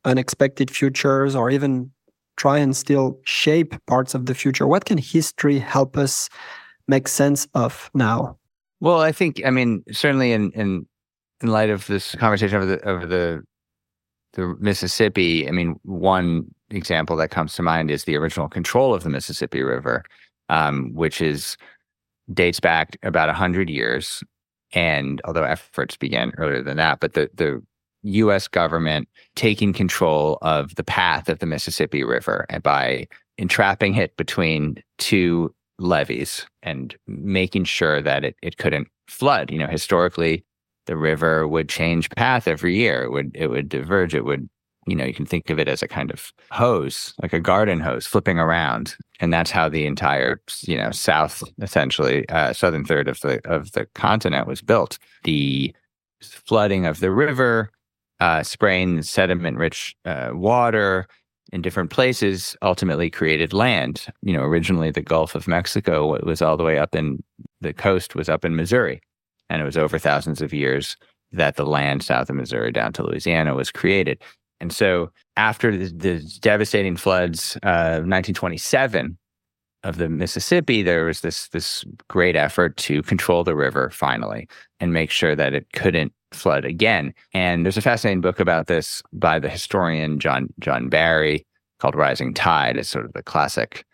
unexpected 0.06 0.72
futures 0.72 1.36
or 1.36 1.50
even 1.50 1.91
try 2.40 2.58
and 2.58 2.76
still 2.76 3.20
shape 3.26 3.76
parts 3.86 4.16
of 4.16 4.26
the 4.26 4.34
future? 4.34 4.66
What 4.66 4.86
can 4.86 4.98
history 4.98 5.60
help 5.60 5.98
us 5.98 6.30
make 6.88 7.08
sense 7.08 7.48
of 7.54 7.92
now? 7.94 8.40
Well 8.82 9.02
i 9.02 9.12
think 9.12 9.42
i 9.46 9.50
mean 9.50 9.84
certainly 9.92 10.32
in 10.32 10.52
in 10.52 10.86
in 11.42 11.50
light 11.50 11.70
of 11.70 11.88
this 11.88 12.16
conversation 12.16 12.58
over 12.58 12.66
the 12.66 12.88
over 12.88 13.06
the 13.06 13.44
the 14.34 14.56
mississippi 14.60 15.48
i 15.48 15.52
mean 15.52 15.76
one 15.84 16.46
example 16.70 17.16
that 17.18 17.32
comes 17.32 17.54
to 17.54 17.64
mind 17.64 17.92
is 17.92 18.04
the 18.04 18.16
original 18.16 18.48
control 18.48 18.94
of 18.94 19.04
the 19.04 19.10
mississippi 19.10 19.64
river 19.64 20.04
um, 20.50 20.92
which 20.94 21.22
is 21.22 21.58
dates 22.34 22.60
back 22.60 22.98
about 23.04 23.28
100 23.28 23.70
years 23.70 24.24
and 24.74 25.20
although 25.26 25.44
efforts 25.44 25.98
began 25.98 26.32
earlier 26.38 26.62
than 26.62 26.78
that 26.78 27.00
but 27.00 27.14
the 27.14 27.30
the 27.34 27.62
US 28.04 28.47
government 28.47 29.08
taking 29.36 29.74
control 29.74 30.38
of 30.41 30.76
the 30.76 30.84
path 30.84 31.30
of 31.30 31.39
the 31.39 31.45
Mississippi 31.45 32.04
River 32.04 32.45
and 32.50 32.64
by 32.64 33.08
entrapping 33.38 33.95
it 33.95 34.16
between 34.18 34.82
two 34.97 35.54
levees 35.78 36.45
and 36.62 36.95
making 37.08 37.64
sure 37.64 38.02
that 38.02 38.24
it, 38.24 38.36
it 38.41 38.58
couldn't 38.58 38.88
flood. 39.08 39.52
You 39.52 39.60
know, 39.60 39.68
historically 39.68 40.43
the 40.86 40.97
river 40.97 41.47
would 41.47 41.70
change 41.70 42.10
path 42.12 42.47
every 42.47 42.76
year. 42.76 43.04
It 43.04 43.12
would 43.12 43.32
it 43.36 43.47
would 43.47 43.70
diverge. 43.70 44.14
It 44.14 44.26
would 44.26 44.50
you 44.88 44.95
know, 44.95 45.06
you 45.06 45.14
can 45.14 45.26
think 45.26 45.50
of 45.50 45.60
it 45.60 45.68
as 45.68 45.84
a 45.84 45.88
kind 45.88 46.10
of 46.10 46.32
hose, 46.52 47.14
like 47.22 47.34
a 47.34 47.39
garden 47.39 47.80
hose 47.80 48.08
flipping 48.08 48.39
around. 48.39 48.95
And 49.20 49.32
that's 49.32 49.52
how 49.52 49.70
the 49.70 49.86
entire, 49.86 50.41
you 50.62 50.78
know, 50.78 50.89
south, 50.91 51.43
essentially, 51.62 52.28
uh, 52.30 52.54
southern 52.54 52.86
third 52.86 53.08
of 53.08 53.20
the 53.22 53.39
of 53.45 53.74
the 53.74 53.86
continent 53.93 54.47
was 54.47 54.62
built. 54.62 54.97
The 55.24 55.76
flooding 56.22 56.86
of 56.86 57.00
the 57.00 57.12
river, 57.12 57.72
uh, 58.20 58.44
spraying 58.44 59.02
sediment-rich 59.02 59.96
uh, 60.06 60.32
water 60.34 61.08
in 61.52 61.62
different 61.62 61.90
places, 61.90 62.56
ultimately 62.62 63.10
created 63.10 63.54
land. 63.54 64.08
You 64.22 64.34
know, 64.34 64.44
originally 64.44 64.92
the 64.92 65.02
Gulf 65.02 65.36
of 65.36 65.48
Mexico 65.48 66.24
was 66.24 66.42
all 66.42 66.58
the 66.58 66.64
way 66.64 66.78
up 66.78 66.96
in 66.96 67.24
the 67.62 67.74
coast 67.74 68.16
was 68.16 68.30
up 68.30 68.46
in 68.46 68.56
Missouri, 68.56 69.02
and 69.50 69.62
it 69.62 69.66
was 69.66 69.78
over 69.78 69.98
thousands 69.98 70.42
of 70.42 70.54
years 70.54 70.96
that 71.32 71.56
the 71.56 71.66
land 71.66 72.04
south 72.04 72.30
of 72.30 72.36
Missouri 72.36 72.72
down 72.72 72.94
to 72.94 73.04
Louisiana 73.04 73.56
was 73.56 73.72
created. 73.72 74.22
And 74.60 74.74
so 74.74 75.12
after 75.38 75.76
the, 75.76 75.92
the 75.92 76.38
devastating 76.42 76.98
floods 76.98 77.56
of 77.64 78.06
1927 78.06 79.18
of 79.84 79.98
the 79.98 80.10
Mississippi, 80.10 80.82
there 80.82 81.06
was 81.06 81.22
this 81.22 81.48
this 81.50 81.86
great 82.10 82.36
effort 82.36 82.76
to 82.78 83.02
control 83.04 83.44
the 83.44 83.56
river 83.56 83.90
finally 83.90 84.48
and 84.80 84.94
make 84.94 85.12
sure 85.12 85.36
that 85.36 85.54
it 85.54 85.72
couldn't 85.74 86.14
flood 86.32 86.66
again. 86.66 87.14
And 87.34 87.66
there's 87.66 87.78
a 87.78 87.82
fascinating 87.82 88.22
book 88.22 88.40
about 88.40 88.68
this 88.68 89.02
by 89.14 89.40
the 89.40 89.50
historian 89.50 90.20
John 90.20 90.50
John 90.60 90.90
Barry 90.90 91.46
called 91.80 91.96
Rising 91.96 92.34
Tide. 92.34 92.78
It's 92.78 92.90
sort 92.90 93.06
of 93.06 93.14
the 93.14 93.24
classic 93.24 93.86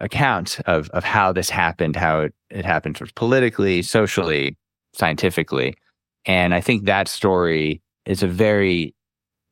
account 0.00 0.60
of 0.66 0.90
of 0.90 1.04
how 1.04 1.32
this 1.32 1.50
happened, 1.50 1.96
how 1.96 2.20
it, 2.20 2.34
it 2.50 2.64
happened 2.64 2.96
sort 2.96 3.10
of 3.10 3.14
politically, 3.14 3.82
socially, 3.82 4.56
scientifically. 4.92 5.74
And 6.26 6.54
I 6.54 6.60
think 6.60 6.84
that 6.84 7.08
story 7.08 7.82
is 8.06 8.22
a 8.22 8.28
very 8.28 8.94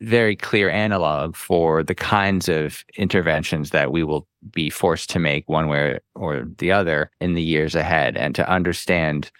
very 0.02 0.34
clear 0.34 0.68
analog 0.68 1.36
for 1.36 1.84
the 1.84 1.94
kinds 1.94 2.48
of 2.48 2.84
interventions 2.96 3.70
that 3.70 3.92
we 3.92 4.02
will 4.02 4.26
be 4.50 4.68
forced 4.68 5.08
to 5.10 5.20
make 5.20 5.48
one 5.48 5.68
way 5.68 6.00
or 6.16 6.44
the 6.58 6.72
other 6.72 7.08
in 7.20 7.34
the 7.34 7.42
years 7.42 7.76
ahead 7.76 8.16
and 8.16 8.34
to 8.34 8.48
understand 8.50 9.30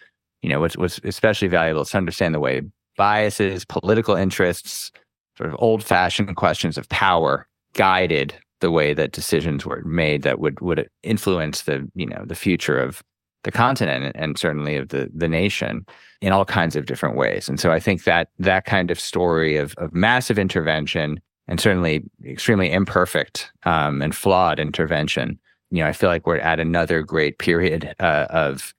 you 0.41 0.49
know 0.49 0.61
what's, 0.61 0.77
what's 0.77 1.01
especially 1.05 1.49
valuable 1.49 1.83
is 1.83 1.91
to 1.91 1.97
understand 1.97 2.35
the 2.35 2.41
way 2.41 2.63
biases 2.97 3.65
political 3.65 4.15
interests 4.15 4.91
sort 5.37 5.49
of 5.49 5.57
old 5.59 5.83
fashioned 5.83 6.35
questions 6.37 6.77
of 6.77 6.89
power 6.89 7.47
guided 7.75 8.35
the 8.61 8.71
way 8.71 8.95
that 8.95 9.13
decisions 9.13 9.67
were 9.67 9.83
made 9.85 10.23
that 10.23 10.39
would 10.39 10.61
would 10.61 10.89
influence 11.03 11.63
the 11.63 11.89
you 11.95 12.07
know 12.07 12.23
the 12.27 12.35
future 12.35 12.79
of 12.79 13.03
the 13.45 13.51
continent 13.51 14.15
and 14.15 14.39
certainly 14.39 14.77
of 14.77 14.89
the 14.89 15.11
the 15.15 15.29
nation 15.29 15.85
in 16.21 16.33
all 16.33 16.45
kinds 16.45 16.77
of 16.77 16.87
different 16.87 17.17
ways. 17.17 17.49
And 17.49 17.59
so 17.59 17.73
I 17.73 17.81
think 17.81 18.05
that 18.05 18.29
that 18.39 18.65
kind 18.65 18.91
of 18.91 19.01
story 19.01 19.57
of 19.57 19.75
of 19.79 19.93
massive 19.93 20.39
intervention 20.39 21.21
and 21.49 21.61
certainly 21.61 22.05
extremely 22.25 22.71
imperfect 22.71 23.51
um, 23.65 24.01
and 24.01 24.15
flawed 24.15 24.61
intervention, 24.61 25.39
you 25.71 25.83
know, 25.83 25.89
I 25.89 25.93
feel 25.93 26.09
like 26.09 26.27
we're 26.27 26.39
at 26.39 26.61
another 26.61 27.03
great 27.03 27.39
period 27.39 27.95
uh, 27.99 28.27
of 28.31 28.73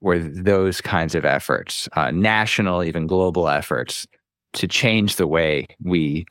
where 0.00 0.18
those 0.18 0.80
kinds 0.80 1.14
of 1.14 1.24
efforts, 1.24 1.88
uh, 1.94 2.10
national, 2.10 2.84
even 2.84 3.06
global 3.06 3.48
efforts, 3.48 4.06
to 4.54 4.66
change 4.66 5.16
the 5.16 5.26
way 5.26 5.66
we 5.82 6.24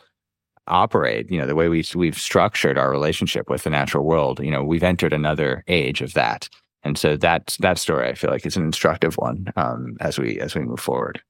operate, 0.67 1.29
you 1.31 1.39
know, 1.39 1.47
the 1.47 1.55
way 1.55 1.69
we 1.69 1.83
we've 1.95 2.17
structured 2.17 2.77
our 2.77 2.89
relationship 2.91 3.49
with 3.49 3.63
the 3.63 3.69
natural 3.69 4.03
world, 4.03 4.39
you 4.39 4.51
know, 4.51 4.63
we've 4.63 4.83
entered 4.83 5.13
another 5.13 5.63
age 5.67 6.01
of 6.01 6.13
that. 6.13 6.49
And 6.83 6.97
so 6.97 7.17
that 7.17 7.57
that 7.59 7.77
story 7.77 8.07
I 8.09 8.13
feel 8.13 8.31
like 8.31 8.45
is 8.45 8.57
an 8.57 8.63
instructive 8.63 9.15
one 9.15 9.51
um, 9.55 9.97
as 9.99 10.17
we 10.17 10.39
as 10.39 10.55
we 10.55 10.61
move 10.61 10.79
forward. 10.79 11.21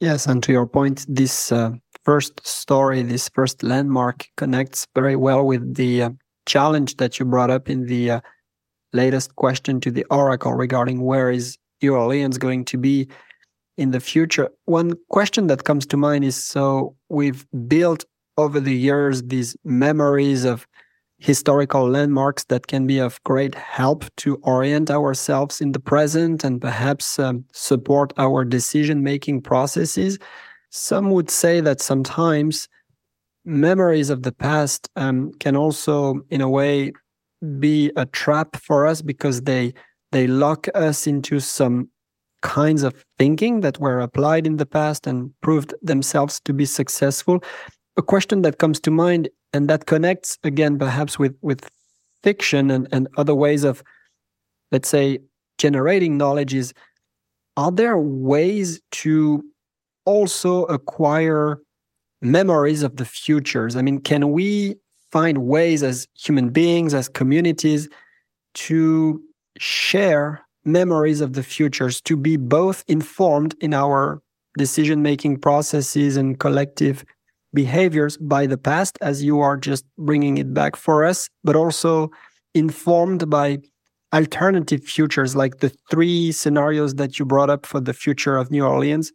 Yes, 0.00 0.26
and 0.26 0.42
to 0.42 0.52
your 0.52 0.66
point, 0.66 1.06
this 1.08 1.52
uh, 1.52 1.70
first 2.04 2.44
story, 2.46 3.02
this 3.02 3.28
first 3.28 3.62
landmark 3.62 4.26
connects 4.36 4.86
very 4.94 5.16
well 5.16 5.46
with 5.46 5.74
the 5.74 6.02
uh, 6.02 6.10
challenge 6.46 6.96
that 6.96 7.18
you 7.18 7.24
brought 7.24 7.50
up 7.50 7.70
in 7.70 7.86
the 7.86 8.10
uh, 8.10 8.20
latest 8.92 9.36
question 9.36 9.80
to 9.80 9.90
the 9.90 10.04
oracle 10.10 10.52
regarding 10.52 11.00
where 11.00 11.30
is 11.30 11.58
New 11.84 11.94
Orleans 11.94 12.38
going 12.38 12.64
to 12.72 12.78
be 12.78 13.08
in 13.76 13.90
the 13.90 14.00
future. 14.00 14.48
One 14.64 14.94
question 15.10 15.48
that 15.48 15.64
comes 15.64 15.84
to 15.86 15.96
mind 15.96 16.24
is 16.24 16.36
so 16.36 16.96
we've 17.08 17.46
built 17.68 18.04
over 18.36 18.58
the 18.58 18.74
years 18.74 19.22
these 19.22 19.56
memories 19.64 20.44
of 20.44 20.66
historical 21.18 21.88
landmarks 21.88 22.44
that 22.44 22.66
can 22.66 22.86
be 22.86 22.98
of 22.98 23.22
great 23.24 23.54
help 23.54 24.04
to 24.16 24.36
orient 24.42 24.90
ourselves 24.90 25.60
in 25.60 25.72
the 25.72 25.80
present 25.80 26.44
and 26.44 26.60
perhaps 26.60 27.18
um, 27.18 27.44
support 27.52 28.12
our 28.16 28.44
decision 28.44 29.02
making 29.02 29.40
processes. 29.40 30.18
Some 30.70 31.10
would 31.10 31.30
say 31.30 31.60
that 31.60 31.80
sometimes 31.80 32.68
memories 33.44 34.10
of 34.10 34.22
the 34.22 34.32
past 34.32 34.88
um, 34.96 35.32
can 35.38 35.54
also, 35.56 36.20
in 36.30 36.40
a 36.40 36.48
way, 36.48 36.92
be 37.58 37.92
a 37.96 38.06
trap 38.06 38.56
for 38.56 38.86
us 38.86 39.02
because 39.02 39.42
they 39.42 39.74
they 40.14 40.28
lock 40.28 40.68
us 40.76 41.08
into 41.08 41.40
some 41.40 41.88
kinds 42.40 42.84
of 42.84 42.94
thinking 43.18 43.62
that 43.62 43.80
were 43.80 43.98
applied 43.98 44.46
in 44.46 44.58
the 44.58 44.66
past 44.66 45.08
and 45.08 45.32
proved 45.40 45.74
themselves 45.82 46.38
to 46.44 46.52
be 46.52 46.64
successful. 46.64 47.42
A 47.96 48.02
question 48.02 48.42
that 48.42 48.58
comes 48.58 48.78
to 48.80 48.92
mind 48.92 49.28
and 49.52 49.68
that 49.68 49.86
connects 49.86 50.38
again 50.44 50.78
perhaps 50.78 51.18
with 51.18 51.34
with 51.42 51.68
fiction 52.22 52.70
and, 52.70 52.86
and 52.92 53.08
other 53.16 53.34
ways 53.34 53.64
of 53.64 53.82
let's 54.70 54.88
say 54.88 55.18
generating 55.58 56.16
knowledge 56.16 56.54
is 56.54 56.72
are 57.56 57.72
there 57.72 57.98
ways 57.98 58.80
to 58.90 59.42
also 60.04 60.64
acquire 60.64 61.58
memories 62.22 62.82
of 62.82 62.96
the 62.96 63.04
futures 63.04 63.76
i 63.76 63.82
mean 63.82 64.00
can 64.00 64.32
we 64.32 64.74
find 65.12 65.38
ways 65.38 65.82
as 65.82 66.08
human 66.18 66.48
beings 66.50 66.94
as 66.94 67.08
communities 67.08 67.88
to 68.54 69.22
share 69.58 70.44
memories 70.64 71.20
of 71.20 71.34
the 71.34 71.42
futures 71.42 72.00
to 72.02 72.16
be 72.16 72.36
both 72.36 72.84
informed 72.88 73.54
in 73.60 73.74
our 73.74 74.20
decision 74.56 75.02
making 75.02 75.38
processes 75.38 76.16
and 76.16 76.38
collective 76.38 77.04
behaviors 77.52 78.16
by 78.16 78.46
the 78.46 78.58
past 78.58 78.98
as 79.00 79.22
you 79.22 79.40
are 79.40 79.56
just 79.56 79.84
bringing 79.96 80.38
it 80.38 80.52
back 80.52 80.76
for 80.76 81.04
us, 81.04 81.28
but 81.44 81.54
also 81.56 82.10
informed 82.54 83.28
by 83.30 83.58
alternative 84.12 84.82
futures 84.82 85.34
like 85.34 85.58
the 85.58 85.72
three 85.90 86.30
scenarios 86.32 86.94
that 86.94 87.18
you 87.18 87.24
brought 87.24 87.50
up 87.50 87.66
for 87.66 87.80
the 87.80 87.92
future 87.92 88.36
of 88.36 88.50
New 88.50 88.64
Orleans. 88.64 89.12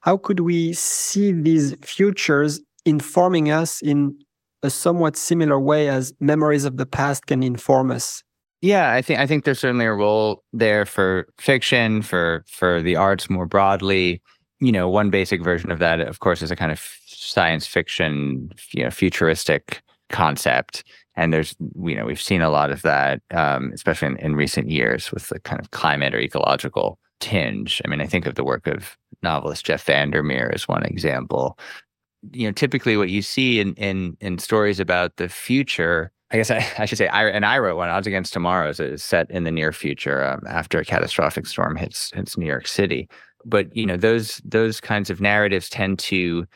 How 0.00 0.16
could 0.16 0.40
we 0.40 0.72
see 0.72 1.32
these 1.32 1.74
futures 1.82 2.60
informing 2.84 3.50
us 3.50 3.82
in 3.82 4.18
a 4.62 4.70
somewhat 4.70 5.16
similar 5.16 5.60
way 5.60 5.88
as 5.88 6.14
memories 6.20 6.64
of 6.64 6.76
the 6.76 6.86
past 6.86 7.26
can 7.26 7.42
inform 7.42 7.90
us? 7.90 8.22
Yeah, 8.66 8.92
I 8.92 9.00
think 9.00 9.20
I 9.20 9.28
think 9.28 9.44
there's 9.44 9.60
certainly 9.60 9.84
a 9.84 9.92
role 9.92 10.42
there 10.52 10.84
for 10.84 11.28
fiction, 11.38 12.02
for 12.02 12.44
for 12.48 12.82
the 12.82 12.96
arts 12.96 13.30
more 13.30 13.46
broadly. 13.46 14.20
You 14.58 14.72
know, 14.72 14.88
one 14.88 15.08
basic 15.08 15.40
version 15.40 15.70
of 15.70 15.78
that, 15.78 16.00
of 16.00 16.18
course, 16.18 16.42
is 16.42 16.50
a 16.50 16.56
kind 16.56 16.72
of 16.72 16.80
science 17.06 17.66
fiction, 17.68 18.50
you 18.72 18.82
know, 18.82 18.90
futuristic 18.90 19.82
concept. 20.10 20.82
And 21.14 21.32
there's, 21.32 21.54
you 21.80 21.94
know, 21.94 22.04
we've 22.06 22.20
seen 22.20 22.42
a 22.42 22.50
lot 22.50 22.72
of 22.72 22.82
that, 22.82 23.22
um, 23.32 23.70
especially 23.72 24.08
in, 24.08 24.16
in 24.18 24.34
recent 24.34 24.68
years 24.68 25.12
with 25.12 25.28
the 25.28 25.38
kind 25.40 25.60
of 25.60 25.70
climate 25.70 26.12
or 26.14 26.18
ecological 26.18 26.98
tinge. 27.20 27.80
I 27.84 27.88
mean, 27.88 28.00
I 28.00 28.06
think 28.06 28.26
of 28.26 28.34
the 28.34 28.44
work 28.44 28.66
of 28.66 28.96
novelist 29.22 29.64
Jeff 29.64 29.84
Vandermeer 29.84 30.50
as 30.52 30.66
one 30.66 30.82
example. 30.84 31.56
You 32.32 32.48
know, 32.48 32.52
typically 32.52 32.96
what 32.96 33.10
you 33.10 33.22
see 33.22 33.60
in 33.60 33.74
in 33.74 34.16
in 34.20 34.38
stories 34.38 34.80
about 34.80 35.18
the 35.18 35.28
future, 35.28 36.10
I 36.30 36.36
guess 36.36 36.50
I, 36.50 36.66
I 36.78 36.86
should 36.86 36.98
say, 36.98 37.08
I, 37.08 37.28
and 37.28 37.44
I 37.44 37.58
wrote 37.58 37.76
one, 37.76 37.88
Odds 37.88 38.06
Against 38.06 38.32
Tomorrow, 38.32 38.70
is 38.70 39.02
set 39.02 39.30
in 39.30 39.44
the 39.44 39.50
near 39.50 39.72
future 39.72 40.24
um, 40.24 40.42
after 40.48 40.78
a 40.78 40.84
catastrophic 40.84 41.46
storm 41.46 41.76
hits 41.76 42.10
hits 42.12 42.36
New 42.36 42.46
York 42.46 42.66
City. 42.66 43.08
But 43.44 43.74
you 43.76 43.86
know, 43.86 43.96
those 43.96 44.40
those 44.44 44.80
kinds 44.80 45.10
of 45.10 45.20
narratives 45.20 45.68
tend 45.68 45.98
to 46.00 46.46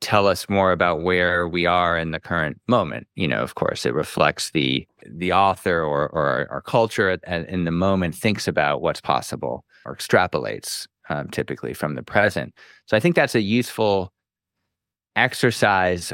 tell 0.00 0.26
us 0.26 0.48
more 0.48 0.72
about 0.72 1.02
where 1.02 1.46
we 1.46 1.66
are 1.66 1.98
in 1.98 2.10
the 2.10 2.20
current 2.20 2.58
moment. 2.66 3.06
You 3.16 3.28
know, 3.28 3.42
of 3.42 3.54
course, 3.54 3.84
it 3.84 3.94
reflects 3.94 4.50
the 4.50 4.86
the 5.06 5.32
author 5.32 5.82
or 5.82 6.08
or 6.08 6.48
our 6.50 6.62
culture 6.62 7.10
in 7.10 7.64
the 7.64 7.70
moment 7.70 8.14
thinks 8.14 8.48
about 8.48 8.82
what's 8.82 9.00
possible 9.00 9.64
or 9.84 9.94
extrapolates 9.94 10.86
um, 11.08 11.28
typically 11.28 11.74
from 11.74 11.94
the 11.94 12.02
present. 12.02 12.54
So 12.86 12.96
I 12.96 13.00
think 13.00 13.16
that's 13.16 13.34
a 13.34 13.40
useful 13.42 14.12
exercise. 15.16 16.12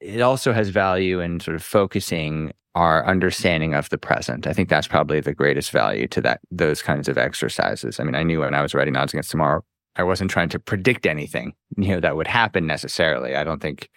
It 0.00 0.20
also 0.20 0.52
has 0.52 0.68
value 0.68 1.20
in 1.20 1.40
sort 1.40 1.54
of 1.54 1.62
focusing 1.62 2.52
our 2.74 3.04
understanding 3.06 3.74
of 3.74 3.88
the 3.88 3.98
present. 3.98 4.46
I 4.46 4.52
think 4.52 4.68
that's 4.68 4.86
probably 4.86 5.20
the 5.20 5.34
greatest 5.34 5.70
value 5.70 6.06
to 6.08 6.20
that 6.20 6.40
those 6.50 6.82
kinds 6.82 7.08
of 7.08 7.18
exercises. 7.18 7.98
I 7.98 8.04
mean, 8.04 8.14
I 8.14 8.22
knew 8.22 8.40
when 8.40 8.54
I 8.54 8.62
was 8.62 8.74
writing 8.74 8.96
Odds 8.96 9.12
Against 9.12 9.30
Tomorrow 9.30 9.64
I 9.98 10.04
wasn't 10.04 10.30
trying 10.30 10.48
to 10.50 10.60
predict 10.60 11.06
anything, 11.06 11.52
you 11.76 11.88
know, 11.88 12.00
that 12.00 12.16
would 12.16 12.28
happen 12.28 12.66
necessarily. 12.66 13.34
I 13.34 13.42
don't 13.42 13.60
think 13.60 13.90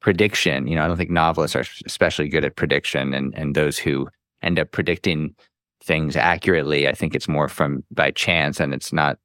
prediction, 0.00 0.68
you 0.68 0.76
know, 0.76 0.84
I 0.84 0.86
don't 0.86 0.96
think 0.96 1.10
novelists 1.10 1.56
are 1.56 1.64
especially 1.84 2.28
good 2.28 2.44
at 2.44 2.54
prediction 2.54 3.12
and 3.12 3.34
and 3.36 3.54
those 3.54 3.76
who 3.76 4.08
end 4.42 4.58
up 4.60 4.70
predicting 4.70 5.34
things 5.82 6.16
accurately, 6.16 6.88
I 6.88 6.92
think 6.92 7.14
it's 7.14 7.28
more 7.28 7.48
from 7.48 7.82
by 7.90 8.12
chance 8.12 8.60
and 8.60 8.72
it's 8.72 8.92
not 8.92 9.18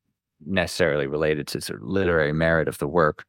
necessarily 0.45 1.05
related 1.05 1.47
to 1.47 1.61
sort 1.61 1.81
of 1.81 1.87
literary 1.87 2.33
merit 2.33 2.67
of 2.67 2.79
the 2.79 2.87
work. 2.87 3.25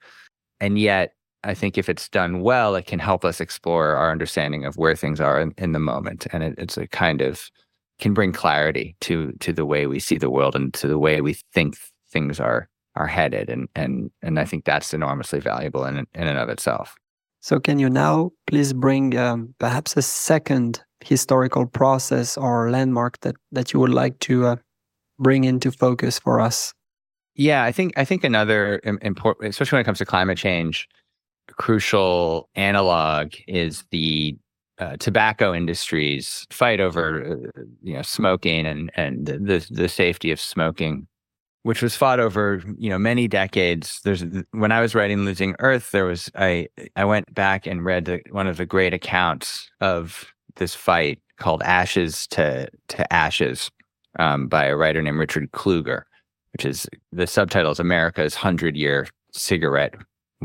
And 0.61 0.79
yet, 0.79 1.13
I 1.45 1.55
think 1.55 1.77
if 1.77 1.89
it's 1.89 2.09
done 2.09 2.41
well, 2.41 2.75
it 2.75 2.87
can 2.87 2.99
help 2.99 3.25
us 3.25 3.41
explore 3.41 3.97
our 3.97 4.11
understanding 4.11 4.65
of 4.65 4.77
where 4.77 4.95
things 4.95 5.21
are 5.21 5.41
in, 5.41 5.55
in 5.59 5.73
the 5.73 5.79
moment. 5.79 6.27
And 6.33 6.43
it, 6.43 6.55
it's 6.59 6.77
a 6.77 6.87
kind 6.87 7.21
of 7.21 7.51
can 7.99 8.15
bring 8.15 8.33
clarity 8.33 8.97
to 9.01 9.33
to 9.41 9.53
the 9.53 9.65
way 9.65 9.87
we 9.87 10.01
see 10.01 10.19
the 10.19 10.31
world 10.31 10.57
and 10.57 10.75
to 10.75 10.89
the 10.89 10.99
way 10.99 11.21
we 11.21 11.35
think 11.55 11.77
things 12.11 12.41
are 12.41 12.69
are 12.97 13.07
headed 13.07 13.49
and 13.49 13.69
and 13.75 14.11
and 14.23 14.39
I 14.41 14.45
think 14.45 14.65
that's 14.65 14.93
enormously 14.93 15.41
valuable 15.41 15.85
in 15.85 15.99
in 15.99 16.07
and 16.15 16.39
of 16.39 16.49
itself. 16.49 16.97
So 17.41 17.59
can 17.59 17.79
you 17.79 17.91
now 17.91 18.31
please 18.47 18.73
bring 18.73 19.17
um, 19.19 19.55
perhaps 19.59 19.97
a 19.97 20.03
second 20.03 20.81
historical 21.01 21.67
process 21.67 22.37
or 22.37 22.71
landmark 22.71 23.21
that 23.21 23.37
that 23.51 23.73
you 23.73 23.81
would 23.81 23.95
like 23.95 24.19
to 24.21 24.47
uh, 24.47 24.57
bring 25.19 25.45
into 25.45 25.71
focus 25.71 26.19
for 26.19 26.41
us? 26.41 26.75
Yeah, 27.35 27.65
I 27.65 27.73
think 27.73 27.93
I 27.97 28.05
think 28.05 28.25
another 28.25 28.81
important, 28.85 29.49
especially 29.49 29.77
when 29.77 29.83
it 29.83 29.87
comes 29.87 29.99
to 29.99 30.05
climate 30.05 30.39
change, 30.39 30.89
crucial 31.49 32.49
analog 32.55 33.35
is 33.47 33.85
the 33.91 34.37
uh, 34.79 34.97
tobacco 34.97 35.55
industry's 35.55 36.47
fight 36.51 36.81
over 36.81 37.25
uh, 37.57 37.63
you 37.83 37.95
know 37.95 38.03
smoking 38.03 38.67
and 38.67 38.91
and 38.95 39.27
the 39.27 39.67
the 39.71 39.89
safety 39.89 40.31
of 40.31 40.41
smoking 40.41 41.07
which 41.63 41.83
was 41.83 41.97
fought 41.97 42.21
over 42.21 42.63
you 42.77 42.91
know 42.91 42.99
many 42.99 43.29
decades. 43.29 44.01
There's 44.03 44.25
when 44.51 44.73
i 44.73 44.81
was 44.81 44.95
writing 44.95 45.25
losing 45.25 45.55
earth 45.61 45.91
there 45.91 46.05
was 46.05 46.31
i 46.35 46.69
i 46.97 47.05
went 47.05 47.33
back 47.35 47.67
and 47.67 47.85
read 47.85 48.07
the, 48.07 48.21
one 48.31 48.47
of 48.47 48.57
the 48.57 48.67
great 48.67 48.95
accounts 48.95 49.71
of 49.81 50.33
this 50.57 50.75
fight 50.75 51.21
called 51.39 51.63
ashes 51.63 52.27
to 52.29 52.69
to 52.89 53.13
ashes 53.13 53.71
um, 54.19 54.49
by 54.49 54.67
a 54.67 54.77
writer 54.77 55.01
named 55.03 55.19
richard 55.19 55.51
kluger 55.53 56.03
which 56.53 56.65
is 56.65 56.89
the 57.13 57.27
subtitle 57.27 57.73
is 57.73 57.81
america's 57.81 58.35
100 58.35 58.77
year 58.77 59.07
cigarette 59.33 59.95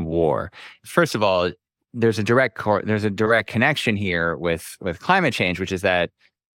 war. 0.04 0.50
First 0.84 1.14
of 1.14 1.22
all 1.22 1.50
there's 1.94 2.18
a 2.18 2.22
direct 2.22 2.56
cor- 2.56 2.82
there's 2.82 3.04
a 3.04 3.10
direct 3.10 3.48
connection 3.48 3.96
here 3.96 4.36
with 4.36 4.76
with 4.80 5.00
climate 5.00 5.32
change 5.32 5.58
which 5.58 5.72
is 5.72 5.80
that 5.80 6.10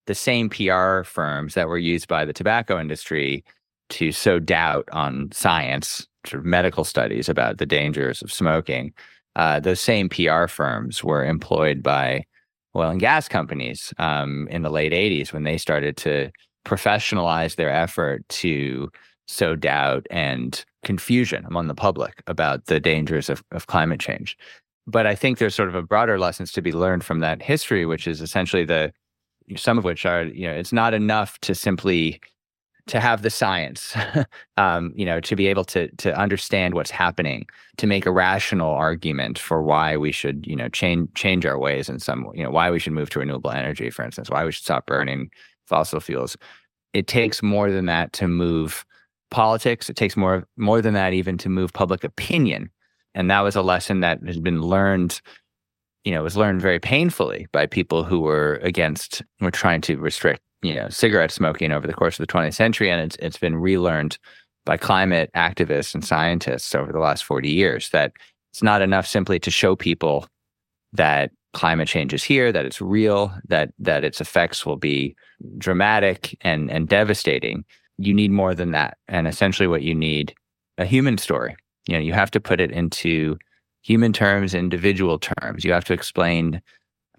the 0.05 0.15
same 0.15 0.49
pr 0.49 1.03
firms 1.03 1.55
that 1.55 1.67
were 1.67 1.77
used 1.77 2.07
by 2.07 2.23
the 2.23 2.33
tobacco 2.33 2.79
industry 2.79 3.43
to 3.89 4.11
sow 4.11 4.39
doubt 4.39 4.87
on 4.91 5.29
science, 5.31 6.07
sort 6.25 6.39
of 6.39 6.45
medical 6.45 6.83
studies 6.83 7.29
about 7.29 7.57
the 7.57 7.65
dangers 7.65 8.21
of 8.21 8.31
smoking, 8.31 8.93
uh, 9.35 9.59
those 9.59 9.79
same 9.79 10.09
PR 10.09 10.47
firms 10.47 11.03
were 11.03 11.23
employed 11.23 11.83
by 11.83 12.23
oil 12.75 12.89
and 12.89 12.99
gas 12.99 13.27
companies 13.27 13.93
um, 13.97 14.47
in 14.49 14.63
the 14.63 14.69
late 14.69 14.93
80s 14.93 15.31
when 15.31 15.43
they 15.43 15.57
started 15.57 15.95
to 15.97 16.31
professionalize 16.65 17.55
their 17.55 17.69
effort 17.69 18.27
to 18.29 18.89
sow 19.27 19.55
doubt 19.55 20.07
and 20.09 20.65
confusion 20.83 21.45
among 21.45 21.67
the 21.67 21.75
public 21.75 22.21
about 22.27 22.65
the 22.65 22.79
dangers 22.79 23.29
of, 23.29 23.43
of 23.51 23.67
climate 23.67 23.99
change. 23.99 24.37
But 24.85 25.07
I 25.07 25.15
think 25.15 25.37
there's 25.37 25.55
sort 25.55 25.69
of 25.69 25.75
a 25.75 25.81
broader 25.81 26.19
lessons 26.19 26.51
to 26.53 26.61
be 26.61 26.71
learned 26.71 27.03
from 27.03 27.19
that 27.19 27.41
history, 27.41 27.85
which 27.85 28.07
is 28.07 28.21
essentially 28.21 28.65
the 28.65 28.91
some 29.57 29.77
of 29.77 29.83
which 29.83 30.05
are, 30.05 30.23
you 30.23 30.47
know, 30.47 30.53
it's 30.53 30.71
not 30.71 30.93
enough 30.93 31.37
to 31.39 31.53
simply 31.53 32.21
to 32.87 32.99
have 32.99 33.21
the 33.21 33.29
science, 33.29 33.95
um, 34.57 34.91
you 34.95 35.05
know, 35.05 35.19
to 35.21 35.35
be 35.35 35.47
able 35.47 35.63
to 35.65 35.87
to 35.97 36.13
understand 36.17 36.73
what's 36.73 36.91
happening, 36.91 37.45
to 37.77 37.87
make 37.87 38.05
a 38.05 38.11
rational 38.11 38.71
argument 38.71 39.39
for 39.39 39.63
why 39.63 39.95
we 39.95 40.11
should, 40.11 40.45
you 40.45 40.55
know, 40.55 40.69
change 40.69 41.09
change 41.13 41.45
our 41.45 41.57
ways 41.57 41.89
in 41.89 41.99
some, 41.99 42.29
you 42.33 42.43
know, 42.43 42.51
why 42.51 42.69
we 42.69 42.79
should 42.79 42.93
move 42.93 43.09
to 43.11 43.19
renewable 43.19 43.51
energy, 43.51 43.89
for 43.89 44.03
instance, 44.03 44.29
why 44.29 44.43
we 44.43 44.51
should 44.51 44.63
stop 44.65 44.85
burning 44.85 45.29
fossil 45.65 45.99
fuels. 45.99 46.37
it 46.93 47.07
takes 47.07 47.41
more 47.41 47.71
than 47.71 47.85
that 47.85 48.13
to 48.13 48.27
move 48.27 48.85
politics. 49.33 49.89
It 49.89 49.97
takes 49.97 50.15
more 50.15 50.47
more 50.55 50.81
than 50.81 50.93
that 50.93 51.11
even 51.13 51.37
to 51.39 51.49
move 51.49 51.73
public 51.73 52.05
opinion. 52.05 52.69
And 53.15 53.29
that 53.29 53.41
was 53.41 53.55
a 53.55 53.61
lesson 53.61 53.99
that 53.99 54.19
has 54.25 54.39
been 54.39 54.61
learned, 54.61 55.21
you 56.05 56.13
know, 56.13 56.23
was 56.23 56.37
learned 56.37 56.61
very 56.61 56.79
painfully 56.79 57.47
by 57.51 57.65
people 57.65 58.03
who 58.03 58.21
were 58.21 58.59
against 58.63 59.21
were 59.41 59.51
trying 59.51 59.81
to 59.81 59.97
restrict, 59.97 60.41
you 60.61 60.73
know, 60.73 60.87
cigarette 60.89 61.31
smoking 61.31 61.71
over 61.71 61.85
the 61.85 61.93
course 61.93 62.17
of 62.19 62.25
the 62.25 62.31
20th 62.31 62.53
century. 62.53 62.89
And 62.89 63.01
it's 63.01 63.17
it's 63.17 63.37
been 63.37 63.57
relearned 63.57 64.17
by 64.65 64.77
climate 64.77 65.29
activists 65.35 65.93
and 65.93 66.05
scientists 66.05 66.73
over 66.73 66.93
the 66.93 66.99
last 66.99 67.25
40 67.25 67.49
years 67.49 67.89
that 67.89 68.13
it's 68.53 68.63
not 68.63 68.81
enough 68.81 69.05
simply 69.05 69.39
to 69.39 69.51
show 69.51 69.75
people 69.75 70.27
that 70.93 71.31
climate 71.53 71.87
change 71.87 72.13
is 72.13 72.23
here, 72.23 72.51
that 72.51 72.65
it's 72.65 72.81
real, 72.81 73.33
that 73.47 73.71
that 73.79 74.03
its 74.03 74.21
effects 74.21 74.65
will 74.65 74.77
be 74.77 75.15
dramatic 75.57 76.37
and 76.41 76.69
and 76.71 76.87
devastating. 76.87 77.65
You 78.05 78.13
need 78.13 78.31
more 78.31 78.53
than 78.53 78.71
that. 78.71 78.97
And 79.07 79.27
essentially 79.27 79.67
what 79.67 79.83
you 79.83 79.95
need 79.95 80.33
a 80.77 80.85
human 80.85 81.17
story. 81.17 81.55
You 81.87 81.93
know, 81.93 81.99
you 81.99 82.13
have 82.13 82.31
to 82.31 82.39
put 82.39 82.59
it 82.59 82.71
into 82.71 83.37
human 83.81 84.13
terms, 84.13 84.53
individual 84.53 85.19
terms. 85.19 85.63
You 85.63 85.73
have 85.73 85.83
to 85.85 85.93
explain 85.93 86.61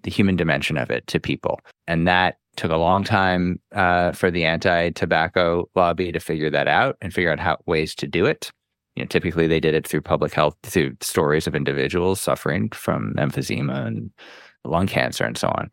the 0.03 0.11
human 0.11 0.35
dimension 0.35 0.77
of 0.77 0.89
it 0.89 1.07
to 1.07 1.19
people. 1.19 1.59
And 1.87 2.07
that 2.07 2.37
took 2.57 2.71
a 2.71 2.77
long 2.77 3.03
time 3.03 3.59
uh, 3.73 4.11
for 4.11 4.31
the 4.31 4.45
anti-tobacco 4.45 5.69
lobby 5.75 6.11
to 6.11 6.19
figure 6.19 6.49
that 6.49 6.67
out 6.67 6.97
and 7.01 7.13
figure 7.13 7.31
out 7.31 7.39
how 7.39 7.57
ways 7.65 7.95
to 7.95 8.07
do 8.07 8.25
it. 8.25 8.51
You 8.95 9.03
know, 9.03 9.07
typically 9.07 9.47
they 9.47 9.59
did 9.59 9.73
it 9.73 9.87
through 9.87 10.01
public 10.01 10.33
health, 10.33 10.55
through 10.63 10.95
stories 11.01 11.47
of 11.47 11.55
individuals 11.55 12.21
suffering 12.21 12.69
from 12.69 13.13
emphysema 13.17 13.85
and 13.85 14.09
lung 14.63 14.87
cancer 14.87 15.25
and 15.25 15.37
so 15.37 15.49
on. 15.49 15.69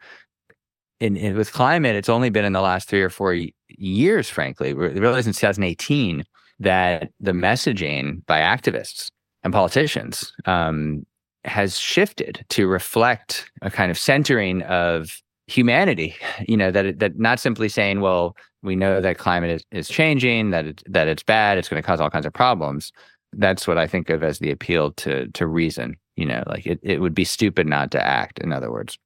In, 1.02 1.16
in, 1.16 1.36
with 1.36 1.52
climate, 1.52 1.96
it's 1.96 2.08
only 2.08 2.30
been 2.30 2.44
in 2.44 2.52
the 2.52 2.60
last 2.60 2.88
three 2.88 3.02
or 3.02 3.10
four 3.10 3.36
years, 3.68 4.28
frankly, 4.28 4.72
really 4.72 5.20
since 5.22 5.40
2018, 5.40 6.24
that 6.60 7.10
the 7.18 7.32
messaging 7.32 8.24
by 8.26 8.38
activists 8.38 9.08
and 9.42 9.52
politicians 9.52 10.32
um, 10.44 11.04
has 11.44 11.76
shifted 11.76 12.44
to 12.50 12.68
reflect 12.68 13.50
a 13.62 13.70
kind 13.70 13.90
of 13.90 13.98
centering 13.98 14.62
of 14.62 15.20
humanity. 15.48 16.14
You 16.48 16.56
know 16.56 16.70
that 16.70 17.00
that 17.00 17.18
not 17.18 17.40
simply 17.40 17.68
saying, 17.68 18.00
"Well, 18.00 18.36
we 18.62 18.76
know 18.76 19.00
that 19.00 19.18
climate 19.18 19.50
is, 19.50 19.64
is 19.70 19.88
changing, 19.88 20.50
that 20.50 20.66
it, 20.66 20.82
that 20.86 21.08
it's 21.08 21.24
bad, 21.24 21.58
it's 21.58 21.68
going 21.68 21.82
to 21.82 21.86
cause 21.86 22.00
all 22.00 22.10
kinds 22.10 22.26
of 22.26 22.32
problems." 22.32 22.92
That's 23.32 23.66
what 23.66 23.78
I 23.78 23.88
think 23.88 24.08
of 24.08 24.22
as 24.22 24.38
the 24.38 24.52
appeal 24.52 24.92
to 24.92 25.26
to 25.28 25.46
reason. 25.48 25.96
You 26.16 26.26
know, 26.26 26.44
like 26.46 26.64
it, 26.64 26.78
it 26.82 27.00
would 27.00 27.14
be 27.14 27.24
stupid 27.24 27.66
not 27.66 27.90
to 27.92 28.04
act. 28.04 28.38
In 28.38 28.52
other 28.52 28.70
words, 28.70 28.98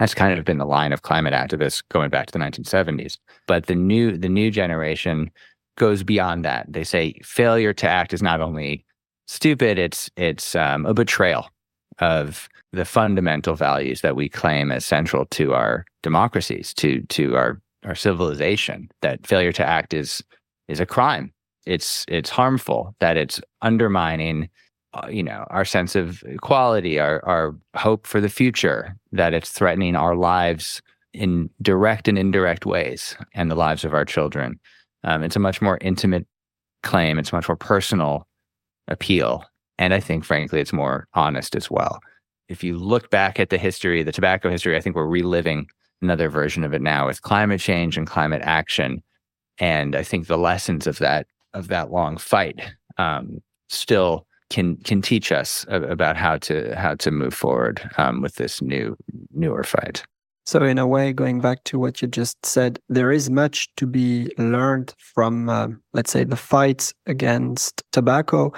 that's 0.00 0.14
kind 0.14 0.36
of 0.36 0.46
been 0.46 0.58
the 0.58 0.64
line 0.64 0.92
of 0.94 1.02
climate 1.02 1.34
activists 1.34 1.82
going 1.90 2.08
back 2.08 2.26
to 2.26 2.32
the 2.32 2.38
1970s. 2.38 3.18
But 3.46 3.66
the 3.66 3.74
new 3.74 4.16
the 4.16 4.30
new 4.30 4.50
generation 4.50 5.30
goes 5.76 6.02
beyond 6.02 6.44
that. 6.44 6.66
They 6.72 6.84
say 6.84 7.20
failure 7.22 7.74
to 7.74 7.88
act 7.88 8.14
is 8.14 8.22
not 8.22 8.40
only 8.40 8.84
stupid; 9.28 9.78
it's 9.78 10.10
it's 10.16 10.56
um, 10.56 10.86
a 10.86 10.94
betrayal 10.94 11.48
of 11.98 12.48
the 12.72 12.86
fundamental 12.86 13.54
values 13.54 14.00
that 14.00 14.16
we 14.16 14.28
claim 14.28 14.72
as 14.72 14.86
central 14.86 15.26
to 15.26 15.52
our 15.52 15.84
democracies, 16.02 16.72
to 16.74 17.02
to 17.08 17.36
our 17.36 17.60
our 17.84 17.94
civilization. 17.94 18.90
That 19.02 19.26
failure 19.26 19.52
to 19.52 19.66
act 19.66 19.92
is 19.92 20.24
is 20.66 20.80
a 20.80 20.86
crime. 20.86 21.32
It's 21.66 22.06
it's 22.08 22.30
harmful. 22.30 22.96
That 23.00 23.18
it's 23.18 23.38
undermining, 23.60 24.48
uh, 24.94 25.06
you 25.08 25.22
know, 25.22 25.46
our 25.50 25.64
sense 25.64 25.94
of 25.94 26.22
equality, 26.24 26.98
our 26.98 27.24
our 27.24 27.54
hope 27.76 28.06
for 28.06 28.20
the 28.20 28.28
future. 28.28 28.96
That 29.12 29.34
it's 29.34 29.50
threatening 29.50 29.96
our 29.96 30.16
lives 30.16 30.82
in 31.12 31.50
direct 31.62 32.08
and 32.08 32.18
indirect 32.18 32.66
ways, 32.66 33.16
and 33.34 33.50
the 33.50 33.56
lives 33.56 33.84
of 33.84 33.94
our 33.94 34.04
children. 34.04 34.58
Um, 35.04 35.22
it's 35.22 35.36
a 35.36 35.40
much 35.40 35.62
more 35.62 35.78
intimate 35.80 36.26
claim. 36.82 37.18
It's 37.18 37.32
much 37.32 37.48
more 37.48 37.56
personal 37.56 38.26
appeal 38.88 39.44
and 39.80 39.94
I 39.94 39.98
think, 39.98 40.24
frankly, 40.24 40.60
it's 40.60 40.74
more 40.74 41.08
honest 41.14 41.56
as 41.56 41.70
well. 41.70 42.00
If 42.50 42.62
you 42.62 42.76
look 42.76 43.08
back 43.08 43.40
at 43.40 43.48
the 43.48 43.56
history, 43.56 44.02
the 44.02 44.12
tobacco 44.12 44.50
history, 44.50 44.76
I 44.76 44.80
think 44.80 44.94
we're 44.94 45.06
reliving 45.06 45.68
another 46.02 46.28
version 46.28 46.64
of 46.64 46.74
it 46.74 46.82
now 46.82 47.06
with 47.06 47.22
climate 47.22 47.60
change 47.60 47.96
and 47.96 48.06
climate 48.06 48.42
action. 48.44 49.02
And 49.58 49.96
I 49.96 50.02
think 50.02 50.26
the 50.26 50.36
lessons 50.36 50.86
of 50.86 50.98
that 50.98 51.26
of 51.54 51.68
that 51.68 51.90
long 51.90 52.18
fight 52.18 52.60
um, 52.98 53.40
still 53.70 54.26
can 54.50 54.76
can 54.78 55.00
teach 55.00 55.32
us 55.32 55.64
about 55.68 56.16
how 56.16 56.36
to 56.38 56.74
how 56.76 56.94
to 56.96 57.10
move 57.10 57.32
forward 57.32 57.88
um, 57.96 58.20
with 58.20 58.34
this 58.34 58.60
new 58.60 58.96
newer 59.32 59.64
fight. 59.64 60.04
So, 60.46 60.62
in 60.64 60.78
a 60.78 60.86
way, 60.86 61.12
going 61.12 61.40
back 61.40 61.62
to 61.64 61.78
what 61.78 62.02
you 62.02 62.08
just 62.08 62.44
said, 62.44 62.80
there 62.88 63.12
is 63.12 63.30
much 63.30 63.68
to 63.76 63.86
be 63.86 64.32
learned 64.36 64.94
from, 64.98 65.48
uh, 65.48 65.68
let's 65.92 66.10
say, 66.10 66.24
the 66.24 66.36
fights 66.36 66.92
against 67.06 67.82
tobacco, 67.92 68.52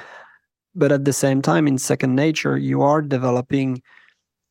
but 0.74 0.90
at 0.90 1.04
the 1.04 1.12
same 1.12 1.42
time, 1.42 1.66
in 1.66 1.76
second 1.76 2.14
nature, 2.14 2.56
you 2.56 2.82
are 2.82 3.02
developing 3.02 3.82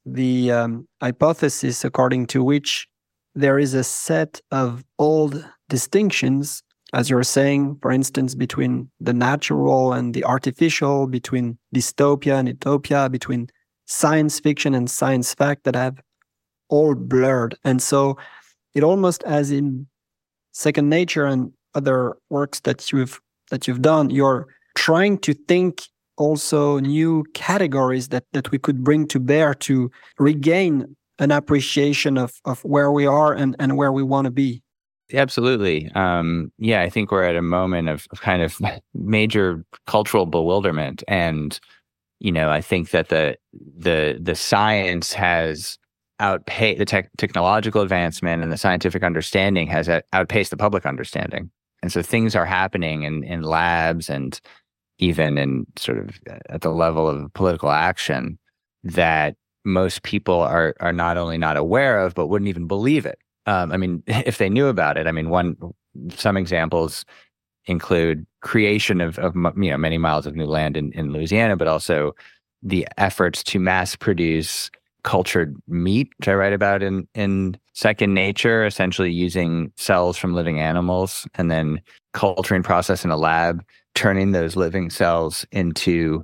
the 0.05 0.51
um, 0.51 0.87
hypothesis 1.01 1.83
according 1.83 2.27
to 2.27 2.43
which 2.43 2.87
there 3.33 3.57
is 3.57 3.73
a 3.73 3.83
set 3.83 4.41
of 4.51 4.83
old 4.99 5.43
distinctions, 5.69 6.61
as 6.93 7.09
you're 7.09 7.23
saying, 7.23 7.77
for 7.81 7.91
instance, 7.91 8.35
between 8.35 8.89
the 8.99 9.13
natural 9.13 9.93
and 9.93 10.13
the 10.13 10.25
artificial, 10.25 11.07
between 11.07 11.57
dystopia 11.73 12.37
and 12.39 12.47
utopia, 12.47 13.09
between 13.09 13.47
science 13.85 14.39
fiction 14.39 14.73
and 14.75 14.89
science 14.89 15.33
fact 15.33 15.63
that 15.63 15.75
have 15.75 16.01
all 16.69 16.95
blurred. 16.95 17.55
And 17.63 17.81
so 17.81 18.17
it 18.73 18.83
almost 18.83 19.23
as 19.23 19.51
in 19.51 19.87
second 20.51 20.89
nature 20.89 21.25
and 21.25 21.51
other 21.75 22.17
works 22.29 22.59
that 22.61 22.91
you've 22.91 23.19
that 23.49 23.67
you've 23.67 23.81
done, 23.81 24.09
you're 24.09 24.47
trying 24.75 25.17
to 25.19 25.33
think 25.33 25.83
also 26.17 26.79
new 26.79 27.25
categories 27.33 28.09
that, 28.09 28.23
that 28.31 28.49
we 28.51 28.57
could 28.57 28.83
bring 28.83 29.07
to 29.07 29.19
bear 29.19 29.53
to 29.53 29.91
regain 30.17 30.95
an 31.19 31.31
appreciation 31.31 32.17
of, 32.17 32.33
of 32.45 32.63
where 32.63 32.91
we 32.91 33.05
are 33.05 33.33
and, 33.33 33.55
and 33.59 33.77
where 33.77 33.91
we 33.91 34.03
want 34.03 34.25
to 34.25 34.31
be. 34.31 34.61
Absolutely. 35.13 35.91
Um, 35.93 36.51
yeah, 36.57 36.81
I 36.81 36.89
think 36.89 37.11
we're 37.11 37.23
at 37.23 37.35
a 37.35 37.41
moment 37.41 37.89
of, 37.89 38.07
of 38.11 38.21
kind 38.21 38.41
of 38.41 38.59
major 38.93 39.65
cultural 39.87 40.25
bewilderment. 40.25 41.03
And, 41.07 41.59
you 42.19 42.31
know, 42.31 42.49
I 42.49 42.61
think 42.61 42.91
that 42.91 43.09
the 43.09 43.37
the 43.53 44.19
the 44.21 44.35
science 44.35 45.13
has 45.13 45.77
outpaced 46.19 46.77
the 46.77 46.85
tech, 46.85 47.09
technological 47.17 47.81
advancement 47.81 48.43
and 48.43 48.51
the 48.51 48.57
scientific 48.57 49.03
understanding 49.03 49.67
has 49.67 49.89
outpaced 50.13 50.51
the 50.51 50.57
public 50.57 50.85
understanding. 50.85 51.49
And 51.81 51.91
so 51.91 52.03
things 52.03 52.35
are 52.35 52.45
happening 52.45 53.03
in, 53.03 53.23
in 53.23 53.41
labs 53.41 54.07
and 54.07 54.39
even 54.99 55.39
in 55.39 55.65
sort 55.77 55.97
of 55.97 56.19
uh, 56.29 56.37
at 56.49 56.61
the 56.61 56.69
level 56.69 57.07
of 57.07 57.33
political 57.33 57.71
action 57.71 58.37
that 58.83 59.35
most 59.65 60.03
people 60.03 60.39
are 60.39 60.75
are 60.79 60.93
not 60.93 61.17
only 61.17 61.37
not 61.37 61.57
aware 61.57 61.99
of 61.99 62.13
but 62.13 62.27
wouldn't 62.27 62.49
even 62.49 62.67
believe 62.67 63.05
it. 63.05 63.17
Um, 63.45 63.71
I 63.71 63.77
mean, 63.77 64.03
if 64.07 64.37
they 64.37 64.49
knew 64.49 64.67
about 64.67 64.97
it, 64.97 65.07
I 65.07 65.11
mean, 65.11 65.29
one 65.29 65.55
some 66.15 66.37
examples 66.37 67.05
include 67.65 68.25
creation 68.41 69.01
of, 69.01 69.19
of 69.19 69.35
you 69.35 69.69
know 69.69 69.77
many 69.77 69.97
miles 69.97 70.25
of 70.25 70.35
new 70.35 70.45
land 70.45 70.77
in, 70.77 70.91
in 70.93 71.11
Louisiana, 71.11 71.57
but 71.57 71.67
also 71.67 72.13
the 72.63 72.87
efforts 72.97 73.43
to 73.43 73.59
mass 73.59 73.95
produce 73.95 74.69
cultured 75.03 75.55
meat, 75.67 76.09
which 76.19 76.27
I 76.27 76.33
write 76.33 76.53
about 76.53 76.83
in 76.83 77.07
in 77.13 77.57
Second 77.73 78.13
Nature, 78.13 78.65
essentially 78.65 79.11
using 79.11 79.71
cells 79.77 80.17
from 80.17 80.33
living 80.33 80.59
animals 80.59 81.27
and 81.35 81.49
then 81.49 81.81
culturing 82.13 82.63
process 82.63 83.03
in 83.05 83.11
a 83.11 83.17
lab 83.17 83.63
turning 83.95 84.31
those 84.31 84.55
living 84.55 84.89
cells 84.89 85.45
into 85.51 86.23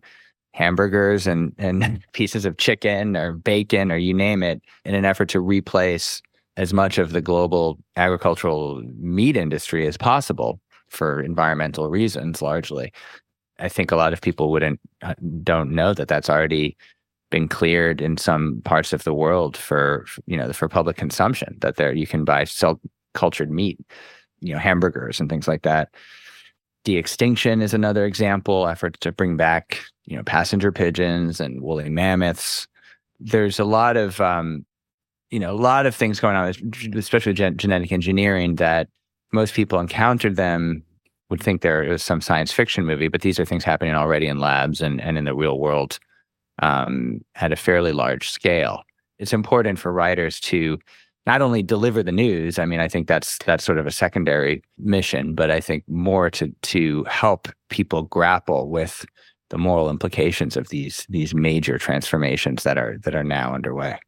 hamburgers 0.54 1.28
and, 1.28 1.54
and 1.58 2.04
pieces 2.14 2.46
of 2.46 2.58
chicken 2.58 3.16
or 3.16 3.34
bacon 3.34 3.92
or 3.92 3.98
you 3.98 4.14
name 4.14 4.42
it 4.42 4.62
in 4.86 4.96
an 4.96 5.06
effort 5.06 5.30
to 5.30 5.40
replace 5.40 6.22
as 6.58 6.74
much 6.74 6.98
of 6.98 7.12
the 7.12 7.22
global 7.22 7.78
agricultural 7.96 8.82
meat 9.00 9.38
industry 9.38 9.88
as 9.88 9.98
possible 9.98 10.60
for 10.90 11.22
environmental 11.22 11.90
reasons 11.90 12.42
largely 12.42 12.92
i 13.60 13.70
think 13.70 13.92
a 13.92 13.96
lot 13.96 14.14
of 14.14 14.22
people 14.22 14.52
wouldn't 14.52 14.80
uh, 15.02 15.14
don't 15.44 15.72
know 15.72 15.94
that 15.94 16.08
that's 16.08 16.30
already 16.30 16.76
been 17.30 17.48
cleared 17.48 18.02
in 18.02 18.18
some 18.18 18.62
parts 18.64 18.94
of 18.94 19.04
the 19.04 19.14
world 19.14 19.56
for 19.58 20.06
you 20.26 20.38
know 20.38 20.52
for 20.54 20.68
public 20.68 20.98
consumption 20.98 21.58
that 21.60 21.76
there 21.76 21.94
you 21.94 22.08
can 22.08 22.24
buy 22.24 22.44
cell 22.44 22.80
cultured 23.14 23.52
meat 23.52 23.80
you 24.40 24.54
know 24.54 24.60
hamburgers 24.60 25.20
and 25.20 25.30
things 25.30 25.48
like 25.48 25.64
that 25.64 25.90
de-extinction 26.88 27.62
is 27.62 27.74
another 27.74 28.06
example. 28.06 28.66
Efforts 28.66 28.98
to 29.00 29.12
bring 29.12 29.36
back, 29.36 29.84
you 30.06 30.16
know, 30.16 30.24
passenger 30.24 30.72
pigeons 30.72 31.42
and 31.42 31.62
woolly 31.62 31.90
mammoths. 31.90 32.66
There's 33.20 33.60
a 33.60 33.66
lot 33.66 33.98
of, 33.98 34.22
um, 34.22 34.66
you 35.30 35.40
know, 35.40 35.52
a 35.52 35.56
lot 35.56 35.86
of 35.86 35.96
things 35.96 36.20
going 36.20 36.36
on, 36.36 36.54
especially 36.96 37.34
gen- 37.34 37.58
genetic 37.58 37.92
engineering, 37.92 38.56
that 38.56 38.88
most 39.34 39.54
people 39.54 39.80
encountered 39.80 40.36
them 40.36 40.84
would 41.30 41.42
think 41.42 41.62
there 41.62 41.84
is 41.84 42.02
some 42.02 42.22
science 42.22 42.52
fiction 42.52 42.86
movie, 42.86 43.10
but 43.10 43.22
these 43.22 43.40
are 43.40 43.46
things 43.46 43.64
happening 43.64 43.94
already 43.94 44.28
in 44.28 44.40
labs 44.40 44.82
and, 44.82 45.02
and 45.02 45.18
in 45.18 45.26
the 45.26 45.36
real 45.36 45.60
world 45.60 46.00
um, 46.62 47.20
at 47.36 47.52
a 47.52 47.58
fairly 47.58 47.92
large 47.92 48.30
scale. 48.30 48.84
It's 49.20 49.34
important 49.34 49.80
for 49.80 49.92
writers 49.92 50.40
to 50.42 50.78
not 51.26 51.42
only 51.42 51.62
deliver 51.62 52.02
the 52.02 52.12
news. 52.12 52.58
I 52.58 52.66
mean, 52.66 52.80
I 52.80 52.88
think 52.88 53.08
that's 53.08 53.38
that's 53.40 53.66
sort 53.66 53.80
of 53.80 53.86
a 53.86 53.92
secondary 53.92 54.64
mission, 54.78 55.36
but 55.36 55.52
I 55.52 55.60
think 55.60 55.84
more 55.88 56.30
to 56.32 56.54
to 56.62 57.04
help 57.04 57.50
people 57.70 58.04
grapple 58.04 58.70
with 58.70 59.06
the 59.50 59.58
moral 59.58 59.90
implications 59.90 60.56
of 60.56 60.70
these 60.70 61.06
these 61.10 61.34
major 61.36 61.78
transformations 61.78 62.64
that 62.64 62.78
are 62.78 62.98
that 63.00 63.16
are 63.16 63.24
now 63.24 63.54
underway. 63.54 64.00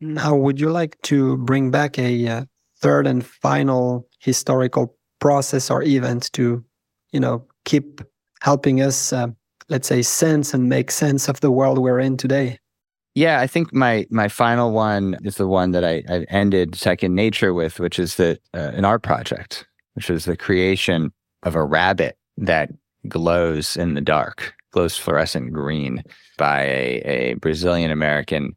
Now, 0.00 0.34
would 0.34 0.58
you 0.58 0.70
like 0.70 1.00
to 1.02 1.36
bring 1.38 1.70
back 1.70 1.98
a 1.98 2.26
uh, 2.26 2.44
third 2.80 3.06
and 3.06 3.24
final 3.24 4.08
historical 4.18 4.96
process 5.20 5.70
or 5.70 5.82
event 5.82 6.32
to, 6.32 6.64
you 7.12 7.20
know, 7.20 7.46
keep 7.64 8.00
helping 8.40 8.80
us, 8.80 9.12
uh, 9.12 9.28
let's 9.68 9.88
say, 9.88 10.02
sense 10.02 10.54
and 10.54 10.68
make 10.68 10.90
sense 10.90 11.28
of 11.28 11.40
the 11.40 11.50
world 11.50 11.78
we're 11.78 12.00
in 12.00 12.16
today? 12.16 12.58
Yeah, 13.14 13.40
I 13.40 13.46
think 13.46 13.74
my 13.74 14.06
my 14.08 14.28
final 14.28 14.72
one 14.72 15.18
is 15.24 15.36
the 15.36 15.48
one 15.48 15.72
that 15.72 15.84
I, 15.84 16.02
I 16.08 16.24
ended 16.28 16.76
Second 16.76 17.14
Nature 17.14 17.52
with, 17.52 17.80
which 17.80 17.98
is 17.98 18.16
the 18.16 18.38
uh, 18.54 18.70
an 18.74 18.84
art 18.84 19.02
project, 19.02 19.66
which 19.94 20.08
is 20.08 20.24
the 20.24 20.36
creation 20.36 21.12
of 21.42 21.54
a 21.54 21.64
rabbit 21.64 22.16
that 22.36 22.70
glows 23.08 23.76
in 23.76 23.94
the 23.94 24.00
dark, 24.00 24.54
glows 24.72 24.96
fluorescent 24.96 25.52
green 25.52 26.04
by 26.38 26.62
a, 26.62 27.02
a 27.04 27.34
Brazilian 27.34 27.90
American 27.90 28.54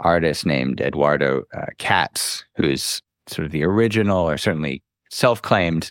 artist 0.00 0.46
named 0.46 0.80
Eduardo 0.80 1.42
uh, 1.54 1.66
Kac, 1.78 2.18
who's 2.56 3.02
sort 3.26 3.46
of 3.46 3.52
the 3.52 3.64
original, 3.64 4.28
or 4.28 4.38
certainly 4.38 4.82
self 5.10 5.42
claimed 5.42 5.90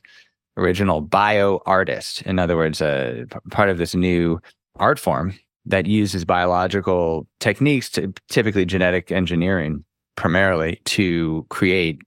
original 0.57 1.01
bio 1.01 1.61
artist. 1.65 2.21
In 2.23 2.39
other 2.39 2.55
words, 2.55 2.81
uh, 2.81 3.25
part 3.51 3.69
of 3.69 3.77
this 3.77 3.93
new 3.93 4.39
art 4.77 4.99
form 4.99 5.37
that 5.65 5.85
uses 5.85 6.25
biological 6.25 7.27
techniques, 7.39 7.89
to, 7.91 8.13
typically 8.29 8.65
genetic 8.65 9.11
engineering, 9.11 9.83
primarily 10.15 10.79
to 10.85 11.45
create 11.49 11.99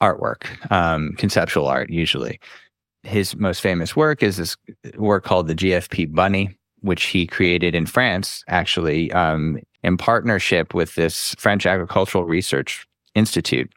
artwork, 0.00 0.46
um, 0.70 1.14
conceptual 1.18 1.66
art, 1.66 1.90
usually. 1.90 2.40
His 3.02 3.36
most 3.36 3.60
famous 3.60 3.96
work 3.96 4.22
is 4.22 4.36
this 4.36 4.56
work 4.96 5.24
called 5.24 5.48
the 5.48 5.54
GFP 5.54 6.14
Bunny, 6.14 6.56
which 6.80 7.04
he 7.04 7.26
created 7.26 7.74
in 7.74 7.86
France, 7.86 8.44
actually, 8.48 9.10
um, 9.12 9.58
in 9.82 9.96
partnership 9.96 10.74
with 10.74 10.94
this 10.94 11.34
French 11.38 11.66
Agricultural 11.66 12.24
Research 12.24 12.86
Institute 13.14 13.72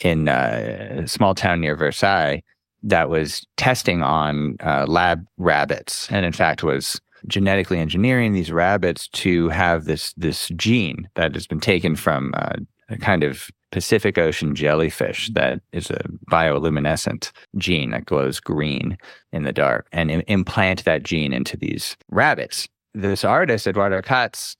in 0.00 0.28
uh, 0.28 1.02
a 1.02 1.08
small 1.08 1.34
town 1.34 1.60
near 1.60 1.76
Versailles 1.76 2.42
that 2.82 3.08
was 3.08 3.44
testing 3.56 4.02
on 4.02 4.56
uh, 4.60 4.84
lab 4.86 5.26
rabbits, 5.38 6.10
and 6.10 6.24
in 6.24 6.32
fact 6.32 6.62
was 6.62 7.00
genetically 7.26 7.78
engineering 7.78 8.32
these 8.32 8.52
rabbits 8.52 9.08
to 9.08 9.48
have 9.48 9.84
this 9.84 10.12
this 10.16 10.48
gene 10.56 11.08
that 11.14 11.34
has 11.34 11.46
been 11.46 11.60
taken 11.60 11.96
from 11.96 12.32
uh, 12.36 12.54
a 12.88 12.96
kind 12.98 13.24
of 13.24 13.48
Pacific 13.72 14.16
Ocean 14.16 14.54
jellyfish 14.54 15.30
that 15.34 15.60
is 15.72 15.90
a 15.90 16.00
bioluminescent 16.30 17.32
gene 17.58 17.90
that 17.90 18.06
glows 18.06 18.38
green 18.38 18.96
in 19.32 19.42
the 19.42 19.52
dark, 19.52 19.88
and 19.92 20.10
Im- 20.10 20.22
implant 20.28 20.84
that 20.84 21.02
gene 21.02 21.32
into 21.32 21.56
these 21.56 21.96
rabbits. 22.10 22.68
This 22.94 23.24
artist, 23.24 23.66
Eduardo 23.66 24.00
Kac, 24.00 24.56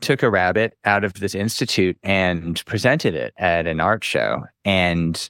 took 0.00 0.22
a 0.22 0.30
rabbit 0.30 0.76
out 0.84 1.04
of 1.04 1.14
this 1.14 1.34
institute 1.34 1.96
and 2.02 2.64
presented 2.66 3.14
it 3.14 3.34
at 3.36 3.66
an 3.66 3.80
art 3.80 4.04
show. 4.04 4.44
And 4.64 5.28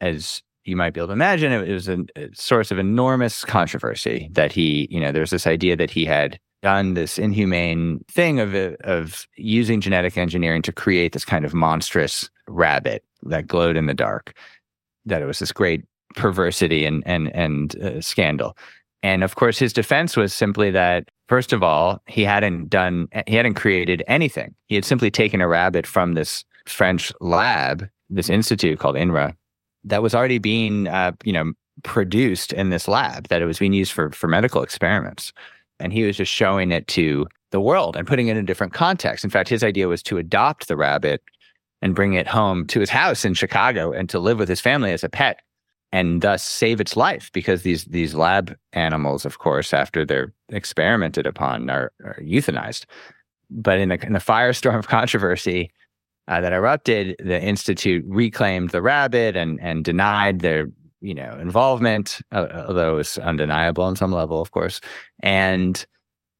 as 0.00 0.42
you 0.64 0.76
might 0.76 0.92
be 0.94 1.00
able 1.00 1.08
to 1.08 1.12
imagine, 1.14 1.52
it 1.52 1.72
was 1.72 1.88
a, 1.88 2.04
source 2.34 2.70
of 2.70 2.78
enormous 2.78 3.44
controversy 3.44 4.28
that 4.32 4.52
he, 4.52 4.86
you 4.90 5.00
know, 5.00 5.12
there's 5.12 5.30
this 5.30 5.46
idea 5.46 5.76
that 5.76 5.90
he 5.90 6.04
had 6.04 6.38
done 6.62 6.94
this 6.94 7.18
inhumane 7.18 8.04
thing 8.08 8.38
of 8.38 8.54
of 8.84 9.26
using 9.36 9.80
genetic 9.80 10.16
engineering 10.16 10.62
to 10.62 10.72
create 10.72 11.12
this 11.12 11.24
kind 11.24 11.44
of 11.44 11.52
monstrous 11.52 12.30
rabbit 12.46 13.04
that 13.24 13.48
glowed 13.48 13.76
in 13.76 13.86
the 13.86 13.94
dark. 13.94 14.34
That 15.04 15.22
it 15.22 15.26
was 15.26 15.40
this 15.40 15.52
great 15.52 15.84
perversity 16.14 16.84
and 16.84 17.02
and 17.04 17.34
and 17.34 17.76
uh, 17.82 18.00
scandal. 18.00 18.56
And 19.02 19.24
of 19.24 19.34
course, 19.34 19.58
his 19.58 19.72
defense 19.72 20.16
was 20.16 20.32
simply 20.32 20.70
that 20.70 21.08
first 21.32 21.54
of 21.54 21.62
all, 21.62 22.02
he 22.06 22.24
hadn't 22.24 22.68
done 22.68 23.08
he 23.26 23.36
hadn't 23.36 23.54
created 23.54 24.04
anything. 24.06 24.54
He 24.66 24.74
had 24.74 24.84
simply 24.84 25.10
taken 25.10 25.40
a 25.40 25.48
rabbit 25.48 25.86
from 25.86 26.12
this 26.12 26.44
French 26.66 27.10
lab, 27.22 27.88
this 28.10 28.28
institute 28.28 28.78
called 28.78 28.96
INRA, 28.96 29.34
that 29.84 30.02
was 30.02 30.14
already 30.14 30.36
being 30.36 30.88
uh, 30.88 31.12
you 31.24 31.32
know 31.32 31.54
produced 31.84 32.52
in 32.52 32.68
this 32.68 32.86
lab 32.86 33.28
that 33.28 33.40
it 33.40 33.46
was 33.46 33.58
being 33.58 33.72
used 33.72 33.92
for 33.92 34.10
for 34.10 34.28
medical 34.28 34.62
experiments. 34.62 35.32
And 35.80 35.90
he 35.90 36.02
was 36.02 36.18
just 36.18 36.30
showing 36.30 36.70
it 36.70 36.86
to 36.88 37.26
the 37.50 37.62
world 37.62 37.96
and 37.96 38.06
putting 38.06 38.28
it 38.28 38.32
in 38.32 38.44
a 38.44 38.50
different 38.50 38.74
context. 38.74 39.24
In 39.24 39.30
fact 39.30 39.48
his 39.48 39.64
idea 39.64 39.88
was 39.88 40.02
to 40.02 40.18
adopt 40.18 40.68
the 40.68 40.76
rabbit 40.76 41.22
and 41.80 41.94
bring 41.94 42.12
it 42.12 42.26
home 42.26 42.66
to 42.66 42.78
his 42.78 42.90
house 42.90 43.24
in 43.24 43.32
chicago 43.32 43.90
and 43.90 44.10
to 44.10 44.18
live 44.18 44.38
with 44.38 44.50
his 44.50 44.60
family 44.60 44.92
as 44.92 45.02
a 45.02 45.08
pet 45.08 45.40
and 45.92 46.22
thus 46.22 46.42
save 46.42 46.80
its 46.80 46.96
life 46.96 47.30
because 47.32 47.62
these 47.62 47.84
these 47.86 48.14
lab 48.14 48.56
animals 48.72 49.24
of 49.24 49.38
course 49.38 49.72
after 49.74 50.04
they're 50.04 50.32
experimented 50.48 51.26
upon 51.26 51.68
are, 51.70 51.92
are 52.04 52.18
euthanized 52.22 52.86
but 53.50 53.78
in 53.78 53.90
the, 53.90 54.04
in 54.06 54.14
firestorm 54.14 54.78
of 54.78 54.88
controversy 54.88 55.70
uh, 56.28 56.40
that 56.40 56.52
erupted, 56.52 57.16
the 57.18 57.40
institute 57.42 58.04
reclaimed 58.06 58.70
the 58.70 58.82
rabbit 58.82 59.36
and 59.36 59.60
and 59.60 59.84
denied 59.84 60.40
their 60.40 60.68
you 61.00 61.14
know 61.14 61.36
involvement, 61.40 62.20
uh, 62.32 62.64
although 62.68 62.94
it 62.94 62.96
was 62.96 63.18
undeniable 63.18 63.84
on 63.84 63.96
some 63.96 64.12
level, 64.12 64.40
of 64.40 64.52
course, 64.52 64.80
and 65.20 65.84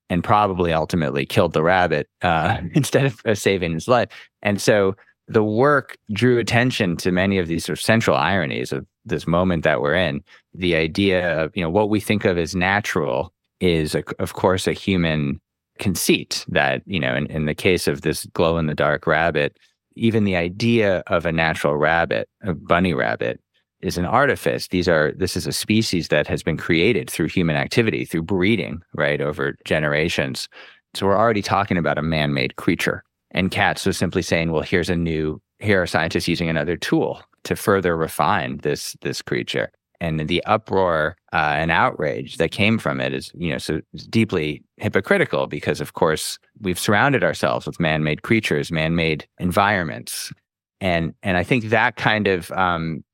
and 0.09 0.23
probably 0.23 0.73
ultimately 0.73 1.27
killed 1.27 1.53
the 1.53 1.63
rabbit 1.63 2.09
uh, 2.23 2.59
instead 2.75 3.07
of 3.07 3.39
saving 3.39 3.73
his 3.73 3.89
life. 3.89 4.09
And 4.43 4.61
so 4.61 4.95
the 5.29 5.43
work 5.43 5.97
drew 6.13 6.39
attention 6.39 6.97
to 6.99 7.11
many 7.11 7.39
of 7.39 7.47
these 7.47 7.65
sort 7.65 7.79
of 7.79 7.83
central 7.83 8.17
ironies 8.17 8.73
of 8.73 8.87
this 9.05 9.27
moment 9.27 9.65
that 9.65 9.81
we're 9.81 9.95
in. 9.95 10.23
The 10.55 10.77
idea 10.77 11.43
of 11.43 11.57
you 11.57 11.63
know 11.63 11.71
what 11.71 11.91
we 11.91 12.01
think 12.01 12.25
of 12.25 12.39
as 12.39 12.55
natural 12.55 13.33
is, 13.61 13.95
a, 13.95 14.03
of 14.19 14.35
course, 14.35 14.67
a 14.67 14.73
human 14.73 15.41
conceit 15.79 16.45
that 16.49 16.83
you 16.87 17.01
know 17.01 17.15
in, 17.15 17.27
in 17.27 17.47
the 17.47 17.55
case 17.55 17.89
of 17.89 18.03
this 18.03 18.27
glow 18.27 18.59
in 18.59 18.67
the 18.67 18.75
dark 18.75 19.07
rabbit 19.07 19.57
even 19.97 20.25
the 20.25 20.37
idea 20.37 21.03
of 21.07 21.27
a 21.27 21.33
natural 21.33 21.77
rabbit, 21.77 22.29
a 22.43 22.55
bunny 22.55 22.95
rabbit, 22.95 23.41
is 23.81 23.99
an 23.99 24.05
artifice. 24.05 24.69
These 24.69 24.89
are 24.89 25.13
this 25.17 25.37
is 25.37 25.47
a 25.47 25.53
species 25.53 26.09
that 26.09 26.27
has 26.29 26.43
been 26.43 26.57
created 26.57 27.11
through 27.11 27.29
human 27.29 27.57
activity, 27.57 28.05
through 28.05 28.23
breeding, 28.23 28.81
right, 28.95 29.21
over 29.21 29.57
generations. 29.65 30.49
So 30.95 31.07
we're 31.07 31.19
already 31.19 31.43
talking 31.43 31.77
about 31.77 31.99
a 31.99 32.03
man-made 32.03 32.57
creature. 32.57 33.03
And 33.33 33.51
Kac 33.51 33.85
was 33.85 33.97
simply 33.97 34.23
saying, 34.23 34.53
well, 34.53 34.63
here's 34.63 34.91
a 34.91 34.97
new 34.97 35.41
here 35.59 35.83
are 35.83 35.87
scientists 35.87 36.29
using 36.29 36.49
another 36.49 36.77
tool 36.77 37.23
to 37.45 37.57
further 37.57 37.97
refine 37.97 38.59
this 38.59 38.97
this 39.01 39.23
creature. 39.23 39.71
And 40.01 40.27
the 40.27 40.43
uproar 40.47 41.17
uh, 41.33 41.55
and 41.57 41.71
outrage 41.71 42.39
that 42.39 42.51
came 42.51 42.77
from 42.79 43.01
it 43.01 43.15
is 43.15 43.31
you 43.35 43.51
know 43.51 43.59
so 43.59 43.81
deeply 44.11 44.63
hypocritical 44.79 45.47
because 45.47 45.81
of 45.81 45.93
course 45.95 46.39
we've 46.61 46.79
surrounded 46.79 47.23
ourselves 47.23 47.67
with 47.67 47.79
man-made 47.79 48.23
creatures 48.23 48.73
man-made 48.73 49.27
environments. 49.39 50.33
And 50.81 51.15
and 51.23 51.37
i 51.37 51.45
think 51.45 51.67
that 51.67 51.97
kind 51.97 52.27
of 52.27 52.51
um, 52.53 53.05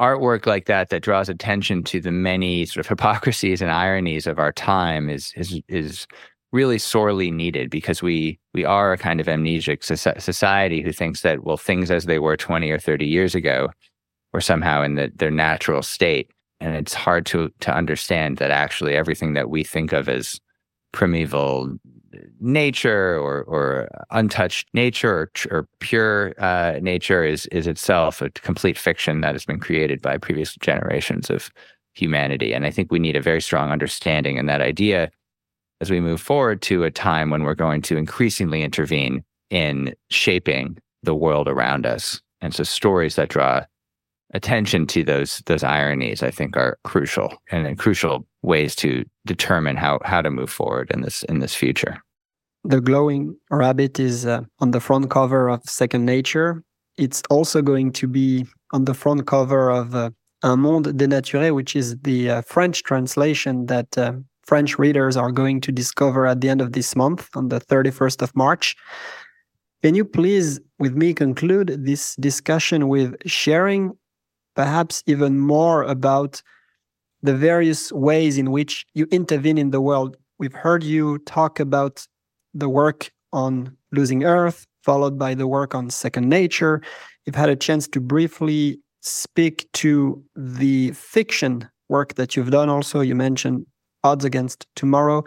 artwork 0.00 0.46
like 0.46 0.64
that 0.64 0.88
that 0.88 1.02
draws 1.02 1.28
attention 1.28 1.84
to 1.84 2.00
the 2.00 2.10
many 2.10 2.64
sort 2.64 2.84
of 2.84 2.88
hypocrisies 2.88 3.60
and 3.60 3.70
ironies 3.70 4.26
of 4.26 4.38
our 4.38 4.50
time 4.50 5.10
is 5.10 5.32
is 5.36 5.60
is 5.68 6.06
really 6.52 6.78
sorely 6.78 7.30
needed 7.30 7.70
because 7.70 8.02
we 8.02 8.38
we 8.54 8.64
are 8.64 8.92
a 8.92 8.98
kind 8.98 9.20
of 9.20 9.26
amnesic 9.26 9.84
society 10.20 10.82
who 10.82 10.92
thinks 10.92 11.22
that 11.22 11.44
well 11.44 11.56
things 11.56 11.90
as 11.90 12.06
they 12.06 12.18
were 12.18 12.36
20 12.36 12.70
or 12.70 12.78
30 12.78 13.06
years 13.06 13.34
ago 13.34 13.68
were 14.32 14.40
somehow 14.40 14.82
in 14.82 14.94
the, 14.94 15.12
their 15.16 15.30
natural 15.30 15.82
state. 15.82 16.30
And 16.60 16.74
it's 16.76 16.94
hard 16.94 17.24
to 17.26 17.50
to 17.60 17.74
understand 17.74 18.38
that 18.38 18.50
actually 18.50 18.94
everything 18.94 19.34
that 19.34 19.48
we 19.48 19.64
think 19.64 19.92
of 19.92 20.08
as 20.08 20.40
primeval 20.92 21.76
nature 22.40 23.16
or 23.18 23.44
or 23.44 23.88
untouched 24.10 24.68
nature 24.74 25.10
or, 25.10 25.30
or 25.50 25.68
pure 25.78 26.34
uh, 26.38 26.78
nature 26.82 27.24
is 27.24 27.46
is 27.46 27.66
itself 27.66 28.20
a 28.20 28.30
complete 28.30 28.76
fiction 28.76 29.20
that 29.20 29.34
has 29.34 29.44
been 29.44 29.60
created 29.60 30.02
by 30.02 30.18
previous 30.18 30.56
generations 30.56 31.30
of 31.30 31.50
humanity. 31.94 32.52
And 32.52 32.66
I 32.66 32.70
think 32.70 32.90
we 32.90 32.98
need 32.98 33.16
a 33.16 33.22
very 33.22 33.40
strong 33.40 33.70
understanding 33.70 34.36
in 34.36 34.46
that 34.46 34.60
idea 34.60 35.10
as 35.80 35.90
we 35.90 36.00
move 36.00 36.20
forward 36.20 36.62
to 36.62 36.84
a 36.84 36.90
time 36.90 37.30
when 37.30 37.42
we're 37.42 37.54
going 37.54 37.82
to 37.82 37.96
increasingly 37.96 38.62
intervene 38.62 39.24
in 39.50 39.94
shaping 40.10 40.78
the 41.02 41.14
world 41.14 41.48
around 41.48 41.86
us. 41.86 42.20
And 42.40 42.54
so 42.54 42.62
stories 42.62 43.16
that 43.16 43.28
draw 43.28 43.64
attention 44.32 44.86
to 44.86 45.04
those 45.04 45.42
those 45.46 45.64
ironies 45.64 46.22
i 46.22 46.30
think 46.30 46.56
are 46.56 46.78
crucial 46.84 47.32
and 47.50 47.78
crucial 47.78 48.26
ways 48.42 48.74
to 48.76 49.04
determine 49.26 49.76
how 49.76 49.98
how 50.04 50.22
to 50.22 50.30
move 50.30 50.50
forward 50.50 50.90
in 50.92 51.02
this 51.02 51.22
in 51.24 51.40
this 51.40 51.54
future 51.54 52.00
the 52.64 52.80
glowing 52.80 53.36
rabbit 53.50 53.98
is 53.98 54.26
uh, 54.26 54.42
on 54.60 54.70
the 54.70 54.80
front 54.80 55.10
cover 55.10 55.48
of 55.48 55.62
second 55.64 56.04
nature 56.04 56.62
it's 56.96 57.22
also 57.30 57.62
going 57.62 57.90
to 57.90 58.06
be 58.06 58.46
on 58.72 58.84
the 58.84 58.94
front 58.94 59.26
cover 59.26 59.70
of 59.70 59.94
uh, 59.94 60.10
un 60.42 60.60
monde 60.60 60.86
dénaturé 60.96 61.52
which 61.52 61.74
is 61.74 61.96
the 62.02 62.30
uh, 62.30 62.42
french 62.42 62.82
translation 62.82 63.66
that 63.66 63.98
uh, 63.98 64.12
french 64.50 64.72
readers 64.84 65.14
are 65.16 65.32
going 65.42 65.58
to 65.66 65.70
discover 65.82 66.26
at 66.26 66.40
the 66.40 66.48
end 66.52 66.60
of 66.60 66.72
this 66.72 66.90
month 67.02 67.22
on 67.38 67.44
the 67.52 67.60
31st 67.60 68.18
of 68.22 68.30
march 68.34 68.66
Can 69.82 69.94
you 69.94 70.04
please, 70.04 70.60
with 70.78 70.94
me, 70.94 71.14
conclude 71.14 71.68
this 71.86 72.14
discussion 72.16 72.88
with 72.88 73.16
sharing 73.24 73.96
perhaps 74.54 75.02
even 75.06 75.38
more 75.38 75.84
about 75.84 76.42
the 77.22 77.34
various 77.34 77.90
ways 77.92 78.36
in 78.36 78.50
which 78.50 78.84
you 78.92 79.06
intervene 79.10 79.56
in 79.56 79.70
the 79.70 79.80
world? 79.80 80.16
We've 80.38 80.52
heard 80.52 80.82
you 80.82 81.18
talk 81.20 81.60
about 81.60 82.06
the 82.52 82.68
work 82.68 83.10
on 83.32 83.76
Losing 83.92 84.24
Earth, 84.24 84.66
followed 84.82 85.18
by 85.18 85.34
the 85.34 85.46
work 85.46 85.74
on 85.74 85.88
Second 85.88 86.28
Nature. 86.28 86.82
You've 87.24 87.40
had 87.42 87.48
a 87.48 87.56
chance 87.56 87.88
to 87.88 88.00
briefly 88.00 88.80
speak 89.00 89.56
to 89.72 90.22
the 90.36 90.90
fiction 90.92 91.68
work 91.88 92.14
that 92.14 92.36
you've 92.36 92.50
done 92.50 92.68
also. 92.68 93.00
You 93.00 93.14
mentioned 93.14 93.64
Odds 94.04 94.24
Against 94.24 94.66
Tomorrow. 94.76 95.24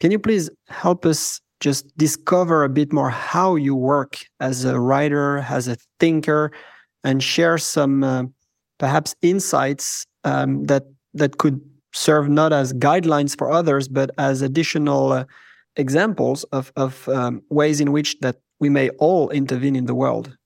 Can 0.00 0.10
you 0.10 0.18
please 0.18 0.50
help 0.68 1.04
us 1.04 1.40
just 1.60 1.96
discover 1.96 2.64
a 2.64 2.68
bit 2.68 2.92
more 2.92 3.10
how 3.10 3.56
you 3.56 3.74
work 3.74 4.18
as 4.40 4.64
a 4.64 4.80
writer, 4.80 5.38
as 5.38 5.68
a 5.68 5.76
thinker, 5.98 6.50
and 7.04 7.22
share 7.22 7.58
some 7.58 8.02
uh, 8.02 8.24
perhaps 8.78 9.14
insights 9.22 10.06
um, 10.24 10.64
that 10.64 10.84
that 11.14 11.38
could 11.38 11.60
serve 11.92 12.28
not 12.28 12.52
as 12.52 12.72
guidelines 12.72 13.36
for 13.36 13.50
others, 13.50 13.88
but 13.88 14.10
as 14.16 14.42
additional 14.42 15.12
uh, 15.12 15.24
examples 15.76 16.44
of 16.44 16.72
of 16.76 17.08
um, 17.08 17.42
ways 17.50 17.80
in 17.80 17.92
which 17.92 18.18
that 18.20 18.36
we 18.58 18.68
may 18.68 18.90
all 18.98 19.28
intervene 19.30 19.76
in 19.76 19.86
the 19.86 19.94
world. 19.94 20.36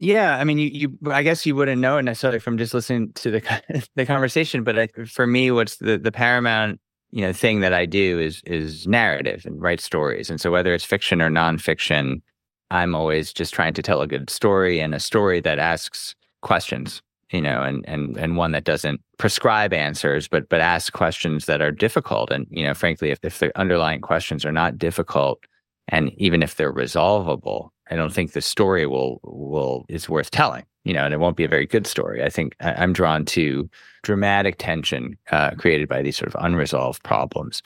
Yeah, 0.00 0.36
I 0.38 0.44
mean, 0.44 0.58
you, 0.58 0.68
you, 0.68 0.98
I 1.10 1.22
guess 1.24 1.44
you 1.44 1.56
wouldn't 1.56 1.80
know 1.80 1.98
it 1.98 2.04
necessarily 2.04 2.38
from 2.38 2.56
just 2.56 2.72
listening 2.72 3.12
to 3.14 3.30
the 3.32 3.88
the 3.96 4.06
conversation, 4.06 4.62
but 4.62 4.78
I, 4.78 4.88
for 5.06 5.26
me, 5.26 5.50
what's 5.50 5.76
the 5.76 5.98
the 5.98 6.12
paramount, 6.12 6.80
you 7.10 7.22
know, 7.22 7.32
thing 7.32 7.60
that 7.60 7.72
I 7.72 7.84
do 7.84 8.20
is 8.20 8.40
is 8.46 8.86
narrative 8.86 9.44
and 9.44 9.60
write 9.60 9.80
stories, 9.80 10.30
and 10.30 10.40
so 10.40 10.52
whether 10.52 10.72
it's 10.72 10.84
fiction 10.84 11.20
or 11.20 11.30
nonfiction, 11.30 12.22
I'm 12.70 12.94
always 12.94 13.32
just 13.32 13.52
trying 13.52 13.74
to 13.74 13.82
tell 13.82 14.00
a 14.00 14.06
good 14.06 14.30
story 14.30 14.78
and 14.78 14.94
a 14.94 15.00
story 15.00 15.40
that 15.40 15.58
asks 15.58 16.14
questions, 16.42 17.02
you 17.32 17.40
know, 17.40 17.62
and 17.62 17.84
and 17.88 18.16
and 18.16 18.36
one 18.36 18.52
that 18.52 18.64
doesn't 18.64 19.00
prescribe 19.18 19.72
answers, 19.72 20.28
but 20.28 20.48
but 20.48 20.60
asks 20.60 20.90
questions 20.90 21.46
that 21.46 21.60
are 21.60 21.72
difficult, 21.72 22.30
and 22.30 22.46
you 22.50 22.64
know, 22.64 22.74
frankly, 22.74 23.10
if 23.10 23.18
if 23.24 23.40
the 23.40 23.58
underlying 23.58 24.00
questions 24.00 24.44
are 24.44 24.52
not 24.52 24.78
difficult, 24.78 25.40
and 25.88 26.12
even 26.18 26.40
if 26.42 26.54
they're 26.54 26.70
resolvable, 26.70 27.72
I 27.90 27.96
don't 27.96 28.12
think 28.12 28.32
the 28.32 28.40
story 28.40 28.86
will 28.86 29.20
will 29.22 29.84
is 29.88 30.08
worth 30.08 30.30
telling. 30.30 30.64
You 30.84 30.94
know, 30.94 31.04
and 31.04 31.12
it 31.12 31.20
won't 31.20 31.36
be 31.36 31.44
a 31.44 31.48
very 31.48 31.66
good 31.66 31.86
story. 31.86 32.22
I 32.24 32.30
think 32.30 32.56
I'm 32.60 32.94
drawn 32.94 33.26
to 33.26 33.68
dramatic 34.02 34.56
tension 34.58 35.18
uh, 35.30 35.50
created 35.50 35.88
by 35.88 36.00
these 36.00 36.16
sort 36.16 36.32
of 36.34 36.42
unresolved 36.42 37.02
problems. 37.02 37.62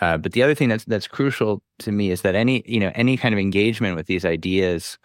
Uh, 0.00 0.16
but 0.16 0.32
the 0.32 0.42
other 0.42 0.54
thing 0.54 0.68
that's 0.68 0.84
that's 0.84 1.06
crucial 1.06 1.62
to 1.78 1.92
me 1.92 2.10
is 2.10 2.22
that 2.22 2.34
any 2.34 2.62
you 2.66 2.80
know 2.80 2.92
any 2.94 3.16
kind 3.16 3.34
of 3.34 3.38
engagement 3.38 3.96
with 3.96 4.06
these 4.06 4.24
ideas 4.24 4.98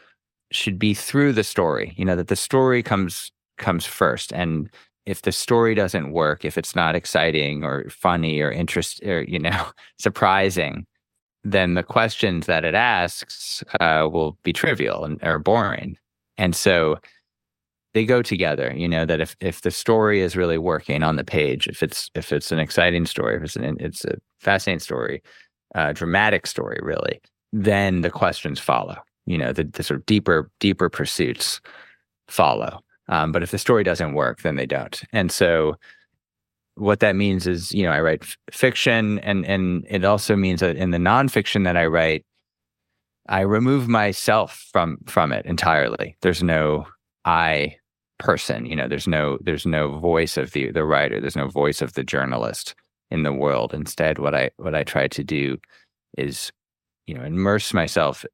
should 0.51 0.77
be 0.77 0.93
through 0.93 1.33
the 1.33 1.43
story. 1.43 1.93
You 1.97 2.05
know 2.05 2.15
that 2.15 2.27
the 2.27 2.35
story 2.35 2.83
comes 2.83 3.31
comes 3.57 3.85
first, 3.85 4.33
and 4.33 4.69
if 5.05 5.21
the 5.21 5.31
story 5.31 5.75
doesn't 5.75 6.11
work, 6.11 6.43
if 6.45 6.57
it's 6.57 6.75
not 6.75 6.95
exciting 6.95 7.63
or 7.63 7.89
funny 7.89 8.41
or 8.41 8.51
interest 8.51 9.01
or 9.03 9.23
you 9.23 9.39
know 9.39 9.67
surprising, 9.99 10.85
then 11.43 11.73
the 11.73 11.83
questions 11.83 12.45
that 12.45 12.65
it 12.65 12.75
asks 12.75 13.63
uh, 13.79 14.07
will 14.11 14.37
be 14.43 14.53
trivial 14.53 15.03
and 15.03 15.19
or 15.23 15.39
boring. 15.39 15.97
And 16.37 16.55
so 16.55 16.97
they 17.93 18.05
go 18.05 18.21
together. 18.21 18.73
You 18.75 18.87
know 18.87 19.05
that 19.05 19.19
if 19.19 19.35
if 19.39 19.61
the 19.61 19.71
story 19.71 20.21
is 20.21 20.35
really 20.35 20.57
working 20.57 21.03
on 21.03 21.15
the 21.15 21.23
page, 21.23 21.67
if 21.67 21.83
it's 21.83 22.09
if 22.15 22.31
it's 22.31 22.51
an 22.51 22.59
exciting 22.59 23.05
story, 23.05 23.37
if 23.37 23.43
it's 23.43 23.55
an 23.55 23.77
it's 23.79 24.05
a 24.05 24.15
fascinating 24.39 24.79
story, 24.79 25.21
uh, 25.75 25.93
dramatic 25.93 26.47
story, 26.47 26.79
really, 26.81 27.21
then 27.51 28.01
the 28.01 28.11
questions 28.11 28.59
follow. 28.59 28.97
You 29.25 29.37
know 29.37 29.53
the 29.53 29.63
the 29.65 29.83
sort 29.83 29.99
of 29.99 30.05
deeper 30.05 30.49
deeper 30.59 30.89
pursuits 30.89 31.61
follow. 32.27 32.79
Um, 33.07 33.31
but 33.33 33.43
if 33.43 33.51
the 33.51 33.57
story 33.57 33.83
doesn't 33.83 34.13
work, 34.13 34.41
then 34.41 34.55
they 34.55 34.65
don't. 34.65 35.01
And 35.11 35.31
so 35.31 35.75
what 36.75 36.99
that 37.01 37.15
means 37.15 37.47
is, 37.47 37.73
you 37.73 37.83
know, 37.83 37.91
I 37.91 38.01
write 38.01 38.23
f- 38.23 38.37
fiction, 38.51 39.19
and 39.19 39.45
and 39.45 39.85
it 39.89 40.05
also 40.05 40.35
means 40.35 40.61
that 40.61 40.77
in 40.77 40.91
the 40.91 40.97
nonfiction 40.97 41.63
that 41.65 41.77
I 41.77 41.85
write, 41.85 42.25
I 43.27 43.41
remove 43.41 43.87
myself 43.87 44.67
from 44.71 44.97
from 45.05 45.31
it 45.31 45.45
entirely. 45.45 46.17
There's 46.21 46.43
no 46.43 46.87
I 47.25 47.75
person, 48.19 48.65
you 48.65 48.75
know. 48.75 48.87
There's 48.87 49.07
no 49.07 49.37
there's 49.41 49.65
no 49.65 49.99
voice 49.99 50.37
of 50.37 50.51
the 50.51 50.71
the 50.71 50.85
writer. 50.85 51.19
There's 51.19 51.35
no 51.35 51.47
voice 51.47 51.81
of 51.81 51.93
the 51.93 52.03
journalist 52.03 52.75
in 53.09 53.23
the 53.23 53.33
world. 53.33 53.73
Instead, 53.73 54.19
what 54.19 54.33
I 54.33 54.51
what 54.57 54.75
I 54.75 54.83
try 54.83 55.07
to 55.09 55.23
do 55.23 55.57
is, 56.17 56.51
you 57.05 57.13
know, 57.13 57.23
immerse 57.23 57.73
myself 57.73 58.25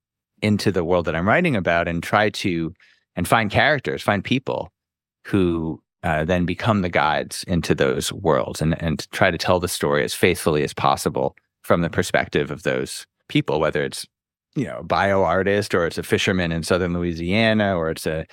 into 0.42 0.72
the 0.72 0.84
world 0.84 1.06
that 1.06 1.16
I'm 1.16 1.28
writing 1.28 1.56
about 1.56 1.88
and 1.88 2.04
try 2.04 2.30
to 2.30 2.74
and 3.16 3.28
find 3.28 3.50
characters, 3.50 4.04
find 4.04 4.24
people 4.24 4.72
who 5.26 5.82
uh, 6.08 6.24
then 6.24 6.46
become 6.46 6.84
the 6.84 6.90
guides 6.90 7.44
into 7.50 7.76
those 7.76 8.14
worlds 8.14 8.62
and, 8.62 8.82
and 8.82 9.12
try 9.12 9.30
to 9.30 9.38
tell 9.38 9.60
the 9.60 9.68
story 9.68 10.06
as 10.06 10.14
faithfully 10.14 10.64
as 10.64 10.74
possible 10.74 11.36
from 11.64 11.82
the 11.82 11.90
perspective 11.90 12.50
of 12.50 12.64
those 12.64 13.06
people, 13.28 13.60
whether 13.60 13.84
it's, 13.84 14.08
you 14.56 14.64
know, 14.64 14.78
a 14.78 14.84
bio 14.84 15.24
artist 15.24 15.76
or 15.76 15.86
it's 15.86 15.98
a 15.98 16.04
fisherman 16.04 16.54
in 16.54 16.64
southern 16.64 16.94
Louisiana 16.94 17.76
or 17.76 17.90
it's 17.90 18.08
a, 18.08 18.26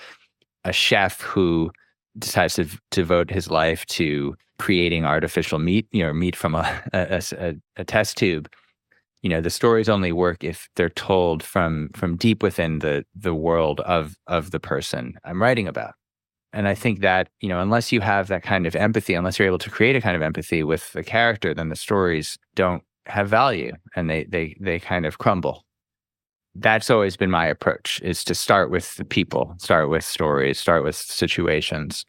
a 0.62 0.72
chef 0.72 1.20
who 1.20 1.72
decides 2.16 2.55
to 2.55 2.68
devote 2.93 3.29
his 3.29 3.51
life 3.51 3.85
to 3.87 4.37
creating 4.61 5.05
artificial 5.05 5.59
meat, 5.59 5.89
you 5.91 6.05
know, 6.05 6.12
meat 6.12 6.37
from 6.37 6.55
a, 6.55 6.81
a, 6.93 7.20
a, 7.33 7.55
a 7.79 7.85
test 7.85 8.16
tube. 8.16 8.49
You 9.22 9.31
know, 9.31 9.41
the 9.41 9.51
stories 9.51 9.89
only 9.89 10.12
work 10.12 10.45
if 10.45 10.68
they're 10.77 10.91
told 10.91 11.43
from 11.43 11.89
from 11.97 12.16
deep 12.16 12.41
within 12.41 12.79
the 12.81 13.05
the 13.16 13.35
world 13.35 13.81
of 13.81 14.14
of 14.29 14.53
the 14.53 14.61
person 14.61 15.14
I'm 15.25 15.43
writing 15.43 15.66
about 15.66 15.95
and 16.55 16.69
I 16.69 16.75
think 16.75 17.01
that, 17.01 17.29
you 17.41 17.49
know, 17.49 17.61
unless 17.61 17.91
you 17.91 18.01
have 18.01 18.29
that 18.29 18.45
kind 18.45 18.65
of 18.65 18.77
empathy, 18.77 19.15
unless 19.15 19.39
you're 19.39 19.49
able 19.49 19.59
to 19.59 19.71
create 19.71 19.97
a 19.97 20.01
kind 20.01 20.15
of 20.15 20.23
empathy 20.23 20.63
with 20.63 20.93
the 20.93 21.03
character, 21.03 21.53
then 21.53 21.69
the 21.69 21.77
stories 21.77 22.39
don't 22.55 22.83
have 23.07 23.29
value 23.29 23.73
and 23.97 24.09
they 24.09 24.25
they 24.25 24.57
they 24.61 24.79
kind 24.79 25.05
of 25.05 25.19
crumble. 25.19 25.65
That's 26.55 26.91
always 26.91 27.17
been 27.17 27.31
my 27.31 27.47
approach 27.47 28.01
is 28.05 28.23
to 28.25 28.35
start 28.37 28.71
with 28.71 28.95
the 28.95 29.05
people, 29.05 29.57
start 29.59 29.91
with 29.91 30.05
stories, 30.05 30.61
start 30.61 30.85
with 30.85 30.95
situations. 30.95 32.07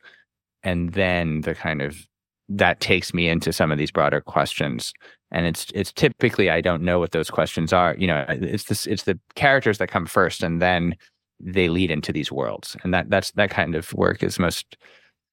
And 0.62 0.94
then 0.94 1.42
the 1.42 1.56
kind 1.56 1.82
of 1.82 2.08
that 2.48 2.80
takes 2.80 3.16
me 3.16 3.28
into 3.28 3.52
some 3.52 3.72
of 3.72 3.80
these 3.80 3.92
broader 3.92 4.22
questions. 4.22 4.94
And 5.32 5.48
it's 5.48 5.72
it's 5.74 5.92
typically 5.92 6.52
I 6.52 6.62
don't 6.62 6.84
know 6.84 7.00
what 7.00 7.14
those 7.14 7.32
questions 7.32 7.74
are. 7.74 7.96
You 7.98 8.06
know, 8.06 8.26
it's 8.30 8.66
this 8.66 8.86
it's 8.86 9.04
the 9.04 9.20
characters 9.34 9.80
that 9.80 9.90
come 9.90 10.06
first 10.06 10.44
and 10.44 10.62
then 10.62 10.96
they 11.40 11.70
lead 11.70 11.92
into 11.92 12.12
these 12.12 12.32
worlds, 12.32 12.78
and 12.84 12.94
that 12.94 13.10
that's 13.10 13.32
that 13.32 13.50
kind 13.50 13.76
of 13.76 13.94
work 13.94 14.24
is 14.24 14.40
most 14.40 14.78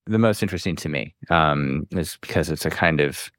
the 0.06 0.18
most 0.18 0.42
interesting 0.42 0.76
to 0.76 0.88
me 0.88 1.14
um, 1.30 1.86
is 1.92 2.18
because 2.20 2.50
it's 2.50 2.66
a 2.66 2.70
kind 2.70 3.00
of 3.00 3.30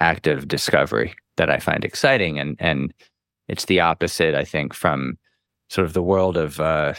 active 0.00 0.46
discovery 0.46 1.14
that 1.36 1.50
I 1.50 1.58
find 1.58 1.84
exciting, 1.84 2.38
and 2.38 2.56
and 2.60 2.92
it's 3.48 3.64
the 3.64 3.80
opposite, 3.80 4.34
I 4.34 4.44
think, 4.44 4.74
from 4.74 5.18
sort 5.70 5.86
of 5.86 5.92
the 5.92 6.02
world 6.02 6.36
of 6.36 6.60
uh, 6.60 6.94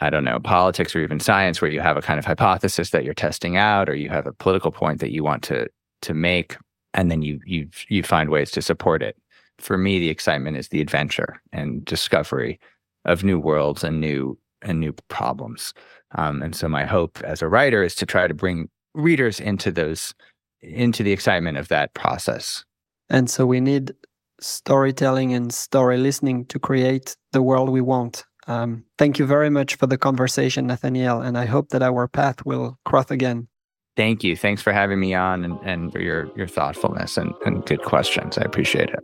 I 0.00 0.10
don't 0.10 0.24
know 0.24 0.38
politics 0.40 0.94
or 0.94 1.00
even 1.00 1.20
science, 1.20 1.60
where 1.60 1.70
you 1.70 1.80
have 1.80 1.96
a 1.96 2.02
kind 2.02 2.18
of 2.18 2.24
hypothesis 2.24 2.90
that 2.90 3.04
you're 3.04 3.14
testing 3.14 3.56
out, 3.56 3.88
or 3.88 3.94
you 3.94 4.08
have 4.08 4.26
a 4.26 4.32
political 4.32 4.70
point 4.70 5.00
that 5.00 5.12
you 5.12 5.24
want 5.24 5.42
to 5.44 5.68
to 6.02 6.14
make, 6.14 6.56
and 6.94 7.10
then 7.10 7.22
you 7.22 7.40
you 7.44 7.68
you 7.88 8.02
find 8.02 8.30
ways 8.30 8.50
to 8.52 8.62
support 8.62 9.02
it. 9.02 9.16
For 9.58 9.76
me, 9.76 9.98
the 9.98 10.08
excitement 10.08 10.56
is 10.56 10.68
the 10.68 10.80
adventure 10.80 11.42
and 11.52 11.84
discovery 11.84 12.58
of 13.04 13.24
new 13.24 13.38
worlds 13.38 13.84
and 13.84 14.00
new 14.00 14.38
and 14.62 14.78
new 14.78 14.92
problems. 15.08 15.72
Um, 16.16 16.42
and 16.42 16.54
so 16.54 16.68
my 16.68 16.84
hope 16.84 17.20
as 17.22 17.40
a 17.40 17.48
writer 17.48 17.82
is 17.82 17.94
to 17.96 18.06
try 18.06 18.26
to 18.26 18.34
bring 18.34 18.68
readers 18.94 19.40
into 19.40 19.72
those 19.72 20.14
into 20.62 21.02
the 21.02 21.12
excitement 21.12 21.56
of 21.56 21.68
that 21.68 21.94
process. 21.94 22.64
And 23.08 23.30
so 23.30 23.46
we 23.46 23.60
need 23.60 23.94
storytelling 24.40 25.32
and 25.32 25.52
story 25.52 25.96
listening 25.98 26.46
to 26.46 26.58
create 26.58 27.16
the 27.32 27.42
world 27.42 27.70
we 27.70 27.80
want. 27.80 28.24
Um, 28.46 28.84
thank 28.98 29.18
you 29.18 29.26
very 29.26 29.50
much 29.50 29.76
for 29.76 29.86
the 29.86 29.98
conversation, 29.98 30.66
Nathaniel, 30.66 31.20
and 31.20 31.38
I 31.38 31.46
hope 31.46 31.70
that 31.70 31.82
our 31.82 32.08
path 32.08 32.44
will 32.44 32.78
cross 32.84 33.10
again. 33.10 33.48
Thank 33.96 34.24
you. 34.24 34.36
Thanks 34.36 34.62
for 34.62 34.72
having 34.72 35.00
me 35.00 35.14
on 35.14 35.44
and, 35.44 35.58
and 35.62 35.92
for 35.92 36.00
your, 36.00 36.30
your 36.36 36.46
thoughtfulness 36.46 37.16
and, 37.16 37.32
and 37.44 37.64
good 37.66 37.82
questions. 37.82 38.38
I 38.38 38.42
appreciate 38.42 38.90
it. 38.90 39.00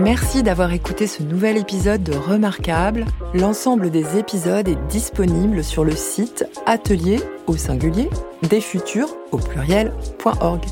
Merci 0.00 0.42
d'avoir 0.42 0.72
écouté 0.72 1.06
ce 1.06 1.22
nouvel 1.22 1.58
épisode 1.58 2.02
de 2.02 2.14
Remarquable. 2.14 3.04
L'ensemble 3.34 3.90
des 3.90 4.16
épisodes 4.16 4.66
est 4.66 4.86
disponible 4.88 5.62
sur 5.62 5.84
le 5.84 5.94
site 5.94 6.46
atelier 6.64 7.20
au 7.46 7.58
singulier 7.58 8.08
des 8.48 8.62
futurs 8.62 9.14
au 9.30 9.36
pluriel.org. 9.36 10.64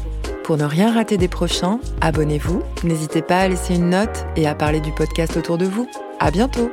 Pour 0.44 0.56
ne 0.56 0.64
rien 0.64 0.94
rater 0.94 1.18
des 1.18 1.28
prochains, 1.28 1.78
abonnez-vous, 2.00 2.62
n'hésitez 2.84 3.20
pas 3.20 3.40
à 3.40 3.48
laisser 3.48 3.74
une 3.74 3.90
note 3.90 4.24
et 4.34 4.46
à 4.46 4.54
parler 4.54 4.80
du 4.80 4.92
podcast 4.92 5.36
autour 5.36 5.58
de 5.58 5.66
vous. 5.66 5.86
À 6.20 6.30
bientôt! 6.30 6.70